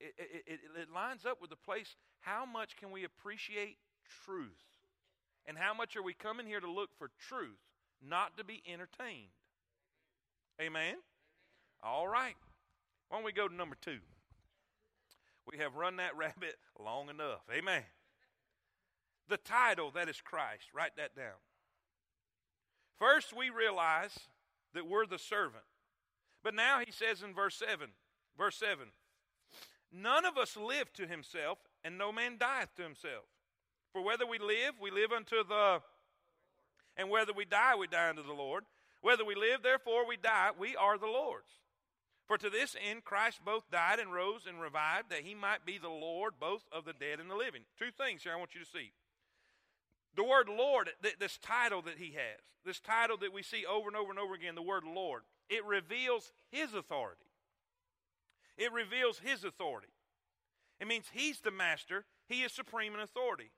it, 0.00 0.14
it, 0.16 0.44
it, 0.46 0.60
it 0.82 0.92
lines 0.94 1.26
up 1.26 1.40
with 1.40 1.50
the 1.50 1.56
place 1.56 1.96
how 2.20 2.44
much 2.44 2.76
can 2.76 2.90
we 2.90 3.04
appreciate 3.04 3.76
truth? 4.24 4.50
And 5.46 5.56
how 5.56 5.72
much 5.72 5.96
are 5.96 6.02
we 6.02 6.12
coming 6.12 6.46
here 6.46 6.60
to 6.60 6.70
look 6.70 6.90
for 6.98 7.10
truth, 7.18 7.58
not 8.06 8.36
to 8.36 8.44
be 8.44 8.62
entertained? 8.70 9.32
Amen? 10.60 10.96
All 11.82 12.06
right. 12.06 12.34
Why 13.08 13.18
don't 13.18 13.24
we 13.24 13.32
go 13.32 13.48
to 13.48 13.54
number 13.54 13.76
two? 13.80 13.98
We 15.50 15.58
have 15.58 15.76
run 15.76 15.96
that 15.96 16.16
rabbit 16.16 16.56
long 16.78 17.08
enough. 17.08 17.40
Amen. 17.50 17.82
The 19.28 19.38
title 19.38 19.90
that 19.92 20.08
is 20.08 20.20
Christ. 20.20 20.64
Write 20.74 20.96
that 20.96 21.16
down. 21.16 21.38
First, 22.98 23.36
we 23.36 23.50
realize 23.50 24.18
that 24.74 24.88
we're 24.88 25.06
the 25.06 25.18
servant. 25.18 25.64
But 26.42 26.54
now 26.54 26.80
he 26.84 26.92
says 26.92 27.22
in 27.22 27.34
verse 27.34 27.56
7, 27.56 27.90
verse 28.36 28.56
7, 28.56 28.88
None 29.92 30.24
of 30.24 30.36
us 30.36 30.56
live 30.56 30.92
to 30.94 31.06
himself, 31.06 31.58
and 31.84 31.96
no 31.96 32.12
man 32.12 32.36
dieth 32.38 32.74
to 32.76 32.82
himself. 32.82 33.24
For 33.92 34.02
whether 34.02 34.26
we 34.26 34.38
live, 34.38 34.74
we 34.80 34.90
live 34.90 35.12
unto 35.12 35.42
the, 35.48 35.80
and 36.96 37.08
whether 37.08 37.32
we 37.32 37.44
die, 37.44 37.74
we 37.76 37.86
die 37.86 38.10
unto 38.10 38.22
the 38.22 38.32
Lord. 38.32 38.64
Whether 39.00 39.24
we 39.24 39.34
live, 39.34 39.62
therefore 39.62 40.06
we 40.06 40.16
die, 40.16 40.50
we 40.58 40.76
are 40.76 40.98
the 40.98 41.06
Lord's. 41.06 41.50
For 42.26 42.36
to 42.36 42.50
this 42.50 42.76
end 42.78 43.04
Christ 43.04 43.40
both 43.44 43.70
died 43.70 43.98
and 43.98 44.12
rose 44.12 44.42
and 44.46 44.60
revived, 44.60 45.10
that 45.10 45.22
he 45.22 45.34
might 45.34 45.64
be 45.64 45.78
the 45.78 45.88
Lord 45.88 46.34
both 46.38 46.64
of 46.70 46.84
the 46.84 46.92
dead 46.92 47.20
and 47.20 47.30
the 47.30 47.36
living. 47.36 47.62
Two 47.78 47.90
things 47.90 48.22
here 48.22 48.32
I 48.32 48.36
want 48.36 48.54
you 48.54 48.60
to 48.60 48.66
see. 48.66 48.92
The 50.18 50.24
word 50.24 50.48
Lord, 50.48 50.90
this 51.20 51.38
title 51.38 51.80
that 51.82 51.96
he 51.96 52.06
has, 52.06 52.40
this 52.64 52.80
title 52.80 53.16
that 53.18 53.32
we 53.32 53.44
see 53.44 53.64
over 53.64 53.86
and 53.86 53.96
over 53.96 54.10
and 54.10 54.18
over 54.18 54.34
again, 54.34 54.56
the 54.56 54.62
word 54.62 54.82
Lord, 54.82 55.22
it 55.48 55.64
reveals 55.64 56.32
his 56.50 56.74
authority. 56.74 57.30
It 58.56 58.72
reveals 58.72 59.20
his 59.20 59.44
authority. 59.44 59.92
It 60.80 60.88
means 60.88 61.04
he's 61.12 61.38
the 61.38 61.52
master, 61.52 62.04
he 62.26 62.42
is 62.42 62.50
supreme 62.50 62.94
in 62.94 63.00
authority. 63.00 63.52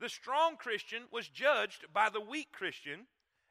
The 0.00 0.08
strong 0.08 0.56
Christian 0.56 1.02
was 1.12 1.28
judged 1.28 1.84
by 1.92 2.08
the 2.08 2.22
weak 2.22 2.52
Christian, 2.52 3.00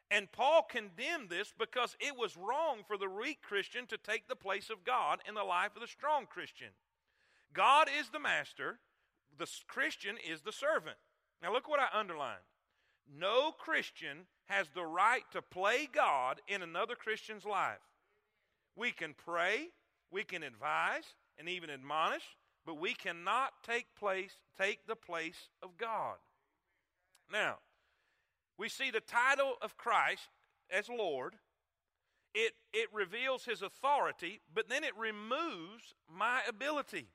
and 0.09 0.31
Paul 0.31 0.65
condemned 0.67 1.29
this 1.29 1.53
because 1.55 1.95
it 1.99 2.17
was 2.17 2.35
wrong 2.35 2.79
for 2.87 2.97
the 2.97 3.07
weak 3.07 3.43
Christian 3.43 3.85
to 3.85 3.99
take 3.99 4.27
the 4.27 4.35
place 4.35 4.71
of 4.71 4.83
God 4.83 5.19
in 5.29 5.35
the 5.35 5.43
life 5.43 5.75
of 5.75 5.81
the 5.81 5.87
strong 5.87 6.25
Christian. 6.25 6.69
God 7.53 7.87
is 7.87 8.09
the 8.09 8.19
master, 8.19 8.79
the 9.37 9.47
Christian 9.67 10.15
is 10.17 10.41
the 10.41 10.51
servant. 10.51 10.97
Now, 11.41 11.51
look 11.51 11.67
what 11.67 11.79
I 11.79 11.97
underlined. 11.97 12.41
No 13.17 13.51
Christian 13.51 14.25
has 14.45 14.67
the 14.73 14.85
right 14.85 15.23
to 15.31 15.41
play 15.41 15.87
God 15.91 16.39
in 16.47 16.61
another 16.61 16.95
Christian's 16.95 17.45
life. 17.45 17.79
We 18.75 18.91
can 18.91 19.13
pray, 19.13 19.69
we 20.11 20.23
can 20.23 20.43
advise 20.43 21.03
and 21.37 21.49
even 21.49 21.69
admonish, 21.69 22.23
but 22.65 22.79
we 22.79 22.93
cannot 22.93 23.51
take 23.63 23.87
place 23.99 24.37
take 24.57 24.85
the 24.85 24.95
place 24.95 25.49
of 25.63 25.77
God. 25.77 26.17
Now, 27.31 27.57
we 28.57 28.69
see 28.69 28.91
the 28.91 28.99
title 28.99 29.55
of 29.61 29.77
Christ 29.77 30.29
as 30.69 30.87
Lord. 30.87 31.35
It 32.33 32.53
it 32.71 32.89
reveals 32.93 33.45
his 33.45 33.61
authority, 33.61 34.41
but 34.53 34.69
then 34.69 34.83
it 34.83 34.95
removes 34.97 35.95
my 36.07 36.41
ability. 36.47 37.07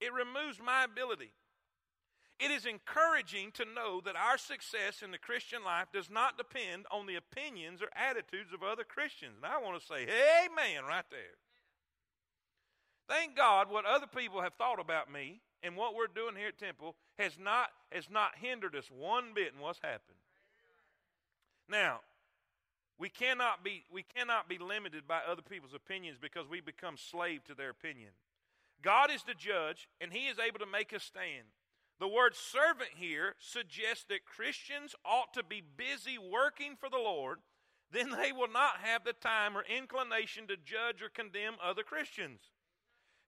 It 0.00 0.12
removes 0.12 0.58
my 0.64 0.84
ability. 0.84 1.32
It 2.40 2.50
is 2.50 2.64
encouraging 2.64 3.52
to 3.52 3.66
know 3.66 4.00
that 4.04 4.16
our 4.16 4.38
success 4.38 5.02
in 5.04 5.10
the 5.10 5.18
Christian 5.18 5.62
life 5.62 5.88
does 5.92 6.08
not 6.08 6.38
depend 6.38 6.86
on 6.90 7.06
the 7.06 7.16
opinions 7.16 7.82
or 7.82 7.88
attitudes 7.94 8.54
of 8.54 8.62
other 8.62 8.84
Christians. 8.84 9.34
And 9.36 9.52
I 9.52 9.60
want 9.60 9.78
to 9.78 9.86
say, 9.86 10.02
Amen, 10.04 10.84
right 10.88 11.04
there. 11.10 11.36
Thank 13.08 13.36
God 13.36 13.70
what 13.70 13.84
other 13.84 14.06
people 14.06 14.40
have 14.40 14.54
thought 14.54 14.80
about 14.80 15.12
me 15.12 15.40
and 15.62 15.76
what 15.76 15.94
we're 15.94 16.06
doing 16.06 16.34
here 16.34 16.48
at 16.48 16.58
Temple 16.58 16.94
has 17.18 17.32
not, 17.38 17.68
has 17.92 18.08
not 18.08 18.30
hindered 18.40 18.74
us 18.74 18.88
one 18.90 19.34
bit 19.34 19.52
in 19.54 19.60
what's 19.60 19.80
happened. 19.82 20.16
Now, 21.68 22.00
we 22.98 23.08
cannot 23.08 23.64
be 23.64 23.84
we 23.90 24.02
cannot 24.02 24.48
be 24.48 24.58
limited 24.58 25.08
by 25.08 25.20
other 25.26 25.42
people's 25.42 25.74
opinions 25.74 26.18
because 26.20 26.46
we 26.48 26.60
become 26.60 26.96
slave 26.96 27.44
to 27.44 27.54
their 27.54 27.70
opinion. 27.70 28.10
God 28.82 29.10
is 29.10 29.22
the 29.24 29.34
judge 29.34 29.88
and 30.00 30.12
he 30.12 30.28
is 30.28 30.38
able 30.38 30.58
to 30.58 30.66
make 30.66 30.92
us 30.92 31.02
stand. 31.02 31.48
The 32.00 32.08
word 32.08 32.34
servant 32.34 32.90
here 32.96 33.34
suggests 33.38 34.04
that 34.08 34.24
Christians 34.24 34.94
ought 35.04 35.34
to 35.34 35.42
be 35.42 35.60
busy 35.60 36.16
working 36.16 36.74
for 36.74 36.88
the 36.88 36.96
Lord, 36.96 37.38
then 37.92 38.10
they 38.10 38.32
will 38.32 38.50
not 38.50 38.78
have 38.82 39.04
the 39.04 39.12
time 39.12 39.56
or 39.56 39.64
inclination 39.64 40.46
to 40.46 40.56
judge 40.56 41.02
or 41.02 41.10
condemn 41.10 41.54
other 41.62 41.82
Christians. 41.82 42.40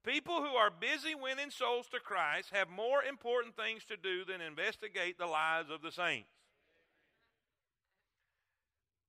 People 0.04 0.36
who 0.36 0.56
are 0.56 0.70
busy 0.70 1.14
winning 1.14 1.50
souls 1.50 1.86
to 1.88 2.00
Christ 2.00 2.48
have 2.52 2.70
more 2.70 3.04
important 3.04 3.54
things 3.56 3.84
to 3.84 3.96
do 3.96 4.24
than 4.24 4.40
investigate 4.40 5.18
the 5.18 5.26
lives 5.26 5.70
of 5.70 5.82
the 5.82 5.92
saints. 5.92 6.30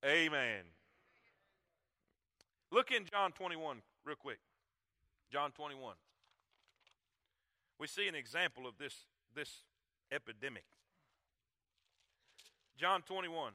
Amen. 0.06 0.66
Look 2.70 2.92
in 2.92 3.06
John 3.06 3.32
21 3.32 3.78
real 4.06 4.16
quick. 4.18 4.40
John 5.32 5.52
21. 5.52 5.96
we 7.80 7.88
see 7.88 8.08
an 8.08 8.14
example 8.14 8.68
of 8.68 8.78
this, 8.78 8.94
this 9.36 9.64
epidemic. 10.12 10.66
John 12.78 13.02
21. 13.02 13.54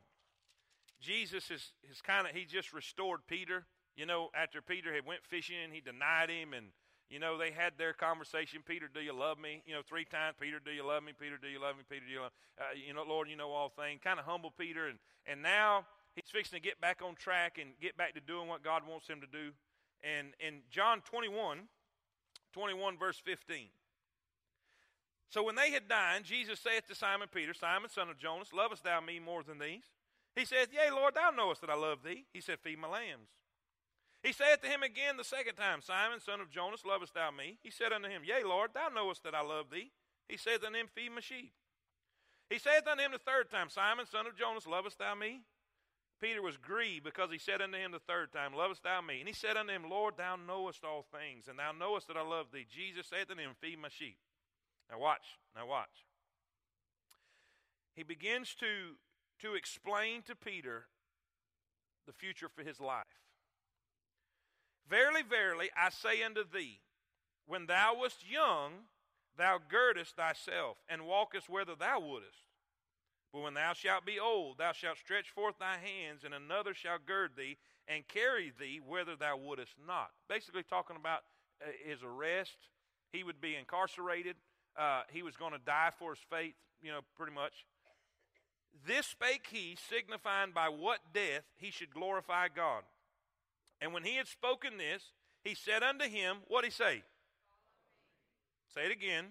Jesus 1.01 1.51
is, 1.51 1.73
is 1.91 2.01
kind 2.01 2.27
of, 2.27 2.35
he 2.35 2.45
just 2.45 2.73
restored 2.73 3.21
Peter. 3.29 3.67
You 3.97 4.07
know, 4.07 4.31
after 4.35 4.61
Peter 4.63 4.95
had 4.95 5.07
went 5.07 5.21
fishing, 5.25 5.57
he 5.73 5.81
denied 5.81 6.31
him, 6.31 6.53
and, 6.53 6.67
you 7.11 7.19
know, 7.19 7.39
they 7.39 7.51
had 7.51 7.75
their 7.79 7.93
conversation. 7.93 8.63
Peter, 8.67 8.89
do 8.93 9.01
you 9.01 9.13
love 9.13 9.39
me? 9.39 9.63
You 9.67 9.75
know, 9.75 9.83
three 9.83 10.05
times. 10.05 10.37
Peter, 10.41 10.61
do 10.65 10.71
you 10.71 10.87
love 10.87 11.03
me? 11.03 11.13
Peter, 11.19 11.39
do 11.41 11.49
you 11.49 11.61
love 11.61 11.77
me? 11.77 11.83
Peter, 11.89 12.07
do 12.07 12.13
you 12.13 12.21
love 12.21 12.31
me? 12.31 12.39
Uh, 12.59 12.63
you 12.75 12.95
know, 12.95 13.05
Lord, 13.07 13.29
you 13.29 13.37
know 13.37 13.51
all 13.51 13.71
things. 13.71 14.01
Kind 14.03 14.19
of 14.19 14.25
humble 14.25 14.53
Peter, 14.57 14.87
and, 14.87 14.99
and 15.27 15.43
now 15.43 15.85
he's 16.15 16.31
fixing 16.31 16.59
to 16.59 16.63
get 16.63 16.81
back 16.81 17.01
on 17.05 17.15
track 17.15 17.59
and 17.61 17.71
get 17.81 17.97
back 17.97 18.15
to 18.15 18.21
doing 18.21 18.49
what 18.49 18.63
God 18.63 18.83
wants 18.89 19.09
him 19.09 19.21
to 19.21 19.27
do. 19.27 19.51
And 20.03 20.29
in 20.39 20.63
John 20.71 21.01
21, 21.03 21.69
21, 22.53 22.99
verse 22.99 23.21
15. 23.25 23.67
So 25.29 25.43
when 25.43 25.57
they 25.57 25.71
had 25.71 25.89
dined, 25.89 26.25
Jesus 26.25 26.59
saith 26.59 26.87
to 26.89 26.95
Simon 26.95 27.29
Peter, 27.33 27.53
Simon, 27.53 27.91
son 27.91 28.09
of 28.09 28.19
Jonas, 28.19 28.53
lovest 28.53 28.85
thou 28.85 29.01
me 29.01 29.21
more 29.21 29.43
than 29.43 29.59
these? 29.59 29.85
He 30.35 30.45
saith, 30.45 30.69
Yea, 30.73 30.91
Lord, 30.91 31.15
thou 31.15 31.31
knowest 31.31 31.61
that 31.61 31.71
I 31.71 31.75
love 31.75 32.03
thee. 32.03 32.25
He 32.33 32.41
said, 32.41 32.61
Feed 32.61 32.79
my 32.79 32.89
lambs. 32.89 33.29
He 34.23 34.33
saith 34.33 34.63
to 34.63 34.69
him 34.69 34.83
again 34.83 35.17
the 35.17 35.25
second 35.25 35.55
time, 35.55 35.81
Simon, 35.81 36.21
son 36.21 36.41
of 36.41 36.51
Jonas, 36.51 36.85
lovest 36.85 37.15
thou 37.15 37.31
me? 37.31 37.59
He 37.63 37.71
said 37.71 37.93
unto 37.93 38.09
him, 38.09 38.23
Yea, 38.25 38.43
Lord, 38.45 38.71
thou 38.75 38.89
knowest 38.89 39.23
that 39.25 39.35
I 39.35 39.43
love 39.43 39.71
thee. 39.71 39.93
He 40.29 40.37
saith 40.37 40.65
unto 40.65 40.79
him, 40.79 40.89
Feed 40.95 41.13
my 41.13 41.21
sheep. 41.21 41.53
He 42.51 42.59
saith 42.59 42.87
unto 42.87 43.03
him 43.03 43.13
the 43.13 43.19
third 43.19 43.51
time, 43.51 43.69
Simon, 43.69 44.07
son 44.07 44.27
of 44.27 44.37
Jonas, 44.37 44.67
lovest 44.67 44.99
thou 44.99 45.15
me? 45.15 45.43
Peter 46.21 46.43
was 46.43 46.57
grieved 46.57 47.05
because 47.05 47.31
he 47.31 47.39
said 47.39 47.61
unto 47.63 47.79
him 47.79 47.93
the 47.93 48.01
third 48.01 48.33
time, 48.33 48.55
Lovest 48.55 48.83
thou 48.83 49.01
me? 49.01 49.21
And 49.21 49.29
he 49.29 49.35
said 49.35 49.57
unto 49.57 49.73
him, 49.73 49.89
Lord, 49.89 50.15
thou 50.17 50.37
knowest 50.37 50.85
all 50.85 51.05
things, 51.13 51.47
and 51.47 51.59
thou 51.59 51.71
knowest 51.73 52.09
that 52.09 52.17
I 52.17 52.23
love 52.23 52.47
thee. 52.53 52.67
Jesus 52.69 53.07
saith 53.07 53.31
unto 53.31 53.43
him, 53.43 53.53
Feed 53.61 53.79
my 53.79 53.89
sheep. 53.89 54.19
Now 54.91 54.99
watch, 54.99 55.39
now 55.55 55.67
watch. 55.67 56.07
He 57.95 58.03
begins 58.03 58.55
to, 58.61 58.97
to 59.41 59.55
explain 59.55 60.23
to 60.23 60.37
Peter 60.37 60.87
the 62.07 62.13
future 62.13 62.49
for 62.49 62.63
his 62.63 62.81
life. 62.81 63.07
Verily, 64.89 65.23
verily, 65.29 65.69
I 65.77 65.91
say 65.91 66.23
unto 66.23 66.43
thee, 66.43 66.81
when 67.47 67.67
thou 67.67 67.97
wast 67.99 68.25
young, 68.29 68.87
thou 69.37 69.59
girdest 69.69 70.17
thyself, 70.17 70.79
and 70.89 71.07
walkest 71.07 71.49
whither 71.49 71.75
thou 71.79 72.01
wouldest. 72.01 72.39
But 73.33 73.43
when 73.43 73.55
thou 73.55 73.75
shalt 73.75 74.07
be 74.07 74.19
old, 74.19 74.59
thou 74.59 74.73
shalt 74.73 74.97
stretch 74.97 75.31
forth 75.31 75.59
thy 75.59 75.77
hands, 75.77 76.25
and 76.25 76.33
another 76.33 76.73
shall 76.73 76.99
gird 77.05 77.33
thee 77.37 77.59
and 77.87 78.09
carry 78.09 78.53
thee 78.59 78.81
whither 78.87 79.17
thou 79.17 79.37
wouldest 79.37 79.73
not. 79.87 80.11
Basically, 80.29 80.63
talking 80.63 80.97
about 80.97 81.21
uh, 81.63 81.71
his 81.85 82.03
arrest. 82.03 82.57
He 83.13 83.25
would 83.25 83.41
be 83.41 83.57
incarcerated 83.57 84.37
uh, 84.79 85.03
he 85.13 85.23
was 85.23 85.37
going 85.37 85.53
to 85.53 85.59
die 85.59 85.91
for 85.99 86.15
his 86.15 86.21
faith, 86.31 86.55
you 86.83 86.91
know, 86.91 87.01
pretty 87.17 87.33
much. 87.33 87.67
This 88.87 89.07
spake 89.07 89.47
he, 89.51 89.77
signifying 89.91 90.53
by 90.55 90.69
what 90.69 91.01
death 91.13 91.45
he 91.57 91.71
should 91.71 91.91
glorify 91.91 92.47
God. 92.55 92.83
And 93.81 93.93
when 93.93 94.05
he 94.05 94.17
had 94.17 94.29
spoken 94.29 94.79
this, 94.79 95.03
he 95.43 95.55
said 95.55 95.83
unto 95.83 96.09
him, 96.09 96.39
What 96.47 96.65
he 96.65 96.71
say? 96.71 97.03
Say 98.75 98.87
it 98.87 98.93
again. 98.93 99.27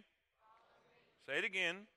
Say 1.26 1.38
it 1.38 1.46
again. 1.46 1.88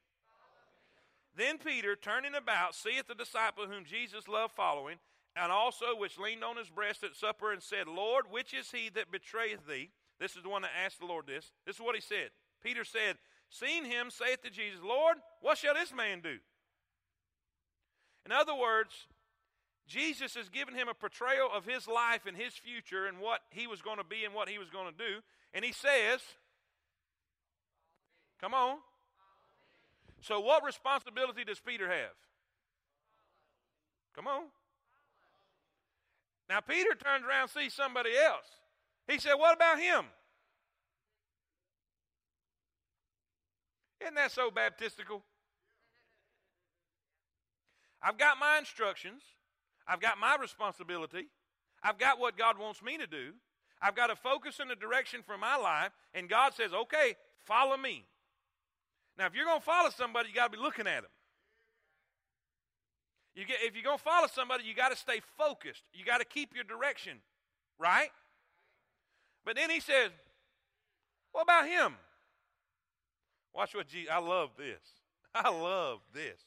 Then 1.36 1.58
Peter, 1.58 1.96
turning 1.96 2.34
about, 2.34 2.74
seeth 2.74 3.06
the 3.06 3.14
disciple 3.14 3.66
whom 3.66 3.84
Jesus 3.84 4.28
loved 4.28 4.54
following, 4.54 4.96
and 5.36 5.52
also 5.52 5.96
which 5.96 6.18
leaned 6.18 6.44
on 6.44 6.56
his 6.56 6.68
breast 6.68 7.04
at 7.04 7.14
supper 7.14 7.52
and 7.52 7.62
said, 7.62 7.86
Lord, 7.86 8.26
which 8.30 8.52
is 8.52 8.70
he 8.72 8.90
that 8.94 9.12
betrayeth 9.12 9.66
thee? 9.66 9.90
This 10.18 10.36
is 10.36 10.42
the 10.42 10.48
one 10.48 10.62
that 10.62 10.72
asked 10.84 11.00
the 11.00 11.06
Lord 11.06 11.26
this. 11.26 11.52
This 11.64 11.76
is 11.76 11.80
what 11.80 11.94
he 11.94 12.00
said. 12.00 12.30
Peter 12.62 12.84
said, 12.84 13.16
Seeing 13.50 13.84
him, 13.84 14.10
saith 14.10 14.42
to 14.42 14.50
Jesus, 14.50 14.80
Lord, 14.82 15.16
what 15.40 15.58
shall 15.58 15.74
this 15.74 15.92
man 15.92 16.20
do? 16.20 16.38
In 18.24 18.32
other 18.32 18.54
words, 18.54 18.94
Jesus 19.88 20.34
has 20.34 20.48
given 20.48 20.74
him 20.74 20.88
a 20.88 20.94
portrayal 20.94 21.48
of 21.52 21.64
his 21.64 21.88
life 21.88 22.26
and 22.26 22.36
his 22.36 22.54
future 22.54 23.06
and 23.06 23.18
what 23.18 23.40
he 23.50 23.66
was 23.66 23.82
going 23.82 23.96
to 23.96 24.04
be 24.04 24.24
and 24.24 24.32
what 24.32 24.48
he 24.48 24.56
was 24.56 24.70
going 24.70 24.86
to 24.86 24.96
do. 24.96 25.20
And 25.52 25.64
he 25.64 25.72
says, 25.72 26.20
Come 28.40 28.54
on. 28.54 28.78
So, 30.22 30.38
what 30.40 30.64
responsibility 30.64 31.44
does 31.44 31.58
Peter 31.58 31.88
have? 31.88 32.14
Come 34.14 34.28
on. 34.28 34.44
Now, 36.48 36.60
Peter 36.60 36.94
turns 36.94 37.24
around 37.24 37.42
and 37.42 37.50
sees 37.50 37.74
somebody 37.74 38.10
else. 38.16 38.46
He 39.08 39.18
said, 39.18 39.34
What 39.34 39.56
about 39.56 39.80
him? 39.80 40.04
Isn't 44.00 44.14
that 44.14 44.32
so 44.32 44.50
baptistical? 44.50 45.22
I've 48.02 48.18
got 48.18 48.38
my 48.38 48.58
instructions. 48.58 49.22
I've 49.86 50.00
got 50.00 50.18
my 50.18 50.36
responsibility. 50.40 51.28
I've 51.82 51.98
got 51.98 52.18
what 52.18 52.36
God 52.36 52.58
wants 52.58 52.82
me 52.82 52.96
to 52.96 53.06
do. 53.06 53.32
I've 53.82 53.94
got 53.94 54.08
to 54.08 54.16
focus 54.16 54.58
in 54.60 54.68
the 54.68 54.74
direction 54.74 55.22
for 55.24 55.38
my 55.38 55.56
life. 55.56 55.90
And 56.14 56.28
God 56.28 56.54
says, 56.54 56.72
okay, 56.72 57.16
follow 57.44 57.76
me. 57.76 58.04
Now, 59.18 59.26
if 59.26 59.34
you're 59.34 59.44
going 59.44 59.60
to 59.60 59.64
follow 59.64 59.90
somebody, 59.90 60.28
you 60.28 60.34
got 60.34 60.50
to 60.50 60.56
be 60.56 60.62
looking 60.62 60.86
at 60.86 61.02
them. 61.02 61.10
You 63.34 63.44
get, 63.44 63.58
if 63.62 63.74
you're 63.74 63.84
going 63.84 63.98
to 63.98 64.02
follow 64.02 64.26
somebody, 64.26 64.64
you 64.64 64.74
got 64.74 64.90
to 64.90 64.96
stay 64.96 65.20
focused. 65.38 65.82
You 65.92 66.04
got 66.04 66.18
to 66.18 66.24
keep 66.24 66.54
your 66.54 66.64
direction, 66.64 67.18
right? 67.78 68.10
But 69.44 69.56
then 69.56 69.70
he 69.70 69.80
says, 69.80 70.10
what 71.32 71.42
about 71.42 71.66
him? 71.66 71.94
Watch 73.54 73.74
what 73.74 73.88
Jesus, 73.88 74.10
I 74.12 74.18
love 74.18 74.50
this. 74.56 74.80
I 75.34 75.48
love 75.48 76.00
this. 76.14 76.40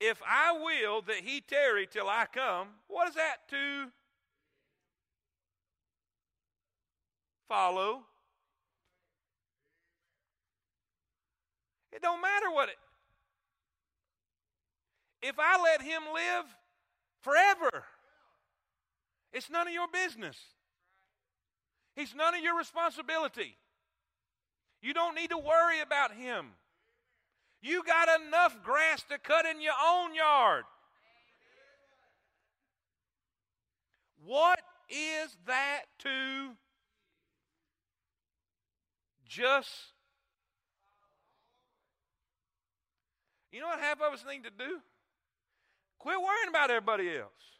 If 0.00 0.20
I 0.26 0.52
will 0.52 1.02
that 1.02 1.16
he 1.24 1.40
tarry 1.40 1.86
till 1.86 2.08
I 2.08 2.26
come, 2.32 2.68
what 2.86 3.08
is 3.08 3.14
that 3.14 3.48
to 3.50 3.86
follow? 7.48 8.02
It 11.92 12.02
don't 12.02 12.22
matter 12.22 12.50
what 12.52 12.68
it. 12.68 12.76
If 15.20 15.36
I 15.38 15.60
let 15.60 15.82
him 15.82 16.02
live 16.14 16.44
forever, 17.20 17.84
it's 19.32 19.50
none 19.50 19.66
of 19.66 19.72
your 19.72 19.88
business. 19.88 20.36
He's 21.96 22.14
none 22.14 22.36
of 22.36 22.40
your 22.40 22.56
responsibility. 22.56 23.56
You 24.80 24.94
don't 24.94 25.14
need 25.14 25.30
to 25.30 25.38
worry 25.38 25.80
about 25.80 26.12
him. 26.12 26.46
You 27.60 27.82
got 27.84 28.08
enough 28.20 28.62
grass 28.62 29.02
to 29.10 29.18
cut 29.18 29.44
in 29.46 29.60
your 29.60 29.74
own 29.84 30.14
yard. 30.14 30.64
What 34.24 34.60
is 34.88 35.36
that 35.46 35.82
to 36.00 36.50
just 39.26 39.70
You 43.50 43.60
know 43.60 43.68
what 43.68 43.80
half 43.80 44.00
of 44.00 44.12
us 44.12 44.24
need 44.28 44.44
to 44.44 44.50
do? 44.50 44.78
Quit 45.98 46.16
worrying 46.16 46.48
about 46.48 46.70
everybody 46.70 47.16
else. 47.16 47.57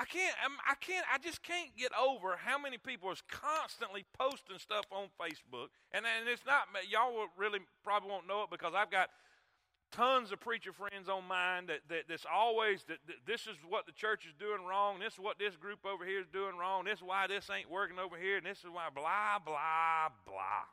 I 0.00 0.06
can't, 0.06 0.34
I 0.66 0.74
can't, 0.80 1.04
I 1.12 1.18
just 1.18 1.42
can't 1.42 1.76
get 1.76 1.92
over 1.92 2.38
how 2.42 2.56
many 2.58 2.78
people 2.78 3.12
is 3.12 3.22
constantly 3.28 4.06
posting 4.18 4.56
stuff 4.56 4.86
on 4.90 5.08
Facebook. 5.20 5.68
And, 5.92 6.06
and 6.08 6.26
it's 6.26 6.46
not, 6.46 6.68
y'all 6.88 7.26
really 7.36 7.58
probably 7.84 8.08
won't 8.08 8.26
know 8.26 8.42
it 8.44 8.50
because 8.50 8.72
I've 8.74 8.90
got 8.90 9.10
tons 9.92 10.32
of 10.32 10.40
preacher 10.40 10.72
friends 10.72 11.10
on 11.10 11.28
mine 11.28 11.66
that, 11.66 11.80
that 11.90 12.08
that's 12.08 12.24
always 12.24 12.82
that, 12.88 12.96
that, 13.08 13.16
this 13.26 13.42
is 13.42 13.60
what 13.68 13.84
the 13.84 13.92
church 13.92 14.24
is 14.24 14.32
doing 14.40 14.64
wrong. 14.64 15.00
This 15.00 15.12
is 15.12 15.18
what 15.20 15.38
this 15.38 15.54
group 15.54 15.80
over 15.84 16.06
here 16.06 16.20
is 16.20 16.28
doing 16.32 16.56
wrong. 16.56 16.84
This 16.84 17.00
is 17.00 17.04
why 17.04 17.26
this 17.26 17.50
ain't 17.54 17.70
working 17.70 17.98
over 17.98 18.16
here. 18.16 18.38
And 18.38 18.46
this 18.46 18.64
is 18.64 18.72
why 18.72 18.88
blah 18.94 19.36
blah 19.44 20.08
blah. 20.24 20.64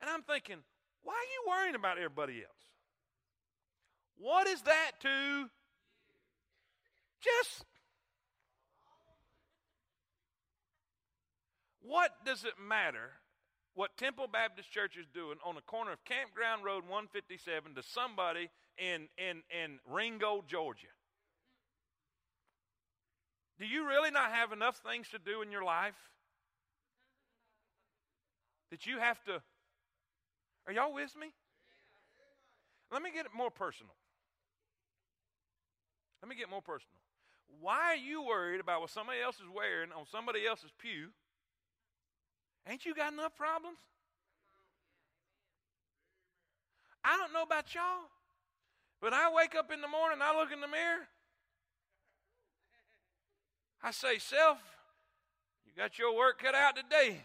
And 0.00 0.08
i'm 0.08 0.22
thinking 0.22 0.58
why 1.02 1.14
are 1.14 1.32
you 1.34 1.50
worrying 1.50 1.74
about 1.74 1.96
everybody 1.96 2.44
else? 2.46 2.62
What 4.18 4.46
is 4.46 4.62
that 4.62 4.92
to 5.00 5.50
just 7.20 7.64
what 11.82 12.12
does 12.24 12.44
it 12.44 12.54
matter 12.60 13.12
what 13.74 13.96
Temple 13.98 14.26
Baptist 14.26 14.70
Church 14.70 14.96
is 14.96 15.06
doing 15.12 15.36
on 15.44 15.54
the 15.54 15.60
corner 15.60 15.92
of 15.92 16.02
Campground 16.04 16.64
Road 16.64 16.84
157 16.84 17.74
to 17.74 17.82
somebody 17.82 18.48
in, 18.78 19.08
in, 19.18 19.42
in 19.52 19.78
Ringgold, 19.86 20.48
Georgia? 20.48 20.86
Do 23.58 23.66
you 23.66 23.86
really 23.86 24.10
not 24.10 24.32
have 24.32 24.52
enough 24.52 24.78
things 24.78 25.08
to 25.10 25.18
do 25.18 25.42
in 25.42 25.52
your 25.52 25.62
life 25.62 25.94
that 28.70 28.86
you 28.86 28.98
have 28.98 29.22
to? 29.24 29.42
Are 30.66 30.72
y'all 30.72 30.92
with 30.92 31.14
me? 31.18 31.28
Let 32.90 33.02
me 33.02 33.10
get 33.12 33.26
it 33.26 33.32
more 33.36 33.50
personal. 33.50 33.94
Let 36.22 36.30
me 36.30 36.36
get 36.36 36.48
more 36.48 36.62
personal. 36.62 37.00
Why 37.60 37.92
are 37.92 37.96
you 37.96 38.22
worried 38.22 38.60
about 38.60 38.80
what 38.80 38.90
somebody 38.90 39.20
else 39.20 39.36
is 39.36 39.48
wearing 39.52 39.90
on 39.92 40.06
somebody 40.06 40.46
else's 40.46 40.72
pew 40.78 41.08
Ain't 42.68 42.84
you 42.84 42.94
got 42.94 43.12
enough 43.12 43.36
problems? 43.36 43.78
I 47.04 47.16
don't 47.16 47.32
know 47.32 47.42
about 47.42 47.72
y'all, 47.72 48.10
but 49.00 49.12
I 49.12 49.32
wake 49.32 49.54
up 49.54 49.70
in 49.70 49.80
the 49.80 49.86
morning, 49.86 50.18
I 50.20 50.36
look 50.36 50.50
in 50.50 50.60
the 50.60 50.66
mirror, 50.66 51.06
I 53.80 53.92
say, 53.92 54.18
Self, 54.18 54.58
you 55.64 55.72
got 55.76 55.96
your 55.96 56.16
work 56.16 56.42
cut 56.42 56.56
out 56.56 56.74
today. 56.74 57.22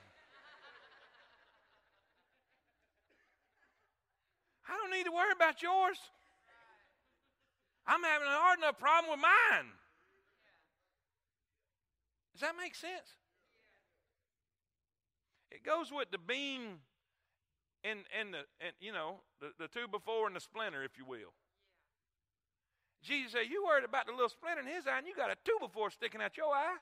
I 4.69 4.77
don't 4.77 4.95
need 4.95 5.05
to 5.05 5.11
worry 5.11 5.31
about 5.35 5.63
yours. 5.63 5.97
I'm 7.87 8.03
having 8.03 8.27
a 8.27 8.31
hard 8.31 8.59
enough 8.59 8.77
problem 8.77 9.11
with 9.11 9.19
mine. 9.19 9.71
Does 12.41 12.49
that 12.49 12.57
make 12.57 12.73
sense? 12.73 13.13
It 15.51 15.63
goes 15.63 15.91
with 15.91 16.09
the 16.09 16.17
beam 16.17 16.81
and 17.83 17.99
and 18.17 18.33
the 18.33 18.39
and 18.59 18.73
you 18.81 18.91
know 18.91 19.21
the, 19.39 19.51
the 19.59 19.67
two 19.67 19.87
before 19.87 20.25
and 20.25 20.35
the 20.35 20.39
splinter, 20.39 20.81
if 20.83 20.97
you 20.97 21.05
will. 21.05 21.37
Jesus 23.03 23.33
said, 23.33 23.45
You 23.47 23.63
worried 23.63 23.85
about 23.85 24.07
the 24.07 24.13
little 24.13 24.27
splinter 24.27 24.61
in 24.61 24.65
his 24.65 24.87
eye, 24.87 24.97
and 24.97 25.05
you 25.05 25.13
got 25.13 25.29
a 25.29 25.35
two 25.45 25.55
before 25.59 25.91
sticking 25.91 26.19
out 26.19 26.35
your 26.35 26.51
eye. 26.51 26.77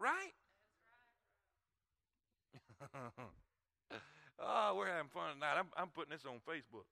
Right? 0.00 0.32
oh, 4.40 4.74
we're 4.74 4.86
having 4.86 5.10
fun 5.12 5.34
tonight. 5.34 5.56
I'm, 5.58 5.66
I'm 5.76 5.88
putting 5.88 6.12
this 6.12 6.24
on 6.24 6.40
Facebook. 6.48 6.88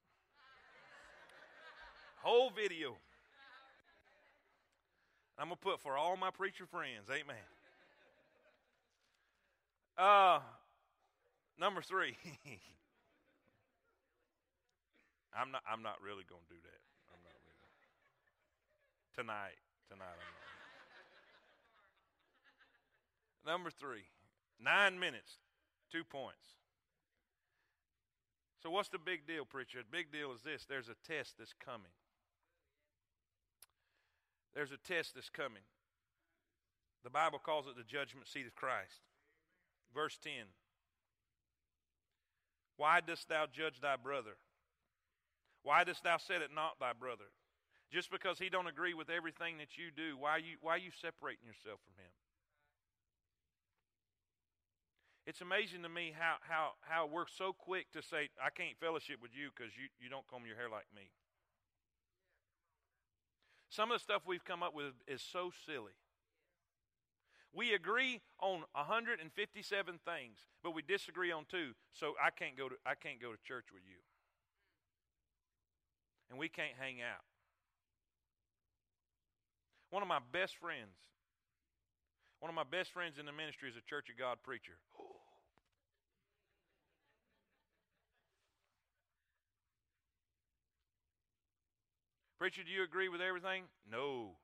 Whole 2.21 2.51
video. 2.51 2.97
I'm 5.39 5.49
going 5.49 5.57
to 5.57 5.63
put 5.63 5.81
for 5.81 5.97
all 5.99 6.17
my 6.17 6.31
preacher 6.31 6.65
friends. 6.67 7.11
Amen. 7.11 7.37
Uh, 9.99 10.41
number 11.59 11.83
three. 11.83 12.17
I'm 15.37 15.53
not. 15.53 15.63
I'm 15.71 15.83
not 15.83 16.01
really 16.01 16.25
going 16.29 16.41
to 16.49 16.55
do 16.55 16.61
that. 16.65 16.81
I'm 17.13 17.21
not 17.21 17.37
really. 17.45 17.69
Tonight. 19.15 19.61
Tonight. 19.89 20.17
I'm 20.17 20.33
not. 23.45 23.53
Number 23.53 23.71
three. 23.71 24.09
Nine 24.59 24.99
minutes. 24.99 25.37
Two 25.93 26.05
points. 26.05 26.57
So 28.63 28.71
what's 28.71 28.89
the 28.89 28.99
big 28.99 29.27
deal, 29.27 29.45
preacher? 29.45 29.79
The 29.79 29.97
big 29.97 30.11
deal 30.11 30.33
is 30.33 30.41
this: 30.41 30.65
there's 30.65 30.89
a 30.89 30.97
test 31.07 31.35
that's 31.39 31.53
coming. 31.53 31.93
There's 34.57 34.73
a 34.73 34.81
test 34.81 35.15
that's 35.15 35.29
coming. 35.29 35.69
The 37.05 37.11
Bible 37.13 37.39
calls 37.39 37.67
it 37.69 37.77
the 37.77 37.85
judgment 37.85 38.27
seat 38.27 38.49
of 38.49 38.57
Christ. 38.57 39.05
Verse 39.95 40.17
10 40.25 40.33
Why 42.79 43.05
dost 43.05 43.29
thou 43.29 43.45
judge 43.53 43.83
thy 43.83 43.97
brother? 43.97 44.41
Why 45.63 45.85
dost 45.85 46.05
thou 46.05 46.17
set 46.17 46.41
it 46.41 46.49
not 46.55 46.81
thy 46.81 46.95
brother? 46.97 47.29
Just 47.93 48.11
because 48.11 48.39
he 48.39 48.49
don't 48.49 48.67
agree 48.67 48.95
with 48.95 49.11
everything 49.11 49.59
that 49.59 49.77
you 49.77 49.93
do, 49.95 50.17
why 50.17 50.31
are 50.31 50.43
you, 50.43 50.57
why 50.63 50.81
are 50.81 50.83
you 50.83 50.91
separating 50.91 51.45
yourself 51.45 51.79
from 51.85 51.95
him? 52.03 52.11
It's 55.27 55.43
amazing 55.43 55.83
to 55.83 55.89
me 55.89 56.15
how, 56.17 56.37
how, 56.41 56.79
how 56.81 57.07
we're 57.07 57.29
so 57.29 57.53
quick 57.53 57.93
to 57.93 58.03
say, 58.03 58.31
I 58.43 58.51
can't 58.51 58.79
fellowship 58.81 59.19
with 59.21 59.35
you 59.35 59.51
because 59.51 59.75
you, 59.77 59.91
you 60.01 60.09
don't 60.09 60.27
comb 60.27 60.47
your 60.47 60.57
hair 60.57 60.71
like 60.71 60.87
me. 60.95 61.11
Some 63.77 63.91
of 63.91 64.01
the 64.01 64.03
stuff 64.03 64.23
we've 64.25 64.45
come 64.45 64.63
up 64.63 64.75
with 64.75 64.95
is 65.07 65.21
so 65.21 65.53
silly. 65.67 65.93
We 67.53 67.75
agree 67.75 68.23
on 68.41 68.65
157 68.73 69.21
things, 70.03 70.39
but 70.65 70.75
we 70.75 70.81
disagree 70.81 71.31
on 71.31 71.45
two. 71.51 71.73
So 71.93 72.15
I 72.17 72.31
can't 72.31 72.57
go 72.57 72.71
to 72.71 72.75
I 72.87 72.95
can't 72.95 73.21
go 73.21 73.33
to 73.33 73.39
church 73.45 73.67
with 73.75 73.83
you. 73.85 74.01
And 76.31 76.39
we 76.39 76.49
can't 76.49 76.73
hang 76.81 77.03
out. 77.03 77.21
One 79.91 80.01
of 80.01 80.09
my 80.09 80.21
best 80.33 80.57
friends, 80.57 80.97
one 82.41 82.49
of 82.49 82.55
my 82.55 82.65
best 82.65 82.93
friends 82.93 83.19
in 83.21 83.27
the 83.27 83.33
ministry 83.33 83.69
is 83.69 83.77
a 83.77 83.85
Church 83.85 84.09
of 84.09 84.19
God 84.19 84.39
preacher. 84.43 84.81
Preacher, 92.39 92.63
do 92.63 92.71
you 92.71 92.83
agree 92.83 93.09
with 93.09 93.21
everything? 93.21 93.65
No. 93.91 94.37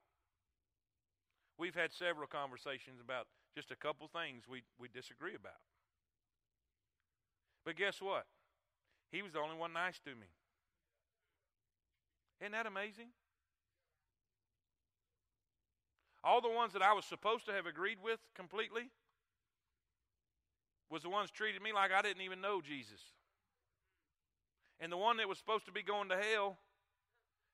We've 1.58 1.74
had 1.74 1.92
several 1.92 2.26
conversations 2.26 3.00
about 3.04 3.26
just 3.54 3.70
a 3.70 3.76
couple 3.76 4.08
things 4.08 4.44
we, 4.48 4.62
we 4.78 4.88
disagree 4.88 5.34
about. 5.34 5.60
But 7.64 7.76
guess 7.76 8.00
what? 8.00 8.26
He 9.10 9.20
was 9.20 9.32
the 9.32 9.40
only 9.40 9.56
one 9.56 9.72
nice 9.72 9.98
to 10.00 10.10
me. 10.10 10.26
Isn't 12.40 12.52
that 12.52 12.66
amazing? 12.66 13.08
All 16.24 16.40
the 16.40 16.48
ones 16.48 16.72
that 16.72 16.82
I 16.82 16.92
was 16.92 17.04
supposed 17.04 17.46
to 17.46 17.52
have 17.52 17.66
agreed 17.66 17.98
with 18.02 18.20
completely 18.34 18.90
was 20.88 21.02
the 21.02 21.10
ones 21.10 21.30
treated 21.30 21.62
me 21.62 21.72
like 21.72 21.90
I 21.92 22.02
didn't 22.02 22.22
even 22.22 22.40
know 22.40 22.60
Jesus. 22.60 23.00
And 24.80 24.90
the 24.90 24.96
one 24.96 25.18
that 25.18 25.28
was 25.28 25.38
supposed 25.38 25.66
to 25.66 25.72
be 25.72 25.82
going 25.82 26.08
to 26.08 26.16
hell 26.16 26.58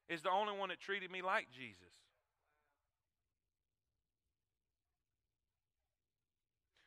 is 0.09 0.23
the 0.23 0.31
only 0.31 0.57
one 0.57 0.71
that 0.71 0.81
treated 0.81 1.11
me 1.11 1.23
like 1.23 1.49
Jesus. 1.51 1.93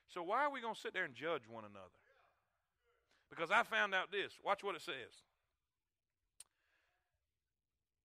So 0.07 0.23
why 0.23 0.43
are 0.43 0.51
we 0.51 0.61
going 0.61 0.75
to 0.75 0.79
sit 0.79 0.93
there 0.93 1.05
and 1.05 1.15
judge 1.15 1.43
one 1.49 1.63
another? 1.63 1.95
Because 3.29 3.49
I 3.49 3.63
found 3.63 3.95
out 3.95 4.11
this. 4.11 4.33
Watch 4.43 4.63
what 4.63 4.75
it 4.75 4.81
says. 4.81 5.23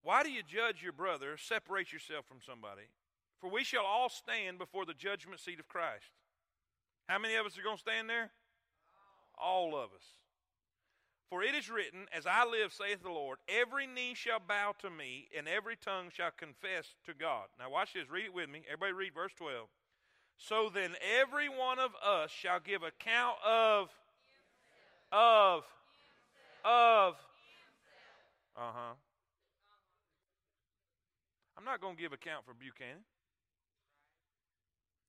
Why 0.03 0.23
do 0.23 0.31
you 0.31 0.43
judge 0.47 0.85
your 0.85 0.93
brother, 0.93 1.37
separate 1.37 1.93
yourself 1.93 2.27
from 2.27 2.39
somebody? 2.47 2.87
For 3.41 3.51
we 3.51 3.65
shall 3.65 3.85
all 3.85 4.09
stand 4.09 4.57
before 4.59 4.85
the 4.85 4.95
judgment 4.95 5.41
seat 5.41 5.59
of 5.59 5.67
Christ. 5.67 6.13
How 7.09 7.19
many 7.19 7.35
of 7.35 7.45
us 7.45 7.59
are 7.59 7.63
going 7.63 7.77
to 7.77 7.83
stand 7.83 8.09
there? 8.09 8.31
All 9.37 9.77
of 9.77 9.91
us. 9.91 10.05
For 11.29 11.43
it 11.43 11.55
is 11.55 11.69
written, 11.69 12.07
As 12.17 12.27
I 12.27 12.45
live, 12.45 12.73
saith 12.73 13.03
the 13.03 13.11
Lord, 13.11 13.39
every 13.49 13.87
knee 13.87 14.15
shall 14.15 14.39
bow 14.39 14.75
to 14.81 14.91
me, 14.91 15.29
and 15.37 15.49
every 15.49 15.77
tongue 15.77 16.11
shall 16.13 16.31
confess 16.31 16.95
to 17.05 17.15
God. 17.15 17.47
Now, 17.59 17.71
watch 17.71 17.95
this. 17.95 18.09
Read 18.09 18.27
it 18.27 18.35
with 18.35 18.49
me. 18.49 18.63
Everybody 18.67 18.93
read 18.93 19.15
verse 19.15 19.33
12. 19.37 19.67
So 20.39 20.71
then, 20.73 20.95
every 21.21 21.49
one 21.49 21.79
of 21.79 21.93
us 22.05 22.31
shall 22.31 22.61
give 22.61 22.83
account 22.83 23.37
of, 23.45 23.89
of, 25.11 25.65
of. 26.65 27.15
Uh 28.57 28.73
huh. 28.73 28.95
I'm 31.59 31.65
not 31.65 31.81
going 31.81 31.97
to 31.97 32.03
give 32.03 32.13
account 32.13 32.45
for 32.45 32.55
Buchanan. 32.55 33.03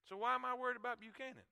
So 0.10 0.16
why 0.16 0.36
am 0.36 0.46
I 0.46 0.56
worried 0.56 0.78
about 0.78 1.00
Buchanan? 1.00 1.44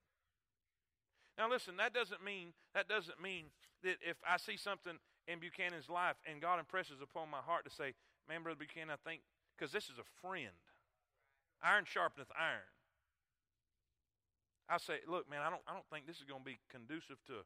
Now 1.37 1.49
listen, 1.49 1.75
that 1.77 1.93
doesn't 1.93 2.23
mean 2.23 2.53
that 2.73 2.87
doesn't 2.87 3.21
mean 3.21 3.45
that 3.85 4.01
if 4.01 4.17
I 4.27 4.37
see 4.37 4.57
something 4.57 4.97
in 5.29 5.39
Buchanan's 5.39 5.89
life 5.89 6.17
and 6.25 6.41
God 6.41 6.59
impresses 6.59 6.99
upon 7.01 7.29
my 7.29 7.41
heart 7.41 7.63
to 7.65 7.73
say, 7.73 7.93
"Man, 8.27 8.43
brother 8.43 8.59
Buchanan, 8.59 8.91
I 8.91 8.99
think 9.07 9.21
because 9.55 9.71
this 9.71 9.85
is 9.85 9.97
a 9.97 10.07
friend. 10.21 10.57
Iron 11.63 11.85
sharpeneth 11.85 12.33
iron." 12.35 12.69
I 14.67 14.77
say, 14.77 14.99
"Look, 15.07 15.29
man, 15.29 15.41
I 15.41 15.49
don't 15.49 15.61
I 15.69 15.73
don't 15.73 15.87
think 15.93 16.05
this 16.05 16.17
is 16.17 16.25
going 16.25 16.41
to 16.41 16.49
be 16.49 16.59
conducive 16.69 17.21
to 17.29 17.45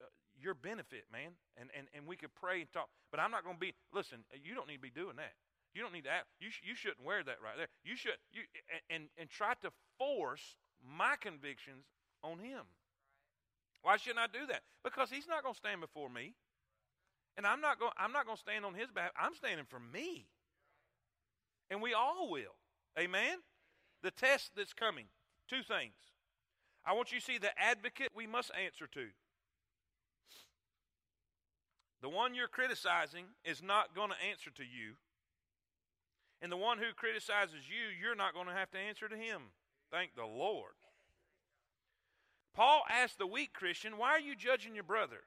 uh, 0.00 0.10
your 0.40 0.54
benefit, 0.54 1.04
man. 1.12 1.34
And, 1.58 1.70
and, 1.76 1.86
and 1.94 2.06
we 2.06 2.16
could 2.16 2.34
pray 2.34 2.60
and 2.62 2.72
talk. 2.72 2.88
But 3.10 3.20
I'm 3.20 3.30
not 3.30 3.44
going 3.44 3.56
to 3.56 3.60
be, 3.60 3.74
listen, 3.92 4.24
you 4.32 4.54
don't 4.54 4.68
need 4.68 4.80
to 4.80 4.86
be 4.86 4.94
doing 4.94 5.16
that. 5.16 5.34
You 5.74 5.82
don't 5.82 5.92
need 5.92 6.04
to 6.04 6.10
act. 6.10 6.26
You, 6.40 6.50
sh- 6.50 6.64
you 6.64 6.74
shouldn't 6.74 7.04
wear 7.04 7.22
that 7.22 7.38
right 7.42 7.56
there. 7.56 7.68
You 7.84 7.96
should, 7.96 8.16
you, 8.32 8.42
and, 8.90 9.08
and 9.18 9.28
try 9.28 9.54
to 9.62 9.70
force 9.98 10.56
my 10.80 11.14
convictions 11.20 11.84
on 12.22 12.38
him. 12.38 12.64
Why 13.82 13.96
shouldn't 13.96 14.18
I 14.18 14.26
do 14.26 14.46
that? 14.48 14.62
Because 14.84 15.10
he's 15.10 15.28
not 15.28 15.42
going 15.42 15.54
to 15.54 15.58
stand 15.58 15.80
before 15.80 16.08
me. 16.08 16.34
And 17.36 17.46
I'm 17.46 17.60
not 17.60 17.78
going 17.78 17.92
I'm 17.96 18.12
not 18.12 18.26
going 18.26 18.36
to 18.36 18.40
stand 18.40 18.64
on 18.64 18.74
his 18.74 18.90
behalf. 18.90 19.12
I'm 19.18 19.34
standing 19.34 19.66
for 19.68 19.78
me. 19.78 20.26
And 21.70 21.80
we 21.80 21.94
all 21.94 22.30
will. 22.30 22.56
Amen. 22.98 23.38
The 24.02 24.10
test 24.10 24.52
that's 24.56 24.72
coming. 24.72 25.04
Two 25.48 25.62
things. 25.62 25.94
I 26.84 26.94
want 26.94 27.12
you 27.12 27.20
to 27.20 27.24
see 27.24 27.38
the 27.38 27.56
advocate 27.58 28.10
we 28.14 28.26
must 28.26 28.50
answer 28.54 28.86
to. 28.88 29.06
The 32.00 32.08
one 32.08 32.34
you're 32.34 32.48
criticizing 32.48 33.24
is 33.44 33.62
not 33.62 33.94
going 33.94 34.10
to 34.10 34.28
answer 34.30 34.50
to 34.50 34.62
you. 34.62 34.94
And 36.40 36.52
the 36.52 36.56
one 36.56 36.78
who 36.78 36.94
criticizes 36.94 37.68
you, 37.68 37.90
you're 38.00 38.14
not 38.14 38.34
going 38.34 38.46
to 38.46 38.52
have 38.52 38.70
to 38.70 38.78
answer 38.78 39.08
to 39.08 39.16
him. 39.16 39.42
Thank 39.90 40.14
the 40.14 40.24
Lord. 40.24 40.74
Paul 42.58 42.82
asked 42.90 43.18
the 43.18 43.26
weak 43.26 43.52
Christian, 43.52 43.98
Why 43.98 44.10
are 44.10 44.20
you 44.20 44.34
judging 44.34 44.74
your 44.74 44.82
brother? 44.82 45.22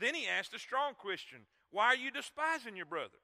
Then 0.00 0.14
he 0.14 0.26
asked 0.26 0.52
the 0.52 0.58
strong 0.58 0.94
Christian, 0.98 1.40
Why 1.70 1.88
are 1.88 1.96
you 1.96 2.10
despising 2.10 2.76
your 2.76 2.86
brother? 2.86 3.20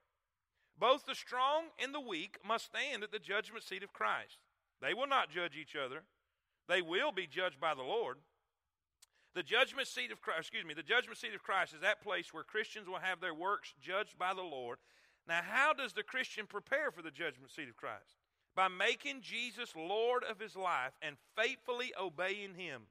Both 0.79 1.07
the 1.07 1.15
strong 1.15 1.69
and 1.83 1.95
the 1.95 2.01
weak 2.01 2.37
must 2.47 2.67
stand 2.67 3.03
at 3.03 3.11
the 3.11 3.19
judgment 3.19 3.65
seat 3.65 3.83
of 3.83 3.95
Christ. 3.95 4.37
They 4.83 4.93
will 4.93 5.07
not 5.07 5.31
judge 5.31 5.57
each 5.57 5.75
other, 5.75 6.03
they 6.69 6.83
will 6.83 7.11
be 7.11 7.27
judged 7.27 7.59
by 7.59 7.73
the 7.73 7.83
Lord. 7.83 8.19
The 9.35 9.43
judgment 9.43 9.89
seat 9.89 10.13
of 10.13 10.21
Christ, 10.21 10.41
excuse 10.41 10.67
me, 10.67 10.75
the 10.75 10.83
judgment 10.83 11.17
seat 11.17 11.35
of 11.35 11.43
Christ 11.43 11.73
is 11.73 11.81
that 11.81 12.03
place 12.03 12.35
where 12.35 12.45
Christians 12.45 12.87
will 12.87 12.99
have 12.99 13.23
their 13.23 13.33
works 13.33 13.73
judged 13.81 14.19
by 14.19 14.35
the 14.35 14.43
Lord. 14.43 14.77
Now, 15.27 15.41
how 15.43 15.73
does 15.73 15.95
the 15.95 16.03
Christian 16.03 16.47
prepare 16.47 16.91
for 16.91 17.01
the 17.01 17.11
judgment 17.11 17.51
seat 17.51 17.71
of 17.71 17.79
Christ? 17.79 18.13
By 18.55 18.69
making 18.69 19.23
Jesus 19.23 19.73
Lord 19.75 20.23
of 20.23 20.39
his 20.39 20.55
life 20.55 20.93
and 21.01 21.17
faithfully 21.35 21.95
obeying 21.99 22.57
him. 22.57 22.83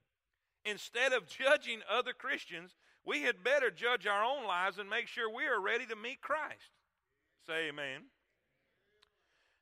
Instead 0.65 1.13
of 1.13 1.27
judging 1.27 1.79
other 1.89 2.13
Christians, 2.13 2.75
we 3.05 3.23
had 3.23 3.43
better 3.43 3.71
judge 3.71 4.05
our 4.05 4.23
own 4.23 4.45
lives 4.45 4.77
and 4.77 4.89
make 4.89 5.07
sure 5.07 5.29
we 5.29 5.45
are 5.45 5.59
ready 5.59 5.85
to 5.87 5.95
meet 5.95 6.21
Christ. 6.21 6.71
Say 7.47 7.69
amen. 7.69 8.03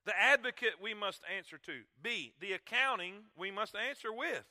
The 0.06 0.20
advocate 0.20 0.82
we 0.82 0.94
must 0.94 1.22
answer 1.36 1.58
to. 1.66 1.82
B, 2.02 2.34
the 2.40 2.54
accounting 2.54 3.14
we 3.38 3.52
must 3.52 3.76
answer 3.76 4.12
with. 4.12 4.44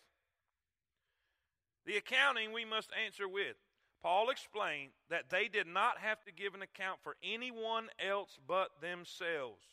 The 1.84 1.96
accounting 1.96 2.53
we 2.53 2.64
must 2.64 2.90
answer 3.05 3.28
with. 3.28 3.57
Paul 4.03 4.30
explained 4.30 4.92
that 5.11 5.30
they 5.30 5.49
did 5.49 5.66
not 5.66 5.99
have 5.99 6.22
to 6.24 6.32
give 6.32 6.55
an 6.55 6.62
account 6.62 7.01
for 7.03 7.16
anyone 7.22 7.88
else 7.99 8.38
but 8.46 8.80
themselves. 8.80 9.64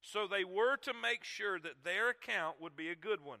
So 0.00 0.26
they 0.26 0.44
were 0.44 0.76
to 0.78 0.92
make 0.92 1.22
sure 1.22 1.60
that 1.60 1.84
their 1.84 2.08
account 2.08 2.60
would 2.60 2.76
be 2.76 2.88
a 2.88 2.96
good 2.96 3.20
one. 3.22 3.38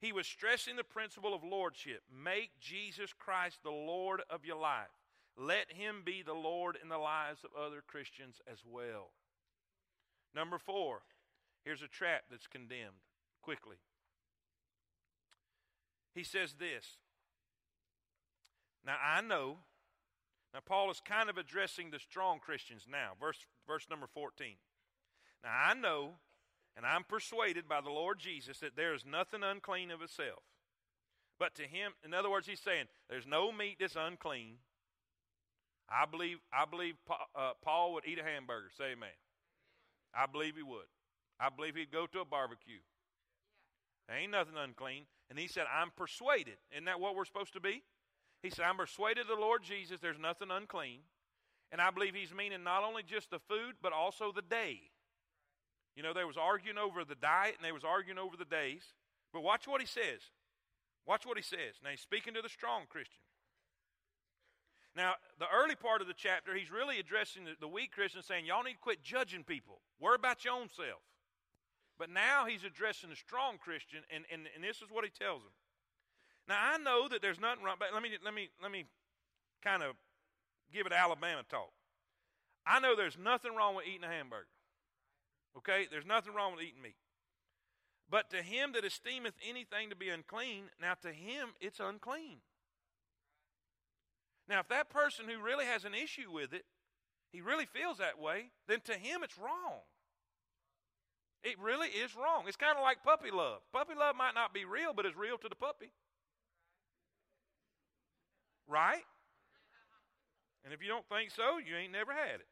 He 0.00 0.12
was 0.12 0.26
stressing 0.26 0.76
the 0.76 0.84
principle 0.84 1.34
of 1.34 1.42
lordship. 1.42 2.02
Make 2.12 2.60
Jesus 2.60 3.12
Christ 3.12 3.58
the 3.62 3.70
Lord 3.70 4.22
of 4.28 4.44
your 4.44 4.58
life. 4.58 4.90
Let 5.36 5.72
him 5.72 6.02
be 6.04 6.22
the 6.22 6.34
Lord 6.34 6.78
in 6.80 6.88
the 6.88 6.98
lives 6.98 7.40
of 7.44 7.50
other 7.58 7.82
Christians 7.86 8.40
as 8.50 8.58
well. 8.64 9.10
Number 10.34 10.58
four, 10.58 11.02
here's 11.64 11.82
a 11.82 11.88
trap 11.88 12.24
that's 12.30 12.46
condemned 12.46 13.02
quickly. 13.42 13.76
He 16.14 16.22
says 16.22 16.54
this. 16.54 16.98
Now 18.86 18.96
I 19.02 19.20
know, 19.22 19.58
now 20.52 20.60
Paul 20.64 20.90
is 20.90 21.00
kind 21.00 21.30
of 21.30 21.38
addressing 21.38 21.90
the 21.90 21.98
strong 21.98 22.38
Christians 22.38 22.86
now, 22.88 23.12
verse, 23.18 23.38
verse 23.66 23.86
number 23.90 24.06
14. 24.06 24.54
Now 25.42 25.50
I 25.50 25.74
know, 25.74 26.10
and 26.76 26.84
I'm 26.84 27.04
persuaded 27.04 27.68
by 27.68 27.80
the 27.80 27.90
Lord 27.90 28.18
Jesus 28.18 28.58
that 28.58 28.76
there 28.76 28.94
is 28.94 29.04
nothing 29.04 29.42
unclean 29.42 29.90
of 29.90 30.02
itself. 30.02 30.42
But 31.38 31.54
to 31.56 31.62
him, 31.62 31.92
in 32.04 32.14
other 32.14 32.30
words, 32.30 32.46
he's 32.46 32.60
saying, 32.60 32.86
there's 33.08 33.26
no 33.26 33.52
meat 33.52 33.76
that's 33.80 33.96
unclean. 33.96 34.56
I 35.88 36.06
believe, 36.06 36.38
I 36.52 36.64
believe 36.64 36.94
uh, 37.10 37.52
Paul 37.62 37.94
would 37.94 38.06
eat 38.06 38.18
a 38.18 38.24
hamburger. 38.24 38.70
Say 38.76 38.92
amen. 38.92 39.16
I 40.14 40.26
believe 40.26 40.56
he 40.56 40.62
would. 40.62 40.86
I 41.40 41.48
believe 41.50 41.74
he'd 41.74 41.92
go 41.92 42.06
to 42.06 42.20
a 42.20 42.24
barbecue. 42.24 42.82
There 44.08 44.16
ain't 44.16 44.32
nothing 44.32 44.54
unclean. 44.56 45.04
And 45.30 45.38
he 45.38 45.48
said, 45.48 45.64
I'm 45.72 45.90
persuaded. 45.96 46.56
Isn't 46.72 46.84
that 46.84 47.00
what 47.00 47.16
we're 47.16 47.24
supposed 47.24 47.54
to 47.54 47.60
be? 47.60 47.82
He 48.42 48.50
said, 48.50 48.66
I'm 48.66 48.76
persuaded 48.76 49.22
of 49.22 49.28
the 49.28 49.34
Lord 49.34 49.62
Jesus, 49.62 50.00
there's 50.00 50.18
nothing 50.18 50.48
unclean. 50.50 51.00
And 51.72 51.80
I 51.80 51.90
believe 51.90 52.14
he's 52.14 52.34
meaning 52.34 52.62
not 52.62 52.84
only 52.84 53.02
just 53.02 53.30
the 53.30 53.38
food, 53.38 53.74
but 53.82 53.92
also 53.92 54.30
the 54.32 54.42
day. 54.42 54.80
You 55.96 56.02
know, 56.02 56.12
they 56.12 56.24
was 56.24 56.36
arguing 56.36 56.78
over 56.78 57.04
the 57.04 57.14
diet 57.14 57.54
and 57.56 57.64
they 57.64 57.72
was 57.72 57.84
arguing 57.84 58.18
over 58.18 58.36
the 58.36 58.44
days. 58.44 58.82
But 59.32 59.42
watch 59.42 59.66
what 59.66 59.80
he 59.80 59.86
says. 59.86 60.20
Watch 61.06 61.26
what 61.26 61.36
he 61.36 61.42
says. 61.42 61.78
Now 61.82 61.90
he's 61.90 62.00
speaking 62.00 62.34
to 62.34 62.42
the 62.42 62.48
strong 62.48 62.82
Christian. 62.88 63.20
Now, 64.96 65.14
the 65.40 65.46
early 65.52 65.74
part 65.74 66.02
of 66.02 66.06
the 66.06 66.14
chapter, 66.14 66.54
he's 66.54 66.70
really 66.70 67.00
addressing 67.00 67.42
the, 67.60 67.66
weak 67.66 67.90
Christian, 67.90 68.22
saying, 68.22 68.46
Y'all 68.46 68.62
need 68.62 68.74
to 68.74 68.78
quit 68.78 69.02
judging 69.02 69.42
people. 69.42 69.80
Worry 70.00 70.14
about 70.14 70.44
your 70.44 70.54
own 70.54 70.68
self. 70.70 71.02
But 71.98 72.10
now 72.10 72.46
he's 72.46 72.62
addressing 72.62 73.10
the 73.10 73.16
strong 73.16 73.58
Christian, 73.58 74.00
and, 74.14 74.24
and, 74.32 74.42
and 74.54 74.62
this 74.62 74.76
is 74.78 74.90
what 74.90 75.04
he 75.04 75.10
tells 75.10 75.42
them. 75.42 75.52
Now 76.46 76.58
I 76.60 76.78
know 76.78 77.08
that 77.08 77.22
there's 77.22 77.40
nothing 77.40 77.64
wrong, 77.64 77.76
but 77.78 77.88
let 77.92 78.02
me 78.02 78.10
let 78.22 78.34
me 78.34 78.50
let 78.60 78.70
me 78.70 78.84
kind 79.62 79.82
of 79.82 79.96
give 80.72 80.86
it 80.86 80.92
Alabama 80.92 81.42
talk. 81.48 81.72
I 82.66 82.80
know 82.80 82.94
there's 82.96 83.16
nothing 83.18 83.54
wrong 83.56 83.74
with 83.74 83.86
eating 83.86 84.04
a 84.04 84.08
hamburger. 84.08 84.46
Okay? 85.56 85.86
There's 85.90 86.06
nothing 86.06 86.34
wrong 86.34 86.52
with 86.52 86.62
eating 86.62 86.82
meat. 86.82 86.96
But 88.10 88.30
to 88.30 88.42
him 88.42 88.72
that 88.72 88.84
esteemeth 88.84 89.34
anything 89.48 89.90
to 89.90 89.96
be 89.96 90.08
unclean, 90.08 90.64
now 90.80 90.94
to 91.02 91.12
him 91.12 91.50
it's 91.60 91.80
unclean. 91.80 92.38
Now, 94.48 94.60
if 94.60 94.68
that 94.68 94.90
person 94.90 95.26
who 95.28 95.42
really 95.42 95.64
has 95.64 95.84
an 95.84 95.94
issue 95.94 96.30
with 96.30 96.52
it, 96.52 96.64
he 97.32 97.40
really 97.40 97.64
feels 97.66 97.98
that 97.98 98.20
way, 98.20 98.50
then 98.68 98.80
to 98.84 98.92
him 98.92 99.22
it's 99.24 99.38
wrong. 99.38 99.80
It 101.42 101.58
really 101.58 101.88
is 101.88 102.14
wrong. 102.14 102.44
It's 102.46 102.56
kind 102.56 102.76
of 102.76 102.82
like 102.82 103.02
puppy 103.02 103.30
love. 103.30 103.60
Puppy 103.72 103.94
love 103.98 104.16
might 104.16 104.34
not 104.34 104.54
be 104.54 104.64
real, 104.64 104.92
but 104.94 105.06
it's 105.06 105.16
real 105.16 105.38
to 105.38 105.48
the 105.48 105.54
puppy. 105.54 105.90
Right? 108.68 109.02
And 110.64 110.72
if 110.72 110.82
you 110.82 110.88
don't 110.88 111.06
think 111.08 111.30
so, 111.30 111.58
you 111.58 111.76
ain't 111.76 111.92
never 111.92 112.12
had 112.12 112.40
it. 112.40 112.46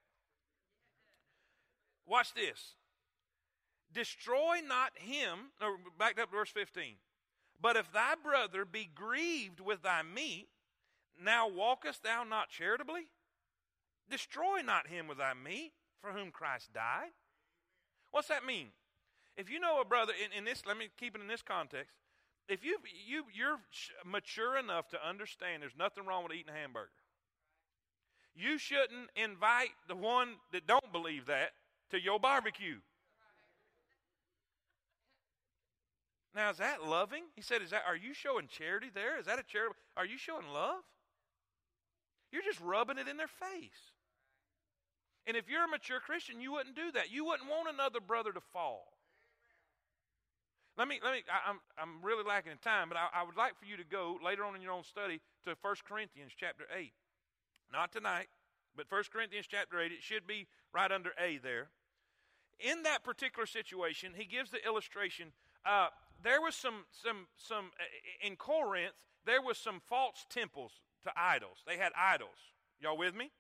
Watch 2.06 2.34
this. 2.34 2.74
Destroy 3.92 4.60
not 4.66 4.92
him, 4.94 5.50
no, 5.60 5.76
back 5.98 6.18
up 6.18 6.30
to 6.30 6.36
verse 6.36 6.50
15. 6.50 6.94
But 7.60 7.76
if 7.76 7.92
thy 7.92 8.14
brother 8.22 8.64
be 8.64 8.88
grieved 8.92 9.60
with 9.60 9.82
thy 9.82 10.02
meat, 10.02 10.48
now 11.22 11.48
walkest 11.48 12.02
thou 12.02 12.24
not 12.24 12.48
charitably? 12.48 13.08
Destroy 14.10 14.60
not 14.64 14.88
him 14.88 15.06
with 15.06 15.18
thy 15.18 15.34
meat, 15.34 15.72
for 16.00 16.12
whom 16.12 16.30
Christ 16.30 16.72
died. 16.72 17.10
What's 18.10 18.28
that 18.28 18.44
mean? 18.44 18.68
If 19.36 19.48
you 19.48 19.60
know 19.60 19.80
a 19.80 19.84
brother 19.84 20.12
in, 20.12 20.36
in 20.36 20.44
this, 20.44 20.64
let 20.66 20.76
me 20.76 20.88
keep 20.98 21.14
it 21.14 21.20
in 21.20 21.28
this 21.28 21.42
context. 21.42 21.94
If 22.48 22.64
you 22.64 22.78
you 23.06 23.24
you're 23.32 23.58
mature 24.04 24.58
enough 24.58 24.88
to 24.88 25.08
understand, 25.08 25.62
there's 25.62 25.76
nothing 25.78 26.04
wrong 26.04 26.24
with 26.24 26.32
eating 26.32 26.52
a 26.52 26.58
hamburger. 26.58 26.90
You 28.34 28.58
shouldn't 28.58 29.10
invite 29.14 29.70
the 29.88 29.94
one 29.94 30.34
that 30.52 30.66
don't 30.66 30.92
believe 30.92 31.26
that 31.26 31.52
to 31.90 32.00
your 32.00 32.18
barbecue. 32.18 32.80
Now, 36.34 36.50
is 36.50 36.58
that 36.58 36.84
loving? 36.84 37.24
He 37.34 37.42
said, 37.42 37.62
"Is 37.62 37.70
that? 37.70 37.82
Are 37.86 37.96
you 37.96 38.14
showing 38.14 38.48
charity 38.48 38.88
there? 38.92 39.18
Is 39.18 39.26
that 39.26 39.38
a 39.38 39.42
charity? 39.42 39.74
Are 39.96 40.06
you 40.06 40.16
showing 40.16 40.48
love? 40.48 40.82
You're 42.30 42.42
just 42.42 42.60
rubbing 42.60 42.98
it 42.98 43.08
in 43.08 43.16
their 43.16 43.28
face." 43.28 43.92
And 45.26 45.36
if 45.36 45.48
you're 45.48 45.64
a 45.64 45.68
mature 45.68 46.00
Christian, 46.00 46.40
you 46.40 46.52
wouldn't 46.52 46.74
do 46.74 46.90
that. 46.92 47.12
You 47.12 47.24
wouldn't 47.24 47.48
want 47.48 47.68
another 47.72 48.00
brother 48.00 48.32
to 48.32 48.40
fall. 48.40 48.92
Let 50.76 50.88
me, 50.88 51.00
let 51.04 51.12
me, 51.12 51.22
I, 51.28 51.50
am 51.50 51.60
I'm, 51.78 51.98
I'm 52.00 52.02
really 52.02 52.24
lacking 52.24 52.52
in 52.52 52.58
time, 52.58 52.88
but 52.88 52.96
I, 52.96 53.20
I 53.20 53.22
would 53.24 53.36
like 53.36 53.58
for 53.58 53.66
you 53.66 53.76
to 53.76 53.84
go 53.84 54.18
later 54.24 54.44
on 54.44 54.56
in 54.56 54.62
your 54.62 54.72
own 54.72 54.84
study 54.84 55.20
to 55.44 55.54
1 55.60 55.74
Corinthians 55.86 56.32
chapter 56.34 56.64
8. 56.74 56.92
Not 57.70 57.92
tonight, 57.92 58.28
but 58.74 58.86
1 58.88 59.04
Corinthians 59.12 59.46
chapter 59.46 59.78
8. 59.78 59.92
It 59.92 60.02
should 60.02 60.26
be 60.26 60.46
right 60.72 60.90
under 60.90 61.10
A 61.20 61.38
there. 61.38 61.68
In 62.58 62.84
that 62.84 63.04
particular 63.04 63.46
situation, 63.46 64.12
he 64.16 64.24
gives 64.24 64.50
the 64.50 64.64
illustration. 64.64 65.32
Uh, 65.64 65.88
there 66.22 66.40
was 66.40 66.54
some, 66.54 66.84
some, 66.90 67.26
some, 67.36 67.70
uh, 67.78 68.26
in 68.26 68.36
Corinth, 68.36 68.94
there 69.26 69.42
was 69.42 69.58
some 69.58 69.80
false 69.88 70.26
temples 70.30 70.72
to 71.04 71.12
idols. 71.16 71.58
They 71.66 71.76
had 71.76 71.92
idols. 71.96 72.38
Y'all 72.80 72.96
with 72.96 73.14
me? 73.14 73.30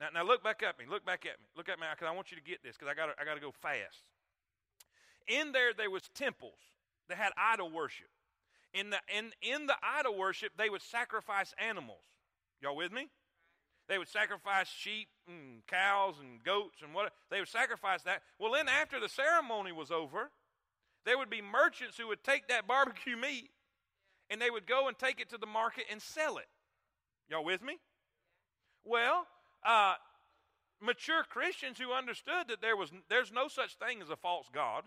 Now, 0.00 0.08
now 0.14 0.24
look 0.24 0.42
back 0.42 0.62
at 0.62 0.78
me. 0.78 0.84
Look 0.88 1.04
back 1.04 1.24
at 1.26 1.38
me. 1.38 1.46
Look 1.56 1.68
at 1.68 1.78
me 1.78 1.86
because 1.92 2.08
I 2.10 2.14
want 2.14 2.30
you 2.30 2.36
to 2.36 2.42
get 2.42 2.62
this 2.62 2.76
because 2.76 2.90
I 2.90 2.94
got 2.94 3.10
I 3.20 3.24
got 3.24 3.34
to 3.34 3.40
go 3.40 3.52
fast. 3.52 4.02
In 5.28 5.52
there, 5.52 5.72
there 5.72 5.90
was 5.90 6.02
temples 6.14 6.58
that 7.08 7.18
had 7.18 7.32
idol 7.36 7.70
worship. 7.70 8.08
In 8.74 8.90
the, 8.90 8.98
in, 9.14 9.32
in 9.42 9.66
the 9.66 9.76
idol 9.82 10.16
worship, 10.16 10.52
they 10.56 10.70
would 10.70 10.82
sacrifice 10.82 11.54
animals. 11.58 12.00
Y'all 12.60 12.76
with 12.76 12.92
me? 12.92 13.08
They 13.88 13.98
would 13.98 14.08
sacrifice 14.08 14.68
sheep 14.68 15.08
and 15.28 15.66
cows 15.66 16.14
and 16.20 16.42
goats 16.42 16.80
and 16.82 16.94
what 16.94 17.12
they 17.30 17.40
would 17.40 17.48
sacrifice 17.48 18.02
that. 18.02 18.22
Well, 18.38 18.52
then 18.52 18.68
after 18.68 18.98
the 18.98 19.08
ceremony 19.08 19.72
was 19.72 19.90
over, 19.90 20.30
there 21.04 21.18
would 21.18 21.30
be 21.30 21.42
merchants 21.42 21.96
who 21.98 22.08
would 22.08 22.22
take 22.22 22.48
that 22.48 22.66
barbecue 22.66 23.16
meat 23.16 23.50
and 24.30 24.40
they 24.40 24.50
would 24.50 24.66
go 24.66 24.88
and 24.88 24.98
take 24.98 25.20
it 25.20 25.28
to 25.30 25.38
the 25.38 25.46
market 25.46 25.84
and 25.90 26.00
sell 26.00 26.38
it. 26.38 26.48
Y'all 27.28 27.44
with 27.44 27.62
me? 27.62 27.78
Well, 28.84 29.26
uh, 29.64 29.94
mature 30.80 31.24
Christians 31.28 31.78
who 31.78 31.92
understood 31.92 32.48
that 32.48 32.60
there 32.60 32.76
was 32.76 32.90
there's 33.08 33.32
no 33.32 33.48
such 33.48 33.76
thing 33.76 34.02
as 34.02 34.10
a 34.10 34.16
false 34.16 34.48
god. 34.52 34.84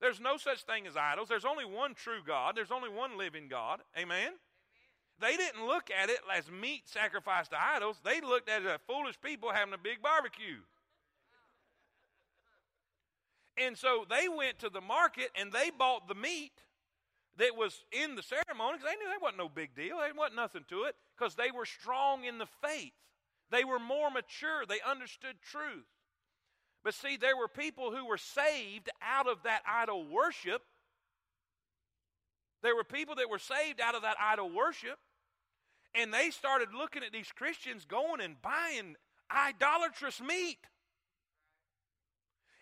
There's 0.00 0.20
no 0.20 0.36
such 0.36 0.62
thing 0.62 0.86
as 0.86 0.96
idols. 0.96 1.28
There's 1.28 1.44
only 1.44 1.64
one 1.64 1.94
true 1.94 2.20
God. 2.26 2.56
There's 2.56 2.70
only 2.70 2.88
one 2.88 3.18
living 3.18 3.48
God. 3.48 3.80
Amen? 3.96 4.16
Amen? 4.18 4.32
They 5.20 5.36
didn't 5.36 5.66
look 5.66 5.90
at 5.90 6.08
it 6.08 6.20
as 6.34 6.50
meat 6.50 6.88
sacrificed 6.88 7.50
to 7.50 7.58
idols. 7.62 8.00
They 8.02 8.22
looked 8.22 8.48
at 8.48 8.62
it 8.62 8.68
as 8.68 8.80
foolish 8.86 9.20
people 9.20 9.50
having 9.52 9.74
a 9.74 9.78
big 9.78 10.00
barbecue. 10.00 10.60
And 13.60 13.76
so 13.76 14.04
they 14.08 14.28
went 14.28 14.58
to 14.60 14.70
the 14.70 14.80
market 14.80 15.28
and 15.38 15.52
they 15.52 15.70
bought 15.70 16.08
the 16.08 16.14
meat 16.14 16.52
that 17.36 17.56
was 17.56 17.84
in 17.92 18.16
the 18.16 18.22
ceremony 18.22 18.78
because 18.78 18.90
they 18.90 18.96
knew 18.96 19.08
there 19.08 19.20
wasn't 19.20 19.38
no 19.38 19.48
big 19.48 19.74
deal. 19.74 19.98
There 19.98 20.14
wasn't 20.16 20.36
nothing 20.36 20.64
to 20.68 20.84
it 20.84 20.94
because 21.16 21.34
they 21.34 21.50
were 21.50 21.66
strong 21.66 22.24
in 22.24 22.38
the 22.38 22.48
faith. 22.62 22.92
They 23.50 23.64
were 23.64 23.78
more 23.78 24.10
mature. 24.10 24.64
They 24.66 24.80
understood 24.88 25.36
truth. 25.42 25.86
But 26.82 26.94
see, 26.94 27.16
there 27.16 27.36
were 27.36 27.48
people 27.48 27.94
who 27.94 28.06
were 28.06 28.18
saved 28.18 28.88
out 29.02 29.28
of 29.28 29.42
that 29.44 29.62
idol 29.68 30.06
worship. 30.08 30.62
There 32.62 32.74
were 32.74 32.84
people 32.84 33.16
that 33.16 33.30
were 33.30 33.38
saved 33.38 33.80
out 33.80 33.94
of 33.94 34.02
that 34.02 34.16
idol 34.20 34.50
worship, 34.50 34.98
and 35.94 36.12
they 36.12 36.30
started 36.30 36.68
looking 36.76 37.02
at 37.02 37.12
these 37.12 37.32
Christians 37.32 37.84
going 37.84 38.20
and 38.20 38.40
buying 38.40 38.96
idolatrous 39.30 40.20
meat. 40.20 40.58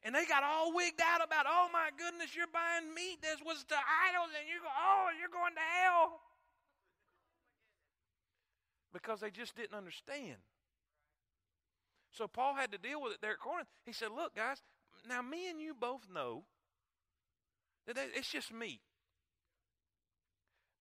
And 0.04 0.14
they 0.14 0.24
got 0.26 0.44
all 0.44 0.74
wigged 0.74 1.00
out 1.02 1.24
about, 1.24 1.46
oh 1.48 1.68
my 1.72 1.90
goodness, 1.98 2.34
you're 2.34 2.46
buying 2.52 2.94
meat. 2.94 3.18
This 3.20 3.40
was 3.44 3.64
to 3.64 3.74
idols, 3.74 4.30
and 4.38 4.48
you 4.48 4.60
go, 4.62 4.68
oh, 4.70 5.08
you're 5.18 5.28
going 5.28 5.54
to 5.54 5.66
hell. 5.82 6.20
Because 8.92 9.20
they 9.20 9.30
just 9.30 9.56
didn't 9.56 9.76
understand. 9.76 10.36
So 12.12 12.26
Paul 12.26 12.54
had 12.54 12.72
to 12.72 12.78
deal 12.78 13.02
with 13.02 13.12
it 13.12 13.18
there 13.20 13.32
at 13.32 13.38
Corinth. 13.38 13.68
He 13.84 13.92
said, 13.92 14.08
look, 14.14 14.34
guys, 14.34 14.62
now 15.08 15.20
me 15.20 15.50
and 15.50 15.60
you 15.60 15.74
both 15.74 16.06
know 16.12 16.44
that 17.86 17.96
it's 18.14 18.30
just 18.30 18.52
meat. 18.52 18.80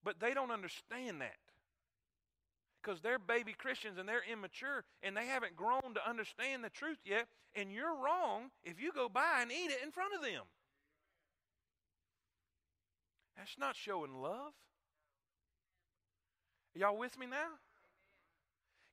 But 0.04 0.20
they 0.20 0.32
don't 0.32 0.50
understand 0.50 1.20
that 1.20 1.36
because 2.88 3.02
they're 3.02 3.18
baby 3.18 3.52
Christians 3.52 3.98
and 3.98 4.08
they're 4.08 4.24
immature 4.32 4.82
and 5.02 5.14
they 5.14 5.26
haven't 5.26 5.56
grown 5.56 5.92
to 5.94 6.08
understand 6.08 6.64
the 6.64 6.70
truth 6.70 6.98
yet. 7.04 7.26
And 7.54 7.70
you're 7.70 7.94
wrong 7.94 8.50
if 8.64 8.80
you 8.80 8.92
go 8.92 9.08
by 9.08 9.40
and 9.42 9.52
eat 9.52 9.70
it 9.70 9.84
in 9.84 9.90
front 9.90 10.14
of 10.14 10.22
them. 10.22 10.44
That's 13.36 13.56
not 13.58 13.76
showing 13.76 14.14
love. 14.14 14.52
Y'all 16.74 16.96
with 16.96 17.18
me 17.18 17.26
now? 17.26 17.60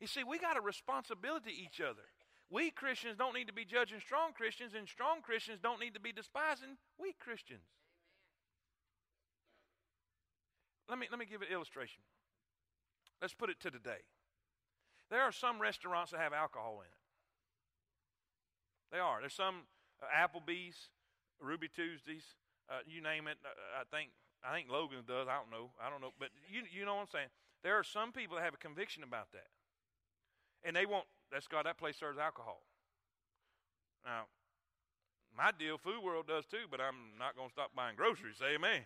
You 0.02 0.08
see, 0.08 0.24
we 0.24 0.40
got 0.40 0.58
a 0.58 0.62
responsibility 0.62 1.52
to 1.52 1.56
each 1.56 1.80
other. 1.80 2.04
We 2.50 2.72
Christians 2.72 3.18
don't 3.18 3.34
need 3.34 3.48
to 3.48 3.54
be 3.54 3.66
judging 3.66 4.00
strong 4.00 4.34
Christians, 4.34 4.74
and 4.78 4.88
strong 4.88 5.22
Christians 5.22 5.60
don't 5.64 5.80
need 5.80 5.94
to 5.94 6.00
be 6.00 6.12
despising 6.12 6.78
weak 7.00 7.18
Christians. 7.18 7.64
Let 10.90 11.00
me, 11.00 11.08
let 11.10 11.18
me 11.18 11.26
give 11.26 11.42
an 11.42 11.48
illustration. 11.52 12.04
Let's 13.22 13.34
put 13.34 13.50
it 13.50 13.60
to 13.62 13.72
today. 13.72 14.04
There 15.10 15.22
are 15.22 15.32
some 15.32 15.60
restaurants 15.60 16.12
that 16.12 16.20
have 16.20 16.34
alcohol 16.34 16.82
in 16.82 16.88
it. 16.88 17.02
They 18.92 19.00
are. 19.00 19.20
There's 19.20 19.34
some 19.34 19.64
uh, 20.02 20.08
Applebee's, 20.08 20.90
Ruby 21.40 21.68
Tuesdays, 21.68 22.24
uh, 22.70 22.82
you 22.88 23.02
name 23.02 23.28
it. 23.28 23.38
Uh, 23.46 23.82
I 23.82 23.84
think 23.96 24.10
I 24.44 24.54
think 24.54 24.70
Logan 24.70 25.06
does. 25.08 25.28
I 25.28 25.38
don't 25.38 25.52
know. 25.52 25.70
I 25.82 25.90
don't 25.90 26.02
know. 26.02 26.14
But 26.20 26.30
you 26.50 26.64
you 26.72 26.86
know 26.86 26.96
what 26.96 27.10
I'm 27.10 27.14
saying. 27.14 27.32
There 27.64 27.78
are 27.78 27.84
some 27.84 28.12
people 28.12 28.38
that 28.38 28.44
have 28.44 28.54
a 28.54 28.62
conviction 28.62 29.04
about 29.04 29.32
that, 29.34 29.50
and 30.64 30.76
they 30.76 30.86
won't. 30.86 31.06
That's 31.32 31.48
God. 31.48 31.66
That 31.66 31.78
place 31.78 31.98
serves 31.98 32.18
alcohol. 32.18 32.62
Now, 34.06 34.30
my 35.36 35.52
deal, 35.58 35.78
Food 35.78 36.04
World 36.04 36.28
does 36.28 36.46
too. 36.46 36.66
But 36.70 36.82
I'm 36.82 37.18
not 37.18 37.36
going 37.36 37.50
to 37.50 37.54
stop 37.54 37.72
buying 37.76 37.96
groceries. 37.96 38.42
Amen. 38.42 38.82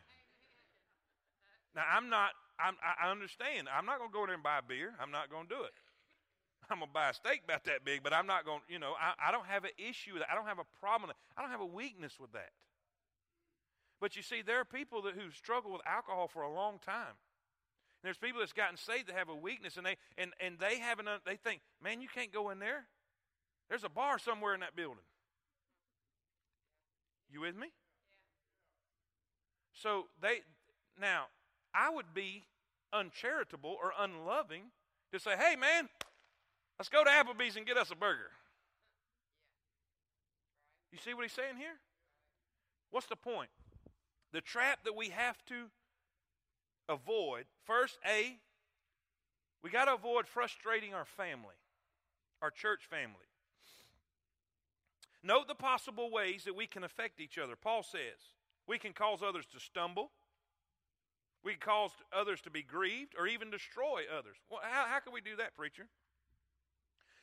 Now 1.76 1.84
I'm 1.86 2.10
not 2.10 2.32
I'm, 2.60 2.76
i 2.84 3.10
understand. 3.10 3.68
I'm 3.72 3.86
not 3.86 4.00
going 4.00 4.12
to 4.12 4.14
go 4.14 4.26
there 4.26 4.36
and 4.36 4.44
buy 4.44 4.60
a 4.60 4.62
beer. 4.62 4.94
I'm 5.00 5.12
not 5.12 5.30
going 5.30 5.48
to 5.48 5.56
do 5.56 5.64
it. 5.64 5.74
I'm 6.70 6.80
going 6.80 6.90
to 6.90 6.94
buy 6.94 7.10
a 7.10 7.14
steak 7.14 7.42
about 7.46 7.64
that 7.66 7.84
big, 7.84 8.04
but 8.04 8.14
I'm 8.14 8.28
not 8.28 8.46
going 8.46 8.60
to, 8.60 8.74
you 8.74 8.78
know, 8.78 8.94
I, 9.00 9.30
I 9.30 9.32
don't 9.32 9.48
have 9.48 9.64
an 9.64 9.72
issue 9.78 10.14
with 10.14 10.22
that. 10.22 10.30
I 10.32 10.36
don't 10.36 10.46
have 10.46 10.60
a 10.60 10.70
problem. 10.80 11.12
I 11.38 11.42
don't 11.42 11.50
have 11.50 11.62
a 11.62 11.66
weakness 11.66 12.20
with 12.20 12.32
that. 12.34 12.52
But 14.00 14.16
you 14.16 14.22
see, 14.22 14.42
there 14.42 14.60
are 14.60 14.66
people 14.66 15.02
that, 15.04 15.16
who 15.16 15.32
struggle 15.32 15.72
with 15.72 15.82
alcohol 15.86 16.28
for 16.28 16.44
a 16.44 16.52
long 16.52 16.80
time. 16.80 17.18
And 18.00 18.08
there's 18.08 18.18
people 18.18 18.40
that's 18.40 18.54
gotten 18.54 18.78
saved 18.78 19.08
that 19.08 19.16
have 19.16 19.30
a 19.30 19.36
weakness, 19.36 19.76
and 19.76 19.86
they 19.86 19.98
and, 20.18 20.32
and 20.40 20.58
they 20.58 20.80
haven't. 20.80 21.10
They 21.26 21.36
think, 21.36 21.60
man, 21.84 22.00
you 22.02 22.08
can't 22.08 22.32
go 22.32 22.50
in 22.50 22.60
there. 22.60 22.86
There's 23.68 23.84
a 23.84 23.90
bar 23.90 24.18
somewhere 24.20 24.54
in 24.54 24.62
that 24.62 24.76
building. 24.76 25.04
You 27.30 27.42
with 27.42 27.58
me? 27.58 27.68
So 29.74 30.06
they 30.22 30.42
now 31.00 31.26
I 31.74 31.90
would 31.90 32.14
be 32.14 32.46
uncharitable 32.92 33.78
or 33.82 33.92
unloving 33.98 34.64
to 35.12 35.20
say, 35.20 35.32
hey, 35.38 35.56
man, 35.56 35.90
let's 36.78 36.90
go 36.90 37.04
to 37.04 37.10
Applebee's 37.10 37.56
and 37.56 37.66
get 37.66 37.78
us 37.78 37.92
a 37.92 37.96
burger. 37.96 38.32
You 40.92 40.98
see 40.98 41.14
what 41.14 41.24
he's 41.24 41.34
saying 41.34 41.58
here? 41.58 41.78
What's 42.92 43.08
the 43.08 43.16
point? 43.16 43.50
The 44.34 44.42
trap 44.42 44.80
that 44.86 44.96
we 44.96 45.10
have 45.10 45.38
to 45.46 45.66
avoid 46.88 47.46
first, 47.66 48.00
A, 48.08 48.38
we 49.64 49.70
got 49.70 49.86
to 49.86 49.94
avoid 49.94 50.28
frustrating 50.28 50.94
our 50.94 51.06
family, 51.06 51.56
our 52.42 52.50
church 52.50 52.82
family. 52.90 53.16
Note 55.22 55.48
the 55.48 55.56
possible 55.56 56.10
ways 56.10 56.46
that 56.46 56.56
we 56.56 56.66
can 56.66 56.84
affect 56.84 57.20
each 57.20 57.38
other. 57.38 57.56
Paul 57.56 57.84
says 57.84 58.34
we 58.68 58.80
can 58.80 58.94
cause 58.94 59.22
others 59.22 59.46
to 59.54 59.60
stumble, 59.60 60.12
we 61.44 61.56
cause 61.56 61.92
others 62.12 62.42
to 62.42 62.50
be 62.50 62.62
grieved 62.62 63.16
or 63.18 63.28
even 63.28 63.50
destroy 63.50 64.04
others. 64.12 64.36
Well, 64.50 64.60
how, 64.64 64.86
how 64.88 65.00
can 65.00 65.14
we 65.14 65.22
do 65.22 65.36
that, 65.38 65.56
preacher? 65.56 65.88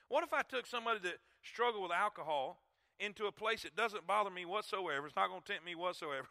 What 0.08 0.24
if 0.24 0.32
I 0.32 0.42
took 0.42 0.66
somebody 0.66 1.00
that 1.00 1.18
struggled 1.42 1.82
with 1.82 1.92
alcohol 1.92 2.62
into 2.98 3.26
a 3.26 3.32
place 3.32 3.64
that 3.64 3.76
doesn't 3.76 4.06
bother 4.06 4.30
me 4.30 4.44
whatsoever? 4.44 5.06
It's 5.06 5.16
not 5.16 5.28
going 5.28 5.42
to 5.42 5.52
tempt 5.52 5.66
me 5.66 5.74
whatsoever. 5.74 6.28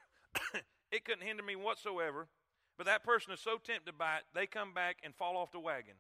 it 0.92 1.06
couldn't 1.06 1.26
hinder 1.26 1.44
me 1.44 1.56
whatsoever. 1.56 2.28
But 2.78 2.88
that 2.88 3.04
person 3.04 3.34
is 3.34 3.40
so 3.40 3.58
tempted 3.64 3.98
by 3.98 4.18
it, 4.18 4.24
they 4.34 4.48
come 4.48 4.74
back 4.74 4.98
and 5.04 5.14
fall 5.16 5.38
off 5.38 5.52
the 5.52 5.60
wagon. 5.60 5.96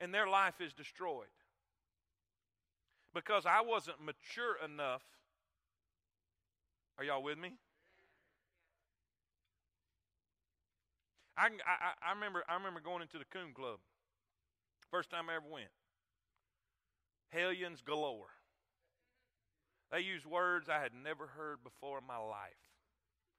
And 0.00 0.14
their 0.14 0.26
life 0.26 0.60
is 0.60 0.72
destroyed. 0.72 1.26
Because 3.12 3.44
I 3.44 3.60
wasn't 3.60 4.00
mature 4.00 4.56
enough. 4.64 5.02
Are 6.96 7.04
y'all 7.04 7.22
with 7.22 7.38
me? 7.38 7.54
I, 11.40 11.46
I, 11.46 12.10
I, 12.10 12.12
remember, 12.12 12.44
I 12.48 12.54
remember 12.54 12.80
going 12.80 13.00
into 13.00 13.16
the 13.16 13.24
Coon 13.24 13.54
Club. 13.54 13.78
First 14.90 15.08
time 15.08 15.30
I 15.30 15.36
ever 15.36 15.46
went. 15.50 15.72
Hellions 17.30 17.80
galore. 17.80 18.28
They 19.90 20.00
used 20.00 20.26
words 20.26 20.68
I 20.68 20.80
had 20.82 20.92
never 20.92 21.26
heard 21.26 21.64
before 21.64 21.98
in 21.98 22.06
my 22.06 22.18
life, 22.18 22.60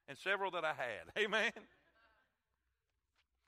and 0.07 0.17
several 0.17 0.49
that 0.51 0.65
I 0.65 0.73
had. 0.73 1.13
Amen. 1.23 1.51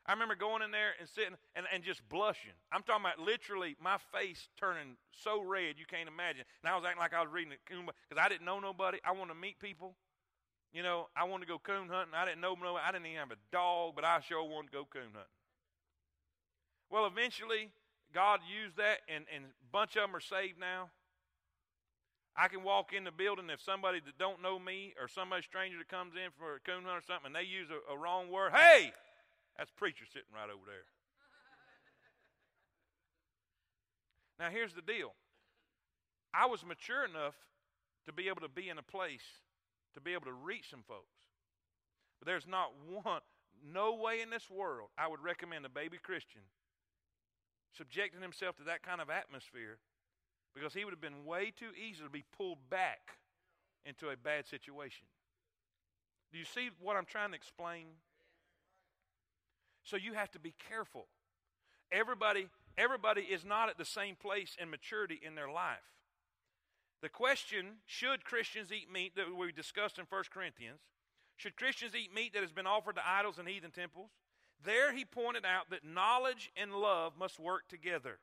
I 0.06 0.12
remember 0.12 0.36
going 0.36 0.62
in 0.62 0.72
there 0.72 0.92
and 1.00 1.08
sitting 1.08 1.36
and, 1.56 1.66
and 1.74 1.82
just 1.82 2.08
blushing. 2.10 2.52
I'm 2.72 2.84
talking 2.84 3.06
about 3.06 3.20
literally 3.26 3.76
my 3.82 3.98
face 4.14 4.50
turning 4.60 4.98
so 5.12 5.42
red 5.42 5.76
you 5.80 5.86
can't 5.86 6.10
imagine. 6.10 6.44
And 6.62 6.72
I 6.72 6.76
was 6.76 6.84
acting 6.84 7.00
like 7.00 7.14
I 7.14 7.24
was 7.24 7.32
reading 7.32 7.54
Coon 7.66 7.86
because 7.86 8.22
I 8.24 8.28
didn't 8.28 8.46
know 8.46 8.60
nobody. 8.60 9.00
I 9.06 9.14
want 9.14 9.32
to 9.32 9.36
meet 9.36 9.60
people. 9.60 9.96
You 10.74 10.82
know, 10.82 11.08
I 11.16 11.26
wanted 11.26 11.46
to 11.46 11.52
go 11.54 11.60
coon 11.60 11.88
hunting. 11.88 12.18
I 12.18 12.26
didn't 12.26 12.42
know 12.42 12.58
no. 12.58 12.76
I 12.76 12.92
didn't 12.92 13.06
even 13.06 13.20
have 13.20 13.32
a 13.32 13.42
dog, 13.52 13.94
but 13.96 14.04
I 14.04 14.20
sure 14.22 14.42
wanted 14.42 14.72
to 14.72 14.78
go 14.78 14.88
coon 14.90 15.14
hunting. 15.14 15.38
Well, 16.90 17.06
eventually, 17.06 17.70
God 18.14 18.42
used 18.42 18.78
that, 18.78 19.06
and, 19.08 19.26
and 19.34 19.46
a 19.46 19.70
bunch 19.72 19.96
of 19.96 20.02
them 20.02 20.16
are 20.16 20.20
saved 20.20 20.60
now. 20.60 20.90
I 22.36 22.48
can 22.48 22.64
walk 22.64 22.94
in 22.94 23.04
the 23.04 23.12
building 23.12 23.54
if 23.54 23.62
somebody 23.62 24.02
that 24.02 24.18
don't 24.18 24.42
know 24.42 24.58
me 24.58 24.94
or 25.00 25.08
somebody 25.08 25.44
stranger 25.44 25.78
that 25.78 25.88
comes 25.88 26.14
in 26.18 26.34
for 26.38 26.58
a 26.58 26.60
coon 26.60 26.86
hunt 26.86 26.98
or 26.98 27.06
something, 27.06 27.28
and 27.28 27.36
they 27.36 27.46
use 27.46 27.70
a, 27.70 27.94
a 27.94 27.98
wrong 27.98 28.32
word. 28.32 28.54
Hey, 28.54 28.92
that's 29.58 29.70
preacher 29.70 30.06
sitting 30.10 30.34
right 30.34 30.50
over 30.50 30.66
there. 30.66 30.90
now, 34.42 34.50
here's 34.50 34.74
the 34.74 34.82
deal. 34.82 35.14
I 36.34 36.48
was 36.48 36.66
mature 36.66 37.06
enough 37.06 37.36
to 38.08 38.12
be 38.12 38.28
able 38.28 38.42
to 38.42 38.50
be 38.50 38.70
in 38.70 38.80
a 38.80 38.84
place 38.84 39.43
to 39.94 40.02
be 40.02 40.14
able 40.14 40.26
to 40.26 40.34
reach 40.34 40.70
some 40.70 40.84
folks. 40.88 41.28
But 42.20 42.28
there's 42.28 42.48
not 42.48 42.72
one, 42.90 43.22
no 43.72 43.96
way 43.96 44.22
in 44.22 44.30
this 44.30 44.50
world 44.50 44.90
I 44.98 45.08
would 45.08 45.22
recommend 45.22 45.66
a 45.66 45.70
baby 45.70 45.98
Christian 46.02 46.42
subjecting 47.78 48.22
himself 48.22 48.56
to 48.58 48.64
that 48.64 48.84
kind 48.84 49.02
of 49.02 49.10
atmosphere 49.10 49.78
because 50.54 50.74
he 50.74 50.86
would 50.86 50.92
have 50.92 51.02
been 51.02 51.26
way 51.26 51.52
too 51.58 51.72
easy 51.76 52.04
to 52.04 52.10
be 52.10 52.24
pulled 52.38 52.60
back 52.70 53.18
into 53.86 54.10
a 54.10 54.18
bad 54.18 54.46
situation. 54.48 55.06
Do 56.32 56.38
you 56.38 56.46
see 56.46 56.70
what 56.82 56.96
I'm 56.96 57.06
trying 57.06 57.30
to 57.30 57.36
explain? 57.36 57.86
So 59.84 59.98
you 59.98 60.14
have 60.14 60.32
to 60.32 60.40
be 60.40 60.54
careful. 60.70 61.08
Everybody 61.92 62.48
everybody 62.78 63.22
is 63.22 63.46
not 63.46 63.70
at 63.70 63.78
the 63.78 63.86
same 63.86 64.16
place 64.16 64.56
in 64.60 64.70
maturity 64.70 65.20
in 65.24 65.36
their 65.36 65.50
life. 65.50 65.78
The 67.04 67.10
question 67.10 67.66
should 67.86 68.24
Christians 68.24 68.72
eat 68.72 68.90
meat 68.90 69.18
that 69.18 69.26
we 69.38 69.52
discussed 69.52 70.00
in 70.00 70.06
1 70.08 70.24
Corinthians? 70.34 70.80
Should 71.36 71.58
Christians 71.58 71.94
eat 71.96 72.16
meat 72.16 72.32
that 72.32 72.42
has 72.42 72.54
been 72.54 72.66
offered 72.66 72.96
to 72.96 73.02
idols 73.06 73.38
and 73.38 73.48
heathen 73.48 73.72
temples? 73.72 74.10
There 74.64 74.94
he 74.94 75.04
pointed 75.04 75.46
out 75.46 75.70
that 75.70 75.84
knowledge 75.84 76.50
and 76.56 76.72
love 76.72 77.18
must 77.20 77.42
work 77.42 77.68
together. 77.68 78.20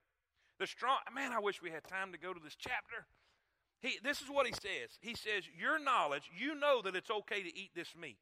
The 0.59 0.66
strong 0.66 0.97
man, 1.14 1.31
I 1.31 1.41
wish 1.41 1.61
we 1.61 1.70
had 1.70 1.85
time 1.85 2.11
to 2.12 2.18
go 2.18 2.33
to 2.33 2.41
this 2.43 2.57
chapter. 2.57 3.05
He, 3.83 3.99
this 4.03 4.22
is 4.22 4.31
what 4.31 4.47
he 4.47 4.53
says. 4.55 4.97
He 5.03 5.14
says, 5.14 5.45
Your 5.59 5.78
knowledge, 5.78 6.31
you 6.35 6.55
know 6.55 6.81
that 6.81 6.97
it's 6.97 7.11
okay 7.11 7.43
to 7.43 7.55
eat 7.59 7.72
this 7.74 7.95
meat. 7.95 8.16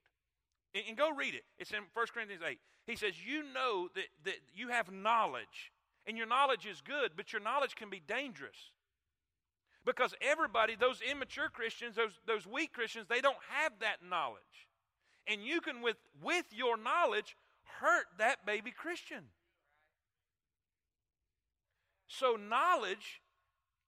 And, 0.74 0.82
and 0.88 0.96
go 0.96 1.14
read 1.14 1.34
it. 1.34 1.44
It's 1.60 1.70
in 1.70 1.84
1 1.94 2.06
Corinthians 2.12 2.42
8. 2.44 2.58
He 2.84 2.96
says, 2.96 3.12
You 3.24 3.44
know 3.54 3.90
that, 3.94 4.06
that 4.24 4.38
you 4.52 4.70
have 4.70 4.90
knowledge, 4.90 5.70
and 6.04 6.18
your 6.18 6.26
knowledge 6.26 6.66
is 6.66 6.80
good, 6.80 7.12
but 7.16 7.32
your 7.32 7.42
knowledge 7.42 7.76
can 7.76 7.90
be 7.90 8.02
dangerous. 8.04 8.72
Because 9.88 10.14
everybody, 10.20 10.76
those 10.78 11.00
immature 11.00 11.48
Christians, 11.48 11.96
those, 11.96 12.12
those 12.26 12.46
weak 12.46 12.74
Christians, 12.74 13.06
they 13.08 13.22
don't 13.22 13.38
have 13.48 13.72
that 13.80 14.06
knowledge. 14.06 14.68
And 15.26 15.42
you 15.42 15.62
can, 15.62 15.80
with, 15.80 15.96
with 16.22 16.44
your 16.54 16.76
knowledge, 16.76 17.38
hurt 17.80 18.04
that 18.18 18.44
baby 18.44 18.70
Christian. 18.70 19.24
So, 22.06 22.36
knowledge 22.36 23.22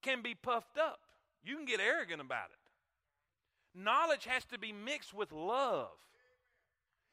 can 0.01 0.23
be 0.23 0.33
puffed 0.33 0.79
up. 0.79 1.01
You 1.43 1.55
can 1.55 1.65
get 1.65 1.79
arrogant 1.79 2.19
about 2.19 2.49
it. 2.49 3.79
Knowledge 3.79 4.25
has 4.25 4.43
to 4.45 4.57
be 4.57 4.71
mixed 4.71 5.13
with 5.13 5.31
love. 5.31 5.89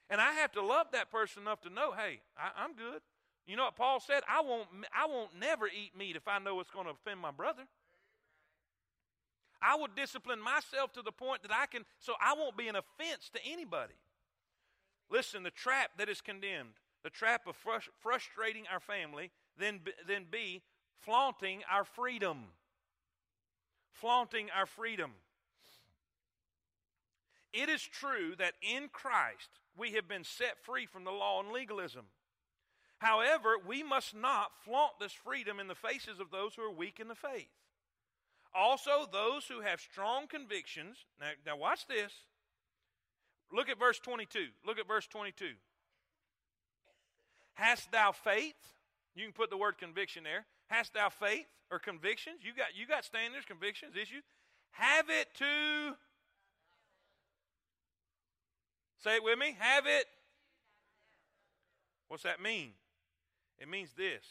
And 0.09 0.18
I 0.18 0.32
have 0.32 0.53
to 0.53 0.62
love 0.62 0.86
that 0.93 1.11
person 1.11 1.43
enough 1.43 1.61
to 1.61 1.70
know, 1.70 1.93
hey, 1.93 2.20
I, 2.39 2.64
am 2.64 2.74
good. 2.74 3.03
You 3.47 3.57
know 3.57 3.64
what 3.64 3.76
Paul 3.76 4.01
said? 4.01 4.22
I 4.26 4.41
won't, 4.41 4.68
I 4.99 5.07
won't 5.07 5.39
never 5.39 5.66
eat 5.66 5.95
meat 5.95 6.16
if 6.16 6.26
I 6.26 6.39
know 6.39 6.59
it's 6.61 6.70
going 6.70 6.86
to 6.86 6.93
offend 6.93 7.20
my 7.20 7.30
brother. 7.30 7.64
I 9.62 9.76
will 9.76 9.88
discipline 9.94 10.40
myself 10.40 10.92
to 10.92 11.02
the 11.02 11.12
point 11.12 11.42
that 11.42 11.52
I 11.52 11.66
can, 11.66 11.84
so 11.98 12.14
I 12.20 12.34
won't 12.34 12.56
be 12.56 12.68
an 12.68 12.76
offense 12.76 13.30
to 13.34 13.40
anybody. 13.44 13.94
Listen, 15.11 15.42
the 15.42 15.50
trap 15.50 15.90
that 15.98 16.09
is 16.09 16.20
condemned, 16.20 16.74
the 17.02 17.11
trap 17.11 17.46
of 17.46 17.56
frust- 17.62 17.90
frustrating 18.00 18.64
our 18.72 18.80
family, 18.80 19.30
then, 19.59 19.80
then 20.06 20.26
B, 20.30 20.62
flaunting 21.00 21.62
our 21.70 21.84
freedom. 21.84 22.44
Flaunting 23.92 24.48
our 24.56 24.66
freedom. 24.66 25.12
It 27.52 27.68
is 27.68 27.82
true 27.82 28.34
that 28.38 28.54
in 28.62 28.88
Christ 28.92 29.48
we 29.76 29.92
have 29.92 30.06
been 30.06 30.24
set 30.24 30.62
free 30.62 30.86
from 30.86 31.04
the 31.04 31.11
law 31.11 31.40
and 31.40 31.50
legalism. 31.50 32.04
However, 32.98 33.56
we 33.64 33.82
must 33.82 34.14
not 34.14 34.50
flaunt 34.64 34.98
this 35.00 35.12
freedom 35.12 35.59
in 35.61 35.68
the 35.68 35.74
faces 35.74 36.20
of 36.20 36.30
those 36.30 36.54
who 36.54 36.62
are 36.62 36.70
weak 36.70 36.98
in 37.00 37.09
the 37.09 37.14
faith. 37.14 37.48
Also, 38.55 39.07
those 39.12 39.46
who 39.46 39.61
have 39.61 39.80
strong 39.80 40.26
convictions. 40.26 40.96
Now, 41.20 41.30
now 41.46 41.57
watch 41.57 41.86
this. 41.86 42.12
Look 43.53 43.68
at 43.68 43.78
verse 43.78 43.99
22. 43.99 44.46
Look 44.66 44.78
at 44.78 44.86
verse 44.86 45.07
22. 45.07 45.46
Hast 47.55 47.90
thou 47.92 48.12
faith? 48.12 48.57
You 49.14 49.24
can 49.24 49.32
put 49.32 49.51
the 49.51 49.57
word 49.57 49.78
conviction 49.78 50.24
there. 50.24 50.46
Hast 50.68 50.94
thou 50.94 51.09
faith 51.09 51.46
or 51.70 51.78
convictions? 51.78 52.38
You 52.42 52.53
got 52.55 52.76
you 52.76 52.86
got 52.86 53.05
standards, 53.05 53.44
convictions, 53.46 53.96
issues. 53.96 54.22
Have 54.72 55.07
it 55.09 55.28
to 55.38 55.96
Say 58.99 59.16
it 59.16 59.22
with 59.22 59.38
me. 59.38 59.57
Have 59.59 59.86
it. 59.86 60.07
What's 62.09 62.24
that 62.24 62.40
mean? 62.40 62.72
It 63.59 63.68
means 63.68 63.90
this. 63.96 64.24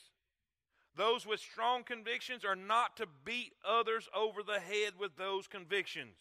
Those 0.97 1.27
with 1.27 1.39
strong 1.39 1.83
convictions 1.83 2.43
are 2.43 2.55
not 2.55 2.97
to 2.97 3.05
beat 3.23 3.53
others 3.63 4.09
over 4.15 4.41
the 4.41 4.59
head 4.59 4.93
with 4.99 5.15
those 5.15 5.47
convictions. 5.47 6.17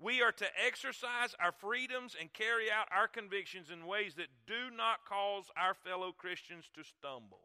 We 0.00 0.22
are 0.22 0.32
to 0.32 0.46
exercise 0.64 1.34
our 1.38 1.52
freedoms 1.52 2.16
and 2.18 2.32
carry 2.32 2.70
out 2.70 2.88
our 2.90 3.08
convictions 3.08 3.68
in 3.70 3.86
ways 3.86 4.14
that 4.14 4.28
do 4.46 4.74
not 4.74 5.04
cause 5.06 5.50
our 5.54 5.74
fellow 5.74 6.12
Christians 6.12 6.64
to 6.74 6.82
stumble. 6.82 7.40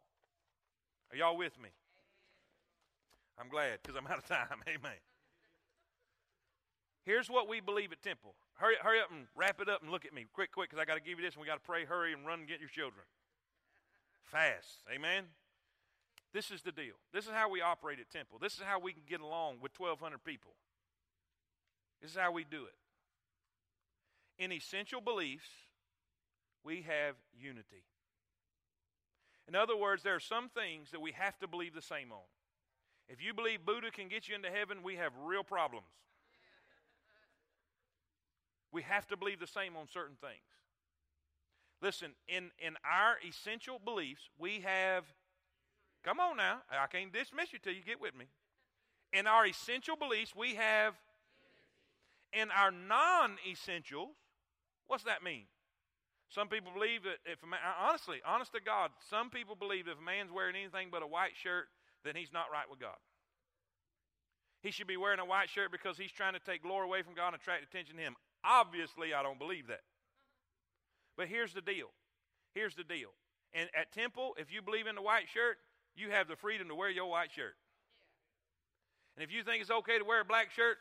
Are 1.12 1.18
y'all 1.18 1.36
with 1.36 1.60
me? 1.62 1.70
I'm 3.38 3.50
glad 3.50 3.80
because 3.82 3.98
I'm 3.98 4.08
out 4.08 4.20
of 4.20 4.26
time. 4.26 4.62
Amen. 4.68 5.02
Here's 7.06 7.30
what 7.30 7.50
we 7.50 7.60
believe 7.60 7.92
at 7.92 8.02
Temple. 8.02 8.36
Hurry, 8.54 8.76
hurry 8.82 9.02
up 9.02 9.12
and 9.12 9.26
wrap 9.36 9.60
it 9.60 9.68
up 9.68 9.82
and 9.82 9.92
look 9.92 10.06
at 10.06 10.14
me. 10.14 10.26
Quick, 10.32 10.54
quick, 10.54 10.70
because 10.70 10.82
I 10.82 10.86
got 10.86 10.96
to 10.96 11.02
give 11.02 11.20
you 11.20 11.26
this 11.26 11.34
and 11.34 11.42
we 11.42 11.48
got 11.48 11.56
to 11.56 11.68
pray. 11.68 11.84
Hurry 11.84 12.14
and 12.14 12.26
run 12.26 12.40
and 12.40 12.48
get 12.48 12.62
your 12.62 12.70
children. 12.70 13.04
Fast. 14.24 14.86
Amen. 14.94 15.26
This 16.34 16.50
is 16.50 16.62
the 16.62 16.72
deal. 16.72 16.96
This 17.14 17.26
is 17.26 17.32
how 17.32 17.50
we 17.50 17.62
operate 17.62 18.00
at 18.00 18.10
Temple. 18.10 18.40
This 18.42 18.54
is 18.54 18.62
how 18.66 18.80
we 18.80 18.94
can 18.94 19.04
get 19.08 19.22
along 19.22 19.58
with 19.62 19.72
1,200 19.78 20.24
people. 20.24 20.54
This 22.02 22.12
is 22.12 22.18
how 22.18 22.32
we 22.32 22.44
do 22.44 22.66
it. 22.66 24.44
In 24.44 24.52
essential 24.52 25.00
beliefs, 25.00 25.48
we 26.64 26.82
have 26.82 27.16
unity. 27.40 27.86
In 29.48 29.56
other 29.56 29.78
words, 29.78 30.04
there 30.04 30.16
are 30.16 30.20
some 30.20 30.50
things 30.50 30.92
that 30.92 31.02
we 31.02 31.12
have 31.12 31.38
to 31.40 31.48
believe 31.48 31.76
the 31.76 31.82
same 31.82 32.12
on. 32.12 32.26
If 33.08 33.22
you 33.22 33.34
believe 33.34 33.66
Buddha 33.66 33.92
can 33.92 34.08
get 34.08 34.28
you 34.28 34.36
into 34.36 34.50
heaven, 34.50 34.82
we 34.84 34.96
have 34.96 35.12
real 35.24 35.44
problems. 35.44 35.86
We 38.72 38.82
have 38.84 39.06
to 39.08 39.18
believe 39.18 39.40
the 39.40 39.48
same 39.48 39.76
on 39.76 39.88
certain 39.88 40.16
things. 40.20 40.42
Listen, 41.82 42.12
in, 42.28 42.50
in 42.60 42.76
our 42.90 43.18
essential 43.28 43.80
beliefs, 43.84 44.30
we 44.40 44.62
have, 44.62 45.04
come 46.04 46.20
on 46.20 46.38
now, 46.38 46.62
I 46.72 46.88
can't 46.88 47.12
dismiss 47.12 47.54
you 47.54 47.60
till 47.60 47.74
you 47.74 47.82
get 47.86 48.02
with 48.02 48.16
me. 48.16 48.26
In 49.12 49.28
our 49.28 49.46
essential 49.46 49.96
beliefs, 49.96 50.34
we 50.36 50.56
have, 50.56 50.96
in 52.34 52.50
our 52.52 52.72
non 52.72 53.38
essentials, 53.50 54.16
what's 54.88 55.04
that 55.04 55.24
mean? 55.24 55.46
Some 56.30 56.48
people 56.48 56.72
believe 56.74 57.04
that 57.04 57.22
if 57.26 57.40
honestly, 57.80 58.18
honest 58.26 58.54
to 58.54 58.62
God, 58.62 58.90
some 59.08 59.30
people 59.30 59.56
believe 59.56 59.88
if 59.88 60.00
a 60.00 60.02
man's 60.02 60.32
wearing 60.32 60.56
anything 60.56 60.88
but 60.92 61.04
a 61.04 61.08
white 61.08 61.34
shirt, 61.36 61.68
then 62.04 62.16
he's 62.16 62.34
not 62.34 62.46
right 62.52 62.68
with 62.70 62.80
God. 62.80 62.98
He 64.64 64.72
should 64.72 64.88
be 64.88 64.98
wearing 64.98 65.20
a 65.20 65.26
white 65.26 65.50
shirt 65.50 65.72
because 65.72 65.98
he's 65.98 66.12
trying 66.12 66.34
to 66.34 66.40
take 66.40 66.64
glory 66.64 66.86
away 66.86 67.02
from 67.04 67.14
God 67.14 67.34
and 67.34 67.36
attract 67.36 67.64
attention 67.64 67.98
to 67.98 68.02
him. 68.02 68.16
Obviously, 68.44 69.14
I 69.14 69.22
don't 69.22 69.38
believe 69.38 69.68
that. 69.68 69.82
But 71.16 71.28
here's 71.28 71.54
the 71.54 71.62
deal. 71.62 71.92
Here's 72.56 72.74
the 72.74 72.84
deal. 72.84 73.10
And 73.54 73.70
at 73.78 73.92
Temple, 73.94 74.36
if 74.40 74.52
you 74.52 74.62
believe 74.62 74.88
in 74.88 74.96
the 74.96 75.02
white 75.02 75.28
shirt, 75.32 75.58
you 75.96 76.12
have 76.12 76.28
the 76.28 76.36
freedom 76.36 76.68
to 76.70 76.76
wear 76.76 76.90
your 76.90 77.08
white 77.08 77.32
shirt. 77.32 77.56
And 79.16 79.24
if 79.24 79.32
you 79.32 79.44
think 79.44 79.62
it's 79.62 79.72
okay 79.72 80.00
to 80.00 80.06
wear 80.06 80.22
a 80.22 80.26
black 80.26 80.52
shirt, 80.52 80.78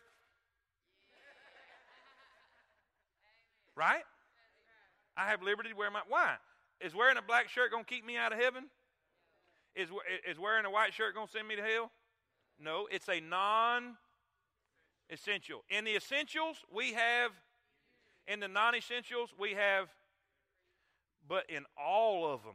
right? 3.76 4.02
I 5.16 5.28
have 5.28 5.42
liberty 5.42 5.70
to 5.70 5.76
wear 5.76 5.90
my. 5.90 6.00
Why? 6.08 6.36
Is 6.80 6.94
wearing 6.94 7.16
a 7.16 7.22
black 7.22 7.48
shirt 7.48 7.70
going 7.70 7.84
to 7.84 7.90
keep 7.90 8.04
me 8.04 8.16
out 8.16 8.32
of 8.32 8.38
heaven? 8.38 8.64
Is, 9.74 9.88
is 10.28 10.38
wearing 10.38 10.64
a 10.64 10.70
white 10.70 10.92
shirt 10.92 11.14
going 11.14 11.26
to 11.26 11.32
send 11.32 11.46
me 11.46 11.56
to 11.56 11.62
hell? 11.62 11.90
No, 12.58 12.88
it's 12.90 13.08
a 13.08 13.20
non 13.20 13.96
essential. 15.10 15.64
In 15.68 15.84
the 15.84 15.96
essentials, 15.96 16.56
we 16.74 16.92
have 16.94 17.32
in 18.26 18.40
the 18.40 18.48
non 18.48 18.74
essentials, 18.74 19.30
we 19.38 19.52
have, 19.52 19.88
but 21.28 21.44
in 21.48 21.64
all 21.76 22.32
of 22.32 22.42
them, 22.42 22.54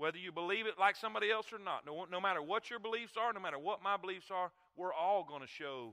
whether 0.00 0.16
you 0.16 0.32
believe 0.32 0.64
it 0.64 0.78
like 0.78 0.96
somebody 0.96 1.30
else 1.30 1.52
or 1.52 1.58
not, 1.58 1.84
no, 1.84 2.06
no 2.10 2.22
matter 2.22 2.40
what 2.40 2.70
your 2.70 2.78
beliefs 2.78 3.18
are, 3.20 3.34
no 3.34 3.40
matter 3.40 3.58
what 3.58 3.82
my 3.82 3.98
beliefs 3.98 4.30
are, 4.30 4.50
we're 4.74 4.94
all 4.94 5.26
going 5.28 5.42
to 5.42 5.46
show 5.46 5.92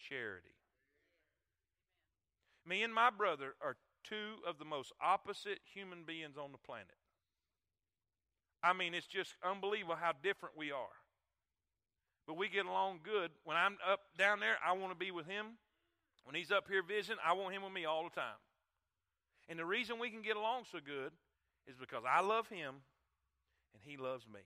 charity. 0.00 0.48
Me 2.66 2.82
and 2.82 2.92
my 2.92 3.08
brother 3.08 3.54
are 3.62 3.76
two 4.02 4.42
of 4.44 4.58
the 4.58 4.64
most 4.64 4.92
opposite 5.00 5.60
human 5.72 6.02
beings 6.04 6.34
on 6.36 6.50
the 6.50 6.58
planet. 6.58 6.98
I 8.64 8.72
mean, 8.72 8.94
it's 8.94 9.06
just 9.06 9.36
unbelievable 9.48 9.94
how 9.94 10.10
different 10.24 10.58
we 10.58 10.72
are. 10.72 10.98
But 12.26 12.36
we 12.36 12.48
get 12.48 12.66
along 12.66 12.98
good. 13.04 13.30
When 13.44 13.56
I'm 13.56 13.76
up 13.88 14.00
down 14.18 14.40
there, 14.40 14.56
I 14.66 14.72
want 14.72 14.90
to 14.90 14.98
be 14.98 15.12
with 15.12 15.28
him. 15.28 15.46
When 16.24 16.34
he's 16.34 16.50
up 16.50 16.64
here 16.68 16.82
visiting, 16.82 17.18
I 17.24 17.34
want 17.34 17.54
him 17.54 17.62
with 17.62 17.72
me 17.72 17.84
all 17.84 18.02
the 18.02 18.20
time. 18.20 18.42
And 19.48 19.56
the 19.56 19.64
reason 19.64 20.00
we 20.00 20.10
can 20.10 20.22
get 20.22 20.34
along 20.34 20.64
so 20.72 20.78
good 20.84 21.12
is 21.68 21.76
because 21.78 22.02
I 22.04 22.22
love 22.22 22.48
him 22.48 22.82
and 23.76 23.90
he 23.90 23.96
loves 23.96 24.26
me. 24.26 24.40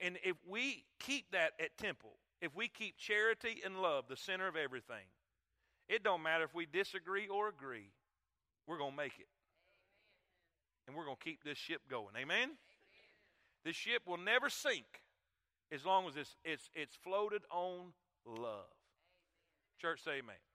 And 0.00 0.18
if 0.24 0.36
we 0.48 0.84
keep 0.98 1.30
that 1.32 1.52
at 1.60 1.76
temple, 1.78 2.12
if 2.40 2.54
we 2.54 2.68
keep 2.68 2.98
charity 2.98 3.62
and 3.64 3.80
love 3.80 4.04
the 4.08 4.16
center 4.16 4.48
of 4.48 4.56
everything, 4.56 5.06
it 5.88 6.02
don't 6.02 6.22
matter 6.22 6.44
if 6.44 6.54
we 6.54 6.66
disagree 6.66 7.28
or 7.28 7.48
agree, 7.48 7.90
we're 8.66 8.78
going 8.78 8.90
to 8.90 8.96
make 8.96 9.18
it. 9.18 9.28
Amen. 9.28 10.88
And 10.88 10.96
we're 10.96 11.04
going 11.04 11.16
to 11.16 11.24
keep 11.24 11.44
this 11.44 11.58
ship 11.58 11.82
going. 11.88 12.14
Amen? 12.16 12.36
Amen? 12.36 12.50
This 13.64 13.76
ship 13.76 14.02
will 14.06 14.18
never 14.18 14.50
sink 14.50 15.02
as 15.72 15.84
long 15.84 16.06
as 16.08 16.16
it's, 16.16 16.36
it's, 16.44 16.68
it's 16.74 16.96
floated 16.96 17.42
on 17.50 17.92
love. 18.26 18.72
Church, 19.80 20.02
say 20.04 20.12
amen. 20.12 20.22
amen. 20.22 20.53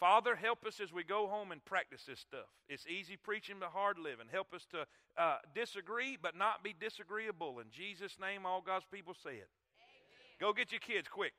Father, 0.00 0.34
help 0.34 0.64
us 0.64 0.80
as 0.80 0.92
we 0.94 1.04
go 1.04 1.28
home 1.28 1.52
and 1.52 1.62
practice 1.62 2.04
this 2.08 2.18
stuff. 2.18 2.48
It's 2.70 2.86
easy 2.86 3.16
preaching, 3.16 3.56
but 3.60 3.68
hard 3.68 3.98
living. 3.98 4.26
Help 4.32 4.54
us 4.54 4.66
to 4.70 4.86
uh, 5.22 5.36
disagree, 5.54 6.16
but 6.20 6.34
not 6.34 6.64
be 6.64 6.74
disagreeable. 6.78 7.60
In 7.60 7.66
Jesus' 7.70 8.16
name, 8.18 8.46
all 8.46 8.62
God's 8.62 8.86
people 8.90 9.12
say 9.12 9.32
it. 9.32 9.50
Amen. 9.76 10.40
Go 10.40 10.54
get 10.54 10.72
your 10.72 10.80
kids 10.80 11.06
quick. 11.06 11.34